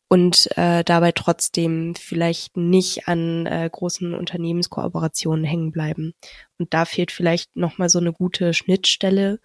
und 0.09 0.49
äh, 0.57 0.84
dabei 0.84 1.12
trotzdem 1.12 1.95
vielleicht 1.95 2.57
nicht 2.57 3.09
an 3.09 3.47
äh, 3.47 3.68
großen 3.70 4.14
Unternehmenskooperationen 4.14 5.45
hängen 5.45 5.72
bleiben. 5.72 6.14
Und 6.59 6.74
da 6.74 6.84
fehlt 6.84 7.11
vielleicht 7.11 7.57
nochmal 7.57 7.89
so 7.89 7.99
eine 7.99 8.12
gute 8.12 8.55
Schnittstelle 8.55 9.41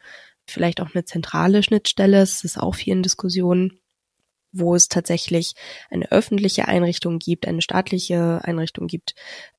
vielleicht 0.48 0.82
auch 0.82 0.94
eine 0.94 1.06
zentrale 1.06 1.64
Schnittstelle. 1.64 2.22
Es 2.22 2.44
ist 2.44 2.58
auch 2.58 2.76
viel 2.76 2.94
in 2.94 3.04
Diskussionen, 3.04 3.80
wo 4.52 4.76
es 4.76 4.88
tatsächlich 4.88 5.54
eine 5.90 6.12
öffentliche 6.12 6.68
Einrichtung 6.68 7.20
gibt, 7.20 7.48
eine 7.48 7.62
staatliche 7.62 8.42
Einrichtung 8.44 8.88
gibt, 8.88 9.16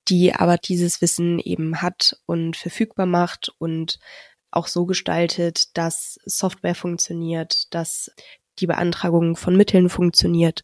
die 0.08 0.34
aber 0.34 0.58
dieses 0.58 1.00
Wissen 1.00 1.38
eben 1.38 1.80
hat 1.82 2.18
und 2.26 2.56
verfügbar 2.56 3.06
macht 3.06 3.54
und 3.58 3.98
auch 4.50 4.66
so 4.66 4.84
gestaltet, 4.84 5.76
dass 5.76 6.18
Software 6.26 6.74
funktioniert, 6.74 7.72
dass 7.74 8.10
die 8.58 8.66
Beantragung 8.66 9.36
von 9.36 9.56
Mitteln 9.56 9.88
funktioniert 9.88 10.62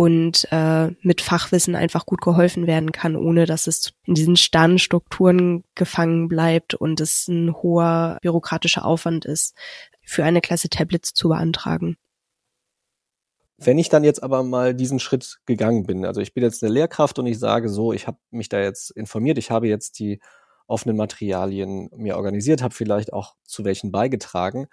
und 0.00 0.48
äh, 0.50 0.92
mit 1.02 1.20
Fachwissen 1.20 1.76
einfach 1.76 2.06
gut 2.06 2.22
geholfen 2.22 2.66
werden 2.66 2.90
kann, 2.90 3.16
ohne 3.16 3.44
dass 3.44 3.66
es 3.66 3.92
in 4.06 4.14
diesen 4.14 4.36
starren 4.36 4.78
Strukturen 4.78 5.62
gefangen 5.74 6.26
bleibt 6.26 6.72
und 6.72 7.02
es 7.02 7.28
ein 7.28 7.52
hoher 7.52 8.16
bürokratischer 8.22 8.86
Aufwand 8.86 9.26
ist, 9.26 9.54
für 10.02 10.24
eine 10.24 10.40
Klasse 10.40 10.70
Tablets 10.70 11.12
zu 11.12 11.28
beantragen. 11.28 11.98
Wenn 13.58 13.78
ich 13.78 13.90
dann 13.90 14.02
jetzt 14.02 14.22
aber 14.22 14.42
mal 14.42 14.74
diesen 14.74 15.00
Schritt 15.00 15.40
gegangen 15.44 15.82
bin, 15.82 16.06
also 16.06 16.22
ich 16.22 16.32
bin 16.32 16.44
jetzt 16.44 16.64
eine 16.64 16.72
Lehrkraft 16.72 17.18
und 17.18 17.26
ich 17.26 17.38
sage 17.38 17.68
so, 17.68 17.92
ich 17.92 18.06
habe 18.06 18.16
mich 18.30 18.48
da 18.48 18.58
jetzt 18.58 18.92
informiert, 18.92 19.36
ich 19.36 19.50
habe 19.50 19.68
jetzt 19.68 19.98
die 19.98 20.18
offenen 20.66 20.96
Materialien 20.96 21.90
mir 21.94 22.16
organisiert, 22.16 22.62
habe 22.62 22.74
vielleicht 22.74 23.12
auch 23.12 23.34
zu 23.44 23.66
welchen 23.66 23.92
beigetragen. 23.92 24.66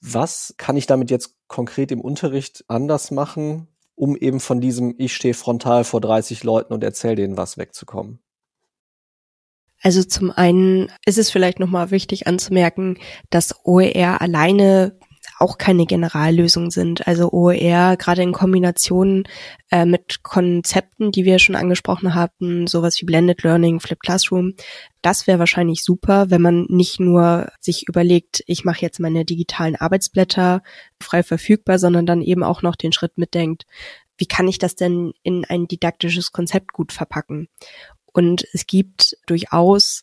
Was 0.00 0.52
kann 0.56 0.76
ich 0.76 0.88
damit 0.88 1.12
jetzt 1.12 1.36
konkret 1.46 1.92
im 1.92 2.00
Unterricht 2.00 2.64
anders 2.66 3.12
machen, 3.12 3.68
um 3.96 4.16
eben 4.16 4.38
von 4.38 4.60
diesem 4.60 4.94
Ich 4.98 5.14
stehe 5.14 5.34
frontal 5.34 5.82
vor 5.84 6.00
30 6.00 6.44
Leuten 6.44 6.72
und 6.72 6.84
erzähle 6.84 7.16
denen 7.16 7.36
was 7.36 7.58
wegzukommen? 7.58 8.20
Also 9.82 10.02
zum 10.02 10.30
einen 10.30 10.90
ist 11.04 11.18
es 11.18 11.30
vielleicht 11.30 11.58
nochmal 11.60 11.90
wichtig 11.90 12.26
anzumerken, 12.26 12.98
dass 13.30 13.64
OER 13.64 14.20
alleine 14.20 14.98
auch 15.38 15.58
keine 15.58 15.86
Generallösung 15.86 16.70
sind. 16.70 17.06
Also 17.06 17.30
OER 17.32 17.96
gerade 17.96 18.22
in 18.22 18.32
Kombination 18.32 19.24
äh, 19.70 19.84
mit 19.84 20.22
Konzepten, 20.22 21.12
die 21.12 21.24
wir 21.24 21.38
schon 21.38 21.56
angesprochen 21.56 22.14
hatten, 22.14 22.66
sowas 22.66 23.00
wie 23.00 23.06
Blended 23.06 23.42
Learning, 23.42 23.80
Flip 23.80 24.00
Classroom, 24.00 24.54
das 25.02 25.26
wäre 25.26 25.38
wahrscheinlich 25.38 25.84
super, 25.84 26.30
wenn 26.30 26.42
man 26.42 26.66
nicht 26.68 27.00
nur 27.00 27.52
sich 27.60 27.86
überlegt, 27.88 28.42
ich 28.46 28.64
mache 28.64 28.80
jetzt 28.82 28.98
meine 28.98 29.24
digitalen 29.24 29.76
Arbeitsblätter 29.76 30.62
frei 31.00 31.22
verfügbar, 31.22 31.78
sondern 31.78 32.06
dann 32.06 32.22
eben 32.22 32.42
auch 32.42 32.62
noch 32.62 32.76
den 32.76 32.92
Schritt 32.92 33.18
mitdenkt, 33.18 33.66
wie 34.18 34.26
kann 34.26 34.48
ich 34.48 34.58
das 34.58 34.74
denn 34.74 35.12
in 35.22 35.44
ein 35.44 35.68
didaktisches 35.68 36.32
Konzept 36.32 36.72
gut 36.72 36.92
verpacken? 36.92 37.48
Und 38.12 38.46
es 38.54 38.66
gibt 38.66 39.16
durchaus 39.26 40.02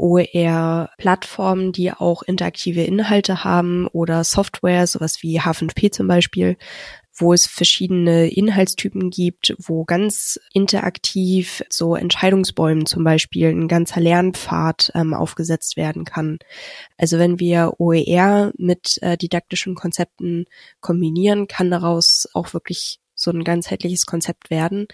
OER-Plattformen, 0.00 1.72
die 1.72 1.92
auch 1.92 2.22
interaktive 2.22 2.82
Inhalte 2.82 3.44
haben 3.44 3.86
oder 3.88 4.24
Software, 4.24 4.86
sowas 4.86 5.22
wie 5.22 5.40
H5P 5.40 5.92
zum 5.92 6.08
Beispiel, 6.08 6.56
wo 7.12 7.34
es 7.34 7.46
verschiedene 7.46 8.28
Inhaltstypen 8.28 9.10
gibt, 9.10 9.54
wo 9.58 9.84
ganz 9.84 10.40
interaktiv 10.54 11.62
so 11.68 11.94
Entscheidungsbäumen 11.94 12.86
zum 12.86 13.04
Beispiel 13.04 13.48
ein 13.48 13.68
ganzer 13.68 14.00
Lernpfad 14.00 14.92
ähm, 14.94 15.12
aufgesetzt 15.12 15.76
werden 15.76 16.04
kann. 16.04 16.38
Also 16.96 17.18
wenn 17.18 17.38
wir 17.38 17.74
OER 17.78 18.52
mit 18.56 18.98
äh, 19.02 19.18
didaktischen 19.18 19.74
Konzepten 19.74 20.46
kombinieren, 20.80 21.46
kann 21.46 21.70
daraus 21.70 22.26
auch 22.32 22.54
wirklich 22.54 23.00
so 23.14 23.30
ein 23.30 23.44
ganzheitliches 23.44 24.06
Konzept 24.06 24.48
werden, 24.50 24.86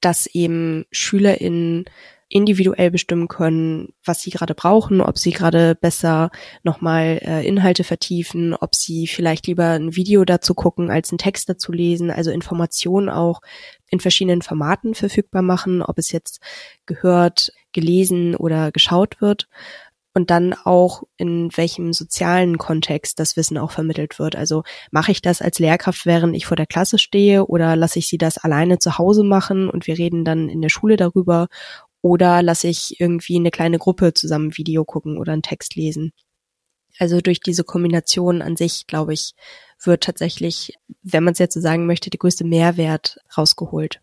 dass 0.00 0.26
eben 0.26 0.86
SchülerInnen 0.90 1.84
individuell 2.30 2.90
bestimmen 2.90 3.28
können, 3.28 3.92
was 4.04 4.22
sie 4.22 4.30
gerade 4.30 4.54
brauchen, 4.54 5.00
ob 5.00 5.18
sie 5.18 5.32
gerade 5.32 5.74
besser 5.74 6.30
nochmal 6.62 7.20
äh, 7.22 7.46
Inhalte 7.46 7.82
vertiefen, 7.82 8.54
ob 8.54 8.76
sie 8.76 9.08
vielleicht 9.08 9.48
lieber 9.48 9.70
ein 9.70 9.96
Video 9.96 10.24
dazu 10.24 10.54
gucken, 10.54 10.90
als 10.90 11.10
einen 11.10 11.18
Text 11.18 11.48
dazu 11.48 11.72
lesen, 11.72 12.10
also 12.10 12.30
Informationen 12.30 13.08
auch 13.08 13.40
in 13.88 13.98
verschiedenen 13.98 14.42
Formaten 14.42 14.94
verfügbar 14.94 15.42
machen, 15.42 15.82
ob 15.82 15.98
es 15.98 16.12
jetzt 16.12 16.40
gehört, 16.86 17.52
gelesen 17.72 18.36
oder 18.36 18.70
geschaut 18.70 19.20
wird 19.20 19.48
und 20.14 20.30
dann 20.30 20.54
auch 20.64 21.02
in 21.16 21.50
welchem 21.56 21.92
sozialen 21.92 22.58
Kontext 22.58 23.18
das 23.20 23.36
Wissen 23.36 23.58
auch 23.58 23.70
vermittelt 23.70 24.18
wird. 24.18 24.34
Also 24.36 24.64
mache 24.90 25.12
ich 25.12 25.22
das 25.22 25.40
als 25.40 25.58
Lehrkraft, 25.58 26.04
während 26.06 26.36
ich 26.36 26.46
vor 26.46 26.56
der 26.56 26.66
Klasse 26.66 26.98
stehe 26.98 27.46
oder 27.46 27.76
lasse 27.76 27.98
ich 27.98 28.08
sie 28.08 28.18
das 28.18 28.38
alleine 28.38 28.78
zu 28.78 28.98
Hause 28.98 29.22
machen 29.22 29.68
und 29.68 29.86
wir 29.86 29.98
reden 29.98 30.24
dann 30.24 30.48
in 30.48 30.62
der 30.62 30.68
Schule 30.68 30.96
darüber 30.96 31.48
oder 32.02 32.42
lasse 32.42 32.68
ich 32.68 33.00
irgendwie 33.00 33.36
eine 33.36 33.50
kleine 33.50 33.78
Gruppe 33.78 34.14
zusammen 34.14 34.56
Video 34.56 34.84
gucken 34.84 35.18
oder 35.18 35.32
einen 35.32 35.42
Text 35.42 35.74
lesen. 35.76 36.12
Also 36.98 37.20
durch 37.20 37.40
diese 37.40 37.64
Kombination 37.64 38.42
an 38.42 38.56
sich, 38.56 38.86
glaube 38.86 39.12
ich, 39.12 39.32
wird 39.82 40.02
tatsächlich, 40.02 40.74
wenn 41.02 41.24
man 41.24 41.32
es 41.32 41.38
jetzt 41.38 41.54
so 41.54 41.60
sagen 41.60 41.86
möchte, 41.86 42.10
der 42.10 42.18
größte 42.18 42.44
Mehrwert 42.44 43.18
rausgeholt. 43.36 44.00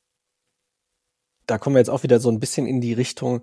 Da 1.45 1.57
kommen 1.57 1.75
wir 1.75 1.79
jetzt 1.79 1.89
auch 1.89 2.03
wieder 2.03 2.19
so 2.19 2.29
ein 2.29 2.39
bisschen 2.39 2.65
in 2.65 2.81
die 2.81 2.93
Richtung, 2.93 3.41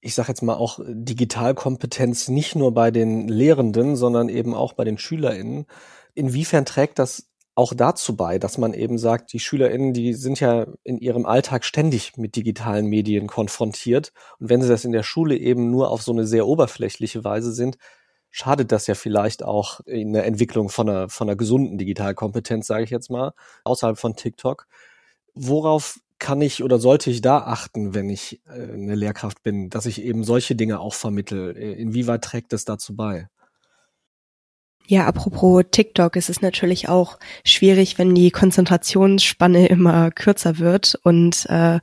ich 0.00 0.14
sage 0.14 0.28
jetzt 0.28 0.42
mal 0.42 0.54
auch 0.54 0.80
Digitalkompetenz 0.82 2.28
nicht 2.28 2.56
nur 2.56 2.72
bei 2.72 2.90
den 2.90 3.28
Lehrenden, 3.28 3.96
sondern 3.96 4.28
eben 4.28 4.54
auch 4.54 4.72
bei 4.72 4.84
den 4.84 4.98
SchülerInnen. 4.98 5.66
Inwiefern 6.14 6.64
trägt 6.64 6.98
das 6.98 7.29
auch 7.54 7.74
dazu 7.74 8.16
bei, 8.16 8.38
dass 8.38 8.58
man 8.58 8.74
eben 8.74 8.98
sagt, 8.98 9.32
die 9.32 9.40
SchülerInnen, 9.40 9.92
die 9.92 10.14
sind 10.14 10.40
ja 10.40 10.66
in 10.82 10.98
ihrem 10.98 11.26
Alltag 11.26 11.64
ständig 11.64 12.16
mit 12.16 12.36
digitalen 12.36 12.86
Medien 12.86 13.26
konfrontiert. 13.26 14.12
Und 14.38 14.48
wenn 14.48 14.62
sie 14.62 14.68
das 14.68 14.84
in 14.84 14.92
der 14.92 15.02
Schule 15.02 15.36
eben 15.36 15.70
nur 15.70 15.90
auf 15.90 16.02
so 16.02 16.12
eine 16.12 16.26
sehr 16.26 16.46
oberflächliche 16.46 17.24
Weise 17.24 17.52
sind, 17.52 17.76
schadet 18.30 18.72
das 18.72 18.86
ja 18.86 18.94
vielleicht 18.94 19.42
auch 19.42 19.80
in 19.80 20.12
der 20.12 20.24
Entwicklung 20.26 20.68
von 20.68 20.88
einer, 20.88 21.08
von 21.08 21.28
einer 21.28 21.36
gesunden 21.36 21.78
Digitalkompetenz, 21.78 22.66
sage 22.66 22.84
ich 22.84 22.90
jetzt 22.90 23.10
mal, 23.10 23.32
außerhalb 23.64 23.98
von 23.98 24.14
TikTok. 24.14 24.66
Worauf 25.34 25.98
kann 26.18 26.40
ich 26.42 26.62
oder 26.62 26.78
sollte 26.78 27.10
ich 27.10 27.22
da 27.22 27.38
achten, 27.38 27.94
wenn 27.94 28.08
ich 28.10 28.40
äh, 28.46 28.72
eine 28.72 28.94
Lehrkraft 28.94 29.42
bin, 29.42 29.70
dass 29.70 29.86
ich 29.86 30.02
eben 30.02 30.22
solche 30.22 30.54
Dinge 30.54 30.78
auch 30.78 30.94
vermittel? 30.94 31.56
Inwieweit 31.56 32.22
trägt 32.22 32.52
das 32.52 32.64
dazu 32.64 32.94
bei? 32.94 33.28
Ja, 34.90 35.06
apropos 35.06 35.62
TikTok, 35.70 36.16
es 36.16 36.28
ist 36.28 36.42
natürlich 36.42 36.88
auch 36.88 37.20
schwierig, 37.44 37.96
wenn 37.96 38.12
die 38.12 38.32
Konzentrationsspanne 38.32 39.68
immer 39.68 40.10
kürzer 40.10 40.58
wird 40.58 40.98
und 41.04 41.46
äh, 41.48 41.78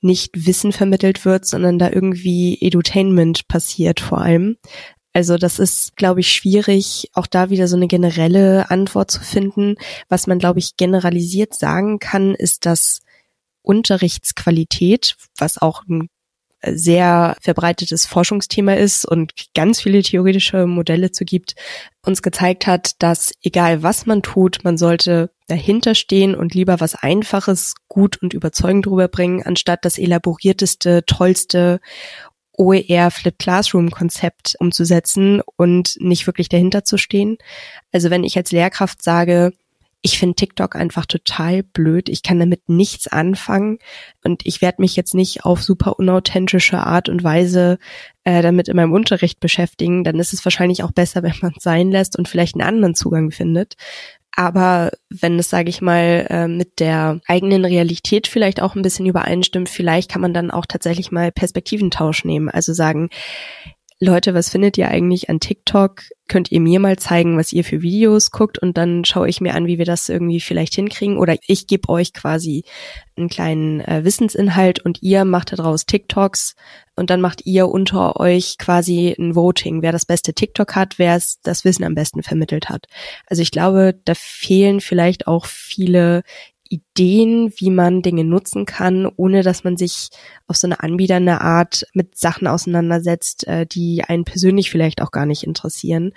nicht 0.00 0.46
Wissen 0.46 0.72
vermittelt 0.72 1.26
wird, 1.26 1.44
sondern 1.44 1.78
da 1.78 1.90
irgendwie 1.90 2.56
Edutainment 2.58 3.48
passiert 3.48 4.00
vor 4.00 4.22
allem. 4.22 4.56
Also 5.12 5.36
das 5.36 5.58
ist, 5.58 5.94
glaube 5.96 6.20
ich, 6.20 6.32
schwierig, 6.32 7.10
auch 7.12 7.26
da 7.26 7.50
wieder 7.50 7.68
so 7.68 7.76
eine 7.76 7.86
generelle 7.86 8.70
Antwort 8.70 9.10
zu 9.10 9.20
finden. 9.20 9.74
Was 10.08 10.26
man, 10.26 10.38
glaube 10.38 10.58
ich, 10.58 10.78
generalisiert 10.78 11.52
sagen 11.52 11.98
kann, 11.98 12.34
ist, 12.34 12.64
dass 12.64 13.00
Unterrichtsqualität, 13.60 15.16
was 15.36 15.60
auch 15.60 15.82
ein 15.86 16.08
sehr 16.66 17.36
verbreitetes 17.40 18.06
Forschungsthema 18.06 18.74
ist 18.74 19.04
und 19.04 19.32
ganz 19.54 19.80
viele 19.80 20.02
theoretische 20.02 20.66
Modelle 20.66 21.12
zu 21.12 21.24
gibt, 21.24 21.54
uns 22.04 22.22
gezeigt 22.22 22.66
hat, 22.66 23.02
dass 23.02 23.32
egal 23.42 23.82
was 23.82 24.06
man 24.06 24.22
tut, 24.22 24.60
man 24.64 24.78
sollte 24.78 25.30
dahinter 25.48 25.94
stehen 25.94 26.34
und 26.34 26.54
lieber 26.54 26.80
was 26.80 26.94
Einfaches 26.94 27.74
gut 27.88 28.20
und 28.22 28.32
überzeugend 28.34 28.86
rüberbringen, 28.86 29.42
anstatt 29.42 29.84
das 29.84 29.98
elaborierteste, 29.98 31.04
tollste 31.06 31.80
OER 32.56 33.10
Flip 33.10 33.36
Classroom 33.38 33.90
Konzept 33.90 34.56
umzusetzen 34.58 35.40
und 35.56 35.96
nicht 36.00 36.26
wirklich 36.26 36.48
dahinter 36.48 36.84
zu 36.84 36.98
stehen. 36.98 37.38
Also 37.92 38.10
wenn 38.10 38.24
ich 38.24 38.36
als 38.36 38.52
Lehrkraft 38.52 39.02
sage, 39.02 39.52
ich 40.02 40.18
finde 40.18 40.34
TikTok 40.34 40.74
einfach 40.74 41.06
total 41.06 41.62
blöd. 41.62 42.08
Ich 42.08 42.24
kann 42.24 42.40
damit 42.40 42.68
nichts 42.68 43.06
anfangen 43.06 43.78
und 44.24 44.44
ich 44.44 44.60
werde 44.60 44.82
mich 44.82 44.96
jetzt 44.96 45.14
nicht 45.14 45.44
auf 45.44 45.62
super 45.62 45.98
unauthentische 45.98 46.78
Art 46.78 47.08
und 47.08 47.22
Weise 47.22 47.78
äh, 48.24 48.42
damit 48.42 48.68
in 48.68 48.76
meinem 48.76 48.92
Unterricht 48.92 49.38
beschäftigen. 49.38 50.02
Dann 50.02 50.18
ist 50.18 50.32
es 50.32 50.44
wahrscheinlich 50.44 50.82
auch 50.82 50.90
besser, 50.90 51.22
wenn 51.22 51.34
man 51.40 51.52
es 51.56 51.62
sein 51.62 51.92
lässt 51.92 52.18
und 52.18 52.28
vielleicht 52.28 52.56
einen 52.56 52.68
anderen 52.68 52.96
Zugang 52.96 53.30
findet. 53.30 53.76
Aber 54.34 54.90
wenn 55.08 55.38
es, 55.38 55.50
sage 55.50 55.68
ich 55.68 55.80
mal, 55.82 56.26
äh, 56.28 56.48
mit 56.48 56.80
der 56.80 57.20
eigenen 57.28 57.64
Realität 57.64 58.26
vielleicht 58.26 58.60
auch 58.60 58.74
ein 58.74 58.82
bisschen 58.82 59.06
übereinstimmt, 59.06 59.68
vielleicht 59.68 60.10
kann 60.10 60.22
man 60.22 60.34
dann 60.34 60.50
auch 60.50 60.66
tatsächlich 60.66 61.12
mal 61.12 61.30
Perspektiventausch 61.30 62.24
nehmen. 62.24 62.48
Also 62.48 62.72
sagen, 62.72 63.10
Leute, 64.00 64.34
was 64.34 64.48
findet 64.48 64.76
ihr 64.78 64.88
eigentlich 64.88 65.30
an 65.30 65.38
TikTok? 65.38 66.02
Könnt 66.32 66.50
ihr 66.50 66.60
mir 66.60 66.80
mal 66.80 66.98
zeigen, 66.98 67.36
was 67.36 67.52
ihr 67.52 67.62
für 67.62 67.82
Videos 67.82 68.30
guckt 68.30 68.58
und 68.58 68.78
dann 68.78 69.04
schaue 69.04 69.28
ich 69.28 69.42
mir 69.42 69.52
an, 69.52 69.66
wie 69.66 69.76
wir 69.76 69.84
das 69.84 70.08
irgendwie 70.08 70.40
vielleicht 70.40 70.72
hinkriegen. 70.72 71.18
Oder 71.18 71.36
ich 71.46 71.66
gebe 71.66 71.90
euch 71.90 72.14
quasi 72.14 72.64
einen 73.16 73.28
kleinen 73.28 73.82
äh, 73.82 74.02
Wissensinhalt 74.02 74.80
und 74.80 75.02
ihr 75.02 75.26
macht 75.26 75.52
daraus 75.52 75.84
TikToks 75.84 76.54
und 76.96 77.10
dann 77.10 77.20
macht 77.20 77.44
ihr 77.44 77.68
unter 77.68 78.18
euch 78.18 78.56
quasi 78.56 79.14
ein 79.18 79.34
Voting, 79.34 79.82
wer 79.82 79.92
das 79.92 80.06
beste 80.06 80.32
TikTok 80.32 80.74
hat, 80.74 80.98
wer 80.98 81.16
es 81.16 81.38
das 81.42 81.66
Wissen 81.66 81.84
am 81.84 81.94
besten 81.94 82.22
vermittelt 82.22 82.70
hat. 82.70 82.86
Also 83.26 83.42
ich 83.42 83.50
glaube, 83.50 84.00
da 84.06 84.14
fehlen 84.14 84.80
vielleicht 84.80 85.26
auch 85.26 85.44
viele 85.44 86.22
Ideen, 86.72 87.52
wie 87.56 87.70
man 87.70 88.00
Dinge 88.02 88.24
nutzen 88.24 88.64
kann, 88.64 89.06
ohne 89.16 89.42
dass 89.42 89.62
man 89.62 89.76
sich 89.76 90.08
auf 90.46 90.56
so 90.56 90.66
eine 90.66 90.80
anbiedernde 90.80 91.40
Art 91.40 91.84
mit 91.92 92.16
Sachen 92.16 92.46
auseinandersetzt, 92.46 93.46
äh, 93.46 93.66
die 93.66 94.02
einen 94.06 94.24
persönlich 94.24 94.70
vielleicht 94.70 95.02
auch 95.02 95.10
gar 95.10 95.26
nicht 95.26 95.44
interessieren. 95.44 96.12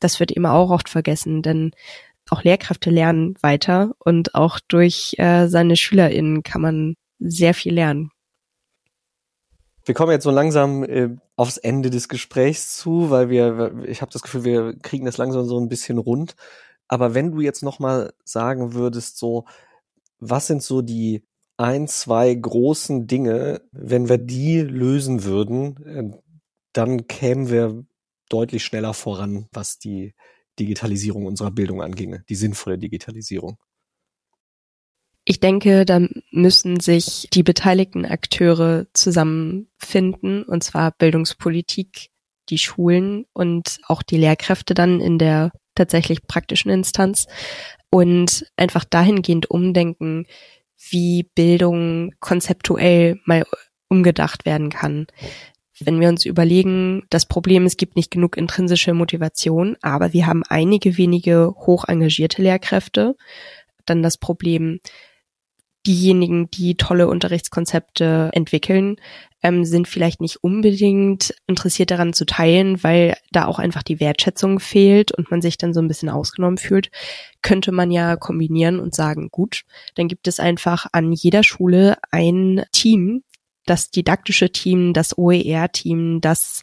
Das 0.00 0.18
wird 0.18 0.32
eben 0.32 0.46
auch 0.46 0.70
oft 0.70 0.88
vergessen, 0.88 1.42
denn 1.42 1.70
auch 2.28 2.42
Lehrkräfte 2.42 2.90
lernen 2.90 3.34
weiter 3.40 3.92
und 3.98 4.34
auch 4.34 4.58
durch 4.66 5.14
äh, 5.18 5.48
seine 5.48 5.76
SchülerInnen 5.76 6.42
kann 6.42 6.62
man 6.62 6.94
sehr 7.18 7.54
viel 7.54 7.74
lernen. 7.74 8.10
Wir 9.84 9.94
kommen 9.94 10.12
jetzt 10.12 10.24
so 10.24 10.30
langsam 10.30 10.84
äh, 10.84 11.08
aufs 11.36 11.56
Ende 11.56 11.90
des 11.90 12.08
Gesprächs 12.08 12.76
zu, 12.76 13.10
weil 13.10 13.30
wir, 13.30 13.84
ich 13.86 14.02
habe 14.02 14.12
das 14.12 14.22
Gefühl, 14.22 14.44
wir 14.44 14.78
kriegen 14.78 15.06
das 15.06 15.18
langsam 15.18 15.46
so 15.46 15.58
ein 15.58 15.68
bisschen 15.68 15.98
rund. 15.98 16.36
Aber 16.86 17.14
wenn 17.14 17.30
du 17.30 17.40
jetzt 17.40 17.62
noch 17.62 17.78
mal 17.78 18.12
sagen 18.24 18.74
würdest, 18.74 19.16
so 19.16 19.44
was 20.20 20.46
sind 20.46 20.62
so 20.62 20.82
die 20.82 21.24
ein, 21.56 21.88
zwei 21.88 22.34
großen 22.34 23.06
Dinge, 23.06 23.62
wenn 23.72 24.08
wir 24.08 24.18
die 24.18 24.60
lösen 24.60 25.24
würden, 25.24 25.86
äh, 25.86 26.18
dann 26.72 27.06
kämen 27.06 27.50
wir 27.50 27.84
deutlich 28.28 28.64
schneller 28.64 28.94
voran, 28.94 29.46
was 29.52 29.78
die 29.78 30.14
Digitalisierung 30.58 31.26
unserer 31.26 31.50
Bildung 31.50 31.82
anginge, 31.82 32.24
die 32.28 32.34
sinnvolle 32.34 32.78
Digitalisierung. 32.78 33.58
Ich 35.24 35.40
denke, 35.40 35.84
da 35.84 36.00
müssen 36.30 36.80
sich 36.80 37.28
die 37.32 37.42
beteiligten 37.42 38.06
Akteure 38.06 38.86
zusammenfinden, 38.94 40.44
und 40.44 40.64
zwar 40.64 40.92
Bildungspolitik, 40.92 42.10
die 42.48 42.58
Schulen 42.58 43.26
und 43.32 43.78
auch 43.86 44.02
die 44.02 44.16
Lehrkräfte 44.16 44.74
dann 44.74 45.00
in 45.00 45.18
der 45.18 45.52
tatsächlich 45.74 46.26
praktischen 46.26 46.70
Instanz 46.70 47.26
und 47.90 48.46
einfach 48.56 48.84
dahingehend 48.84 49.50
umdenken, 49.50 50.26
wie 50.90 51.24
Bildung 51.34 52.14
konzeptuell 52.20 53.20
mal 53.24 53.44
umgedacht 53.88 54.46
werden 54.46 54.70
kann. 54.70 55.06
Wenn 55.78 56.00
wir 56.00 56.08
uns 56.08 56.24
überlegen, 56.24 57.04
das 57.10 57.26
Problem, 57.26 57.64
es 57.64 57.76
gibt 57.76 57.96
nicht 57.96 58.10
genug 58.10 58.36
intrinsische 58.36 58.94
Motivation, 58.94 59.76
aber 59.82 60.12
wir 60.12 60.26
haben 60.26 60.42
einige 60.48 60.98
wenige 60.98 61.54
hoch 61.56 61.84
engagierte 61.88 62.42
Lehrkräfte, 62.42 63.16
dann 63.86 64.02
das 64.02 64.18
Problem, 64.18 64.80
diejenigen, 65.86 66.50
die 66.50 66.76
tolle 66.76 67.08
Unterrichtskonzepte 67.08 68.30
entwickeln, 68.32 68.96
ähm, 69.42 69.64
sind 69.64 69.88
vielleicht 69.88 70.20
nicht 70.20 70.44
unbedingt 70.44 71.34
interessiert 71.46 71.90
daran 71.90 72.12
zu 72.12 72.26
teilen, 72.26 72.82
weil 72.82 73.16
da 73.32 73.46
auch 73.46 73.58
einfach 73.58 73.82
die 73.82 74.00
Wertschätzung 74.00 74.60
fehlt 74.60 75.12
und 75.12 75.30
man 75.30 75.40
sich 75.40 75.56
dann 75.56 75.72
so 75.72 75.80
ein 75.80 75.88
bisschen 75.88 76.10
ausgenommen 76.10 76.58
fühlt, 76.58 76.90
könnte 77.42 77.72
man 77.72 77.90
ja 77.90 78.16
kombinieren 78.16 78.78
und 78.78 78.94
sagen, 78.94 79.28
gut, 79.30 79.62
dann 79.94 80.08
gibt 80.08 80.28
es 80.28 80.40
einfach 80.40 80.86
an 80.92 81.12
jeder 81.12 81.42
Schule 81.42 81.96
ein 82.10 82.64
Team, 82.72 83.22
das 83.64 83.90
didaktische 83.90 84.50
Team, 84.50 84.92
das 84.92 85.16
OER-Team, 85.16 86.20
das 86.20 86.62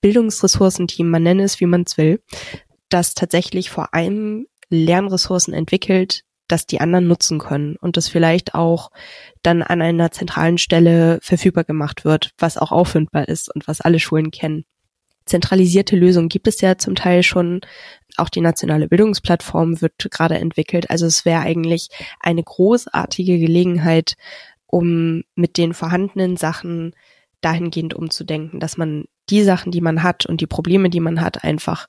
Bildungsressourcenteam, 0.00 1.08
man 1.08 1.22
nenne 1.22 1.44
es, 1.44 1.60
wie 1.60 1.66
man 1.66 1.82
es 1.86 1.96
will, 1.96 2.20
das 2.88 3.14
tatsächlich 3.14 3.70
vor 3.70 3.94
allem 3.94 4.46
Lernressourcen 4.70 5.54
entwickelt, 5.54 6.24
das 6.48 6.66
die 6.66 6.80
anderen 6.80 7.06
nutzen 7.06 7.38
können 7.38 7.76
und 7.76 7.96
das 7.96 8.08
vielleicht 8.08 8.54
auch 8.54 8.90
dann 9.42 9.62
an 9.62 9.82
einer 9.82 10.10
zentralen 10.10 10.58
Stelle 10.58 11.18
verfügbar 11.22 11.64
gemacht 11.64 12.04
wird, 12.04 12.32
was 12.38 12.56
auch 12.56 12.72
auffindbar 12.72 13.28
ist 13.28 13.54
und 13.54 13.68
was 13.68 13.80
alle 13.80 14.00
Schulen 14.00 14.30
kennen. 14.30 14.64
Zentralisierte 15.26 15.94
Lösungen 15.94 16.30
gibt 16.30 16.48
es 16.48 16.60
ja 16.62 16.78
zum 16.78 16.94
Teil 16.94 17.22
schon. 17.22 17.60
Auch 18.16 18.30
die 18.30 18.40
nationale 18.40 18.88
Bildungsplattform 18.88 19.82
wird 19.82 19.92
gerade 20.10 20.38
entwickelt. 20.38 20.90
Also 20.90 21.04
es 21.04 21.26
wäre 21.26 21.42
eigentlich 21.42 21.88
eine 22.18 22.42
großartige 22.42 23.38
Gelegenheit, 23.38 24.16
um 24.66 25.22
mit 25.34 25.58
den 25.58 25.74
vorhandenen 25.74 26.38
Sachen 26.38 26.94
dahingehend 27.42 27.94
umzudenken, 27.94 28.58
dass 28.58 28.78
man 28.78 29.04
die 29.28 29.42
Sachen, 29.42 29.70
die 29.70 29.82
man 29.82 30.02
hat 30.02 30.26
und 30.26 30.40
die 30.40 30.46
Probleme, 30.46 30.88
die 30.88 31.00
man 31.00 31.20
hat, 31.20 31.44
einfach 31.44 31.86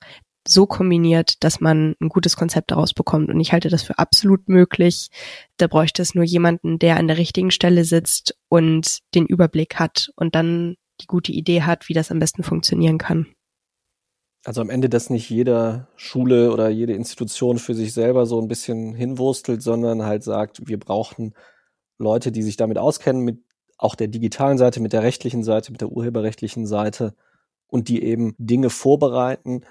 so 0.50 0.66
kombiniert, 0.66 1.42
dass 1.44 1.60
man 1.60 1.94
ein 2.00 2.08
gutes 2.08 2.36
Konzept 2.36 2.70
daraus 2.70 2.92
bekommt. 2.92 3.30
Und 3.30 3.40
ich 3.40 3.52
halte 3.52 3.68
das 3.68 3.82
für 3.82 3.98
absolut 3.98 4.48
möglich. 4.48 5.08
Da 5.56 5.66
bräuchte 5.66 6.02
es 6.02 6.14
nur 6.14 6.24
jemanden, 6.24 6.78
der 6.78 6.96
an 6.96 7.08
der 7.08 7.18
richtigen 7.18 7.50
Stelle 7.50 7.84
sitzt 7.84 8.36
und 8.48 8.98
den 9.14 9.26
Überblick 9.26 9.76
hat 9.76 10.10
und 10.16 10.34
dann 10.34 10.76
die 11.00 11.06
gute 11.06 11.32
Idee 11.32 11.62
hat, 11.62 11.88
wie 11.88 11.94
das 11.94 12.10
am 12.10 12.18
besten 12.18 12.42
funktionieren 12.42 12.98
kann. 12.98 13.26
Also 14.44 14.60
am 14.62 14.70
Ende, 14.70 14.88
dass 14.88 15.10
nicht 15.10 15.28
jeder 15.28 15.88
Schule 15.96 16.50
oder 16.50 16.70
jede 16.70 16.94
Institution 16.94 17.58
für 17.58 17.74
sich 17.74 17.92
selber 17.92 18.26
so 18.26 18.40
ein 18.40 18.48
bisschen 18.48 18.94
hinwurstelt, 18.94 19.62
sondern 19.62 20.04
halt 20.04 20.24
sagt, 20.24 20.66
wir 20.66 20.78
brauchen 20.78 21.34
Leute, 21.98 22.32
die 22.32 22.42
sich 22.42 22.56
damit 22.56 22.78
auskennen, 22.78 23.22
mit 23.22 23.42
auch 23.76 23.94
der 23.94 24.08
digitalen 24.08 24.58
Seite, 24.58 24.80
mit 24.80 24.92
der 24.92 25.02
rechtlichen 25.02 25.44
Seite, 25.44 25.72
mit 25.72 25.80
der 25.82 25.92
urheberrechtlichen 25.92 26.66
Seite 26.66 27.14
und 27.66 27.88
die 27.88 28.02
eben 28.02 28.34
Dinge 28.38 28.70
vorbereiten, 28.70 29.62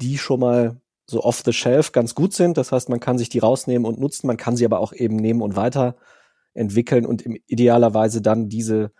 die 0.00 0.18
schon 0.18 0.40
mal 0.40 0.80
so 1.06 1.22
off 1.22 1.42
the 1.44 1.52
shelf 1.52 1.92
ganz 1.92 2.14
gut 2.14 2.34
sind. 2.34 2.56
Das 2.56 2.72
heißt, 2.72 2.88
man 2.88 3.00
kann 3.00 3.18
sich 3.18 3.28
die 3.28 3.38
rausnehmen 3.38 3.86
und 3.86 3.98
nutzen, 3.98 4.26
man 4.26 4.36
kann 4.36 4.56
sie 4.56 4.64
aber 4.64 4.80
auch 4.80 4.92
eben 4.92 5.16
nehmen 5.16 5.42
und 5.42 5.56
weiterentwickeln 5.56 7.06
und 7.06 7.24
idealerweise 7.46 8.20
dann 8.20 8.48
diese 8.48 8.92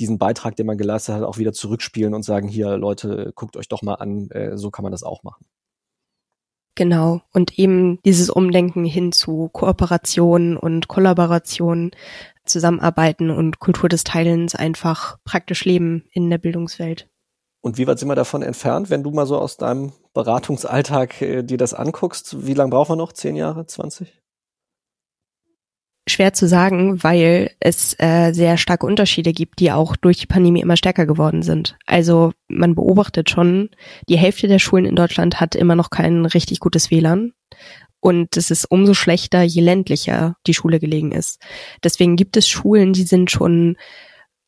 diesen 0.00 0.18
Beitrag, 0.18 0.56
den 0.56 0.66
man 0.66 0.78
geleistet 0.78 1.14
hat, 1.14 1.22
auch 1.22 1.38
wieder 1.38 1.52
zurückspielen 1.52 2.14
und 2.14 2.24
sagen, 2.24 2.48
hier 2.48 2.76
Leute, 2.78 3.32
guckt 3.34 3.56
euch 3.56 3.68
doch 3.68 3.82
mal 3.82 3.94
an, 3.94 4.30
äh, 4.30 4.56
so 4.56 4.70
kann 4.70 4.82
man 4.82 4.92
das 4.92 5.02
auch 5.02 5.22
machen. 5.22 5.44
Genau. 6.74 7.20
Und 7.32 7.58
eben 7.58 8.00
dieses 8.04 8.30
Umdenken 8.30 8.84
hin 8.86 9.12
zu 9.12 9.50
Kooperation 9.52 10.56
und 10.56 10.88
Kollaboration, 10.88 11.90
Zusammenarbeiten 12.46 13.30
und 13.30 13.58
Kultur 13.58 13.90
des 13.90 14.02
Teilens 14.02 14.54
einfach 14.54 15.18
praktisch 15.24 15.66
leben 15.66 16.04
in 16.12 16.30
der 16.30 16.38
Bildungswelt. 16.38 17.09
Und 17.62 17.76
wie 17.76 17.86
weit 17.86 17.98
sind 17.98 18.08
wir 18.08 18.14
davon 18.14 18.42
entfernt, 18.42 18.88
wenn 18.88 19.02
du 19.02 19.10
mal 19.10 19.26
so 19.26 19.38
aus 19.38 19.56
deinem 19.56 19.92
Beratungsalltag 20.14 21.20
äh, 21.20 21.42
dir 21.42 21.58
das 21.58 21.74
anguckst? 21.74 22.46
Wie 22.46 22.54
lange 22.54 22.70
brauchen 22.70 22.92
wir 22.92 22.96
noch? 22.96 23.12
Zehn 23.12 23.36
Jahre? 23.36 23.66
Zwanzig? 23.66 24.20
Schwer 26.08 26.32
zu 26.32 26.48
sagen, 26.48 27.02
weil 27.04 27.52
es 27.60 27.94
äh, 28.00 28.32
sehr 28.32 28.56
starke 28.56 28.86
Unterschiede 28.86 29.32
gibt, 29.32 29.60
die 29.60 29.70
auch 29.70 29.94
durch 29.96 30.16
die 30.16 30.26
Pandemie 30.26 30.62
immer 30.62 30.78
stärker 30.78 31.06
geworden 31.06 31.42
sind. 31.42 31.76
Also 31.86 32.32
man 32.48 32.74
beobachtet 32.74 33.28
schon, 33.30 33.68
die 34.08 34.16
Hälfte 34.16 34.48
der 34.48 34.58
Schulen 34.58 34.86
in 34.86 34.96
Deutschland 34.96 35.38
hat 35.38 35.54
immer 35.54 35.76
noch 35.76 35.90
kein 35.90 36.24
richtig 36.24 36.58
gutes 36.60 36.90
WLAN. 36.90 37.32
Und 38.00 38.38
es 38.38 38.50
ist 38.50 38.64
umso 38.70 38.94
schlechter, 38.94 39.42
je 39.42 39.60
ländlicher 39.60 40.36
die 40.46 40.54
Schule 40.54 40.80
gelegen 40.80 41.12
ist. 41.12 41.38
Deswegen 41.84 42.16
gibt 42.16 42.38
es 42.38 42.48
Schulen, 42.48 42.94
die 42.94 43.02
sind 43.02 43.30
schon 43.30 43.76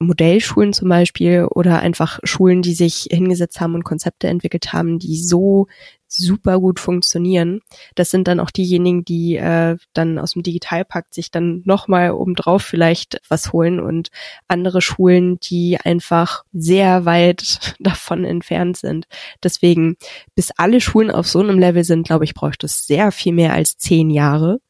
Modellschulen 0.03 0.73
zum 0.73 0.89
Beispiel 0.89 1.47
oder 1.51 1.81
einfach 1.81 2.19
Schulen, 2.25 2.63
die 2.63 2.75
sich 2.75 3.09
hingesetzt 3.11 3.61
haben 3.61 3.75
und 3.75 3.85
Konzepte 3.85 4.29
entwickelt 4.29 4.73
haben, 4.73 4.99
die 4.99 5.17
so 5.17 5.67
super 6.15 6.61
gut 6.61 6.79
funktionieren. 6.79 7.61
Das 7.95 8.11
sind 8.11 8.29
dann 8.29 8.41
auch 8.41 8.51
diejenigen, 8.51 9.05
die 9.05 9.37
äh, 9.37 9.77
dann 9.95 10.19
aus 10.19 10.33
dem 10.33 10.43
Digitalpakt 10.43 11.15
sich 11.15 11.31
dann 11.31 11.63
nochmal 11.65 12.11
obendrauf 12.13 12.63
vielleicht 12.63 13.21
was 13.29 13.53
holen 13.53 13.81
und 13.81 14.11
andere 14.49 14.83
Schulen, 14.83 15.39
die 15.41 15.79
einfach 15.83 16.45
sehr 16.53 17.05
weit 17.05 17.77
davon 17.81 18.25
entfernt 18.25 18.77
sind. 18.77 19.07
Deswegen, 19.43 19.97
bis 20.35 20.51
alle 20.57 20.81
Schulen 20.81 21.11
auf 21.11 21.27
so 21.27 21.41
einem 21.41 21.59
Level 21.59 21.85
sind, 21.85 22.07
glaube 22.07 22.25
ich, 22.25 22.35
bräuchte 22.35 22.67
es 22.67 22.87
sehr 22.87 23.11
viel 23.13 23.33
mehr 23.33 23.55
als 23.55 23.79
zehn 23.79 24.11
Jahre. 24.11 24.61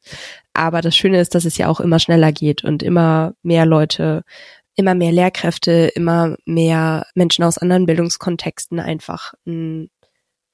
Aber 0.53 0.81
das 0.81 0.95
Schöne 0.95 1.19
ist, 1.19 1.35
dass 1.35 1.45
es 1.45 1.57
ja 1.57 1.67
auch 1.67 1.79
immer 1.79 1.99
schneller 1.99 2.31
geht 2.31 2.63
und 2.63 2.83
immer 2.83 3.33
mehr 3.41 3.65
Leute 3.65 4.23
immer 4.75 4.95
mehr 4.95 5.11
Lehrkräfte, 5.11 5.91
immer 5.95 6.35
mehr 6.45 7.05
Menschen 7.15 7.43
aus 7.43 7.57
anderen 7.57 7.85
Bildungskontexten 7.85 8.79
einfach 8.79 9.33
ein 9.45 9.89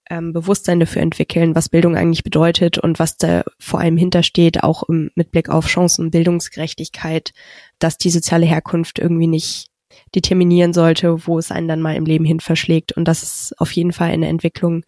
ähm, 0.10 0.34
Bewusstsein 0.34 0.80
dafür 0.80 1.02
entwickeln, 1.02 1.56
was 1.56 1.70
Bildung 1.70 1.96
eigentlich 1.96 2.24
bedeutet 2.24 2.78
und 2.78 3.00
was 3.00 3.18
da 3.18 3.44
vor 3.60 3.80
allem 3.80 3.98
hintersteht, 3.98 4.64
auch 4.64 4.84
im, 4.84 5.12
mit 5.16 5.32
Blick 5.32 5.50
auf 5.50 5.68
Chancen 5.68 6.06
und 6.06 6.12
Bildungsgerechtigkeit, 6.12 7.32
dass 7.78 7.98
die 7.98 8.10
soziale 8.10 8.46
Herkunft 8.46 9.00
irgendwie 9.00 9.28
nicht 9.28 9.68
determinieren 10.16 10.74
sollte, 10.74 11.28
wo 11.28 11.38
es 11.38 11.52
einen 11.52 11.68
dann 11.68 11.82
mal 11.82 11.96
im 11.96 12.06
Leben 12.06 12.26
hin 12.26 12.40
verschlägt. 12.40 12.92
Und 12.94 13.08
das 13.08 13.24
ist 13.24 13.60
auf 13.60 13.72
jeden 13.72 13.92
Fall 13.92 14.10
eine 14.10 14.28
Entwicklung, 14.28 14.84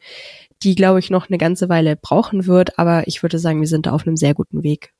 die, 0.63 0.75
glaube 0.75 0.99
ich, 0.99 1.09
noch 1.09 1.29
eine 1.29 1.37
ganze 1.37 1.69
Weile 1.69 1.95
brauchen 1.95 2.45
wird. 2.47 2.77
Aber 2.77 3.07
ich 3.07 3.23
würde 3.23 3.39
sagen, 3.39 3.61
wir 3.61 3.67
sind 3.67 3.85
da 3.85 3.91
auf 3.91 4.05
einem 4.05 4.17
sehr 4.17 4.33
guten 4.33 4.63
Weg. 4.63 4.93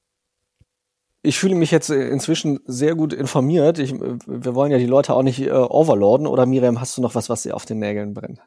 Ich 1.24 1.38
fühle 1.38 1.56
mich 1.56 1.72
jetzt 1.72 1.90
äh, 1.90 2.10
inzwischen 2.10 2.60
sehr 2.66 2.96
gut 2.96 3.14
informiert. 3.14 3.78
Ich, 3.80 3.94
äh, 3.94 4.18
wir 4.26 4.56
wollen 4.56 4.72
ja 4.72 4.78
die 4.78 4.86
Leute 4.86 5.14
auch 5.14 5.24
nicht 5.24 5.42
äh, 5.42 5.52
overloaden. 5.52 6.28
Oder 6.28 6.46
Miriam, 6.46 6.82
hast 6.82 6.98
du 6.98 7.02
noch 7.02 7.16
was, 7.16 7.30
was 7.30 7.44
dir 7.44 7.56
auf 7.56 7.66
den 7.66 7.80
Nägeln 7.80 8.14
brennt? 8.14 8.42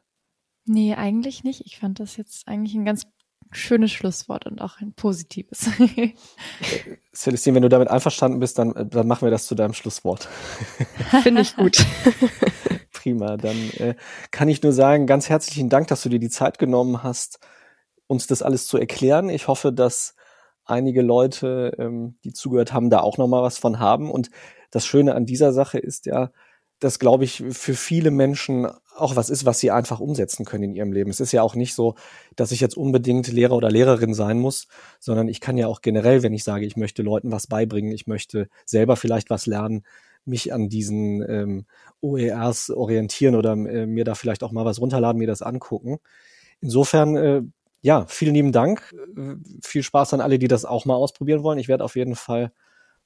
Nee, 0.66 0.94
eigentlich 0.94 1.44
nicht. 1.44 1.62
Ich 1.66 1.78
fand 1.78 2.00
das 2.00 2.16
jetzt 2.16 2.48
eigentlich 2.48 2.74
ein 2.74 2.84
ganz 2.84 3.06
schönes 3.52 3.92
Schlusswort 3.92 4.46
und 4.46 4.60
auch 4.60 4.80
ein 4.80 4.92
positives. 4.94 5.70
Celestine, 7.14 7.56
wenn 7.56 7.62
du 7.62 7.68
damit 7.68 7.88
einverstanden 7.88 8.40
bist, 8.40 8.58
dann, 8.58 8.88
dann 8.90 9.06
machen 9.06 9.26
wir 9.26 9.30
das 9.30 9.46
zu 9.46 9.54
deinem 9.54 9.74
Schlusswort. 9.74 10.28
Finde 11.22 11.42
ich 11.42 11.56
gut. 11.56 11.84
Prima. 12.92 13.36
Dann 13.36 13.56
äh, 13.78 13.94
kann 14.30 14.48
ich 14.48 14.62
nur 14.62 14.72
sagen, 14.72 15.06
ganz 15.06 15.28
herzlichen 15.28 15.68
Dank, 15.68 15.88
dass 15.88 16.02
du 16.02 16.08
dir 16.08 16.18
die 16.18 16.30
Zeit 16.30 16.58
genommen 16.58 17.02
hast, 17.02 17.38
uns 18.06 18.26
das 18.26 18.42
alles 18.42 18.66
zu 18.66 18.78
erklären. 18.78 19.28
Ich 19.28 19.48
hoffe, 19.48 19.72
dass 19.72 20.16
einige 20.64 21.02
Leute, 21.02 21.74
ähm, 21.78 22.16
die 22.24 22.32
zugehört 22.32 22.72
haben, 22.72 22.90
da 22.90 23.00
auch 23.00 23.18
nochmal 23.18 23.42
was 23.42 23.58
von 23.58 23.78
haben. 23.78 24.10
Und 24.10 24.30
das 24.70 24.86
Schöne 24.86 25.14
an 25.14 25.26
dieser 25.26 25.52
Sache 25.52 25.78
ist 25.78 26.06
ja, 26.06 26.30
dass, 26.80 26.98
glaube 26.98 27.24
ich, 27.24 27.42
für 27.50 27.74
viele 27.74 28.10
Menschen 28.10 28.66
auch 28.96 29.16
was 29.16 29.30
ist, 29.30 29.44
was 29.44 29.58
sie 29.58 29.70
einfach 29.70 30.00
umsetzen 30.00 30.44
können 30.44 30.64
in 30.64 30.74
ihrem 30.74 30.92
Leben. 30.92 31.10
Es 31.10 31.20
ist 31.20 31.32
ja 31.32 31.42
auch 31.42 31.54
nicht 31.54 31.74
so, 31.74 31.94
dass 32.36 32.52
ich 32.52 32.60
jetzt 32.60 32.76
unbedingt 32.76 33.28
Lehrer 33.28 33.56
oder 33.56 33.70
Lehrerin 33.70 34.14
sein 34.14 34.38
muss, 34.38 34.68
sondern 35.00 35.28
ich 35.28 35.40
kann 35.40 35.56
ja 35.56 35.66
auch 35.66 35.80
generell, 35.80 36.22
wenn 36.22 36.32
ich 36.32 36.44
sage, 36.44 36.66
ich 36.66 36.76
möchte 36.76 37.02
Leuten 37.02 37.32
was 37.32 37.46
beibringen, 37.46 37.92
ich 37.92 38.06
möchte 38.06 38.48
selber 38.64 38.96
vielleicht 38.96 39.30
was 39.30 39.46
lernen, 39.46 39.84
mich 40.24 40.52
an 40.52 40.68
diesen 40.68 41.22
ähm, 41.28 41.66
OERs 42.00 42.70
orientieren 42.70 43.34
oder 43.34 43.52
äh, 43.52 43.86
mir 43.86 44.04
da 44.04 44.14
vielleicht 44.14 44.42
auch 44.42 44.52
mal 44.52 44.64
was 44.64 44.80
runterladen, 44.80 45.18
mir 45.18 45.26
das 45.26 45.42
angucken. 45.42 45.98
Insofern, 46.60 47.16
äh, 47.16 47.42
ja, 47.84 48.06
vielen 48.08 48.34
lieben 48.34 48.50
Dank. 48.50 48.94
Viel 49.62 49.82
Spaß 49.82 50.14
an 50.14 50.22
alle, 50.22 50.38
die 50.38 50.48
das 50.48 50.64
auch 50.64 50.86
mal 50.86 50.94
ausprobieren 50.94 51.42
wollen. 51.42 51.58
Ich 51.58 51.68
werde 51.68 51.84
auf 51.84 51.96
jeden 51.96 52.16
Fall 52.16 52.50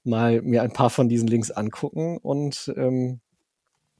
mal 0.05 0.41
mir 0.41 0.63
ein 0.63 0.73
paar 0.73 0.89
von 0.89 1.09
diesen 1.09 1.27
Links 1.27 1.51
angucken 1.51 2.17
und 2.19 2.73
ähm, 2.77 3.21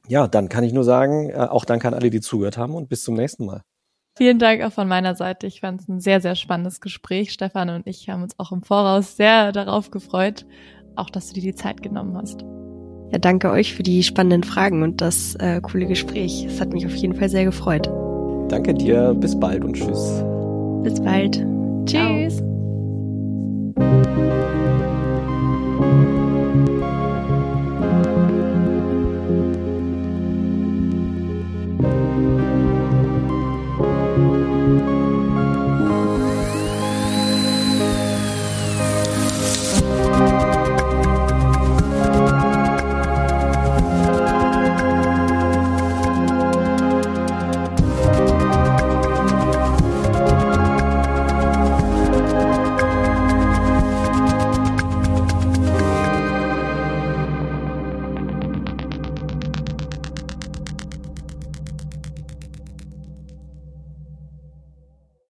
ja, 0.07 0.29
dann 0.29 0.49
kann 0.49 0.63
ich 0.63 0.73
nur 0.73 0.85
sagen, 0.85 1.31
äh, 1.31 1.35
auch 1.35 1.65
danke 1.65 1.89
an 1.89 1.95
alle, 1.95 2.11
die 2.11 2.21
zugehört 2.21 2.57
haben 2.57 2.77
und 2.77 2.89
bis 2.89 3.03
zum 3.03 3.17
nächsten 3.17 3.45
Mal. 3.45 3.63
Vielen 4.17 4.39
Dank 4.39 4.63
auch 4.63 4.73
von 4.73 4.87
meiner 4.87 5.17
Seite. 5.17 5.49
Ich 5.49 5.61
fand 5.61 5.81
es 5.81 5.89
ein 5.89 6.01
sehr, 6.01 6.21
sehr 6.21 6.37
spannendes 6.37 6.81
Gespräch. 6.81 7.33
Stefan 7.33 7.71
und 7.71 7.87
ich 7.89 8.09
haben 8.09 8.23
uns 8.23 8.39
auch 8.39 8.53
im 8.53 8.63
Voraus 8.63 9.17
sehr 9.17 9.51
darauf 9.51 9.91
gefreut, 9.91 10.47
auch 10.95 11.11
dass 11.11 11.27
du 11.27 11.35
dir 11.35 11.43
die 11.43 11.55
Zeit 11.57 11.83
genommen 11.83 12.17
hast. 12.17 12.43
Ja, 13.11 13.19
danke 13.19 13.51
euch 13.51 13.75
für 13.75 13.83
die 13.83 14.05
spannenden 14.05 14.45
Fragen 14.45 14.85
und 14.85 15.01
das 15.01 15.35
äh, 15.35 15.61
coole 15.61 15.87
Gespräch. 15.87 16.45
Es 16.45 16.61
hat 16.61 16.73
mich 16.73 16.87
auf 16.87 16.95
jeden 16.95 17.15
Fall 17.15 17.29
sehr 17.29 17.45
gefreut. 17.45 17.91
Danke 18.49 18.75
dir. 18.75 19.15
Bis 19.15 19.39
bald 19.39 19.65
und 19.65 19.75
tschüss. 19.75 20.25
Bis 20.83 21.01
bald. 21.01 21.45
Tschüss. 21.87 22.43
Ciao. 23.77 24.48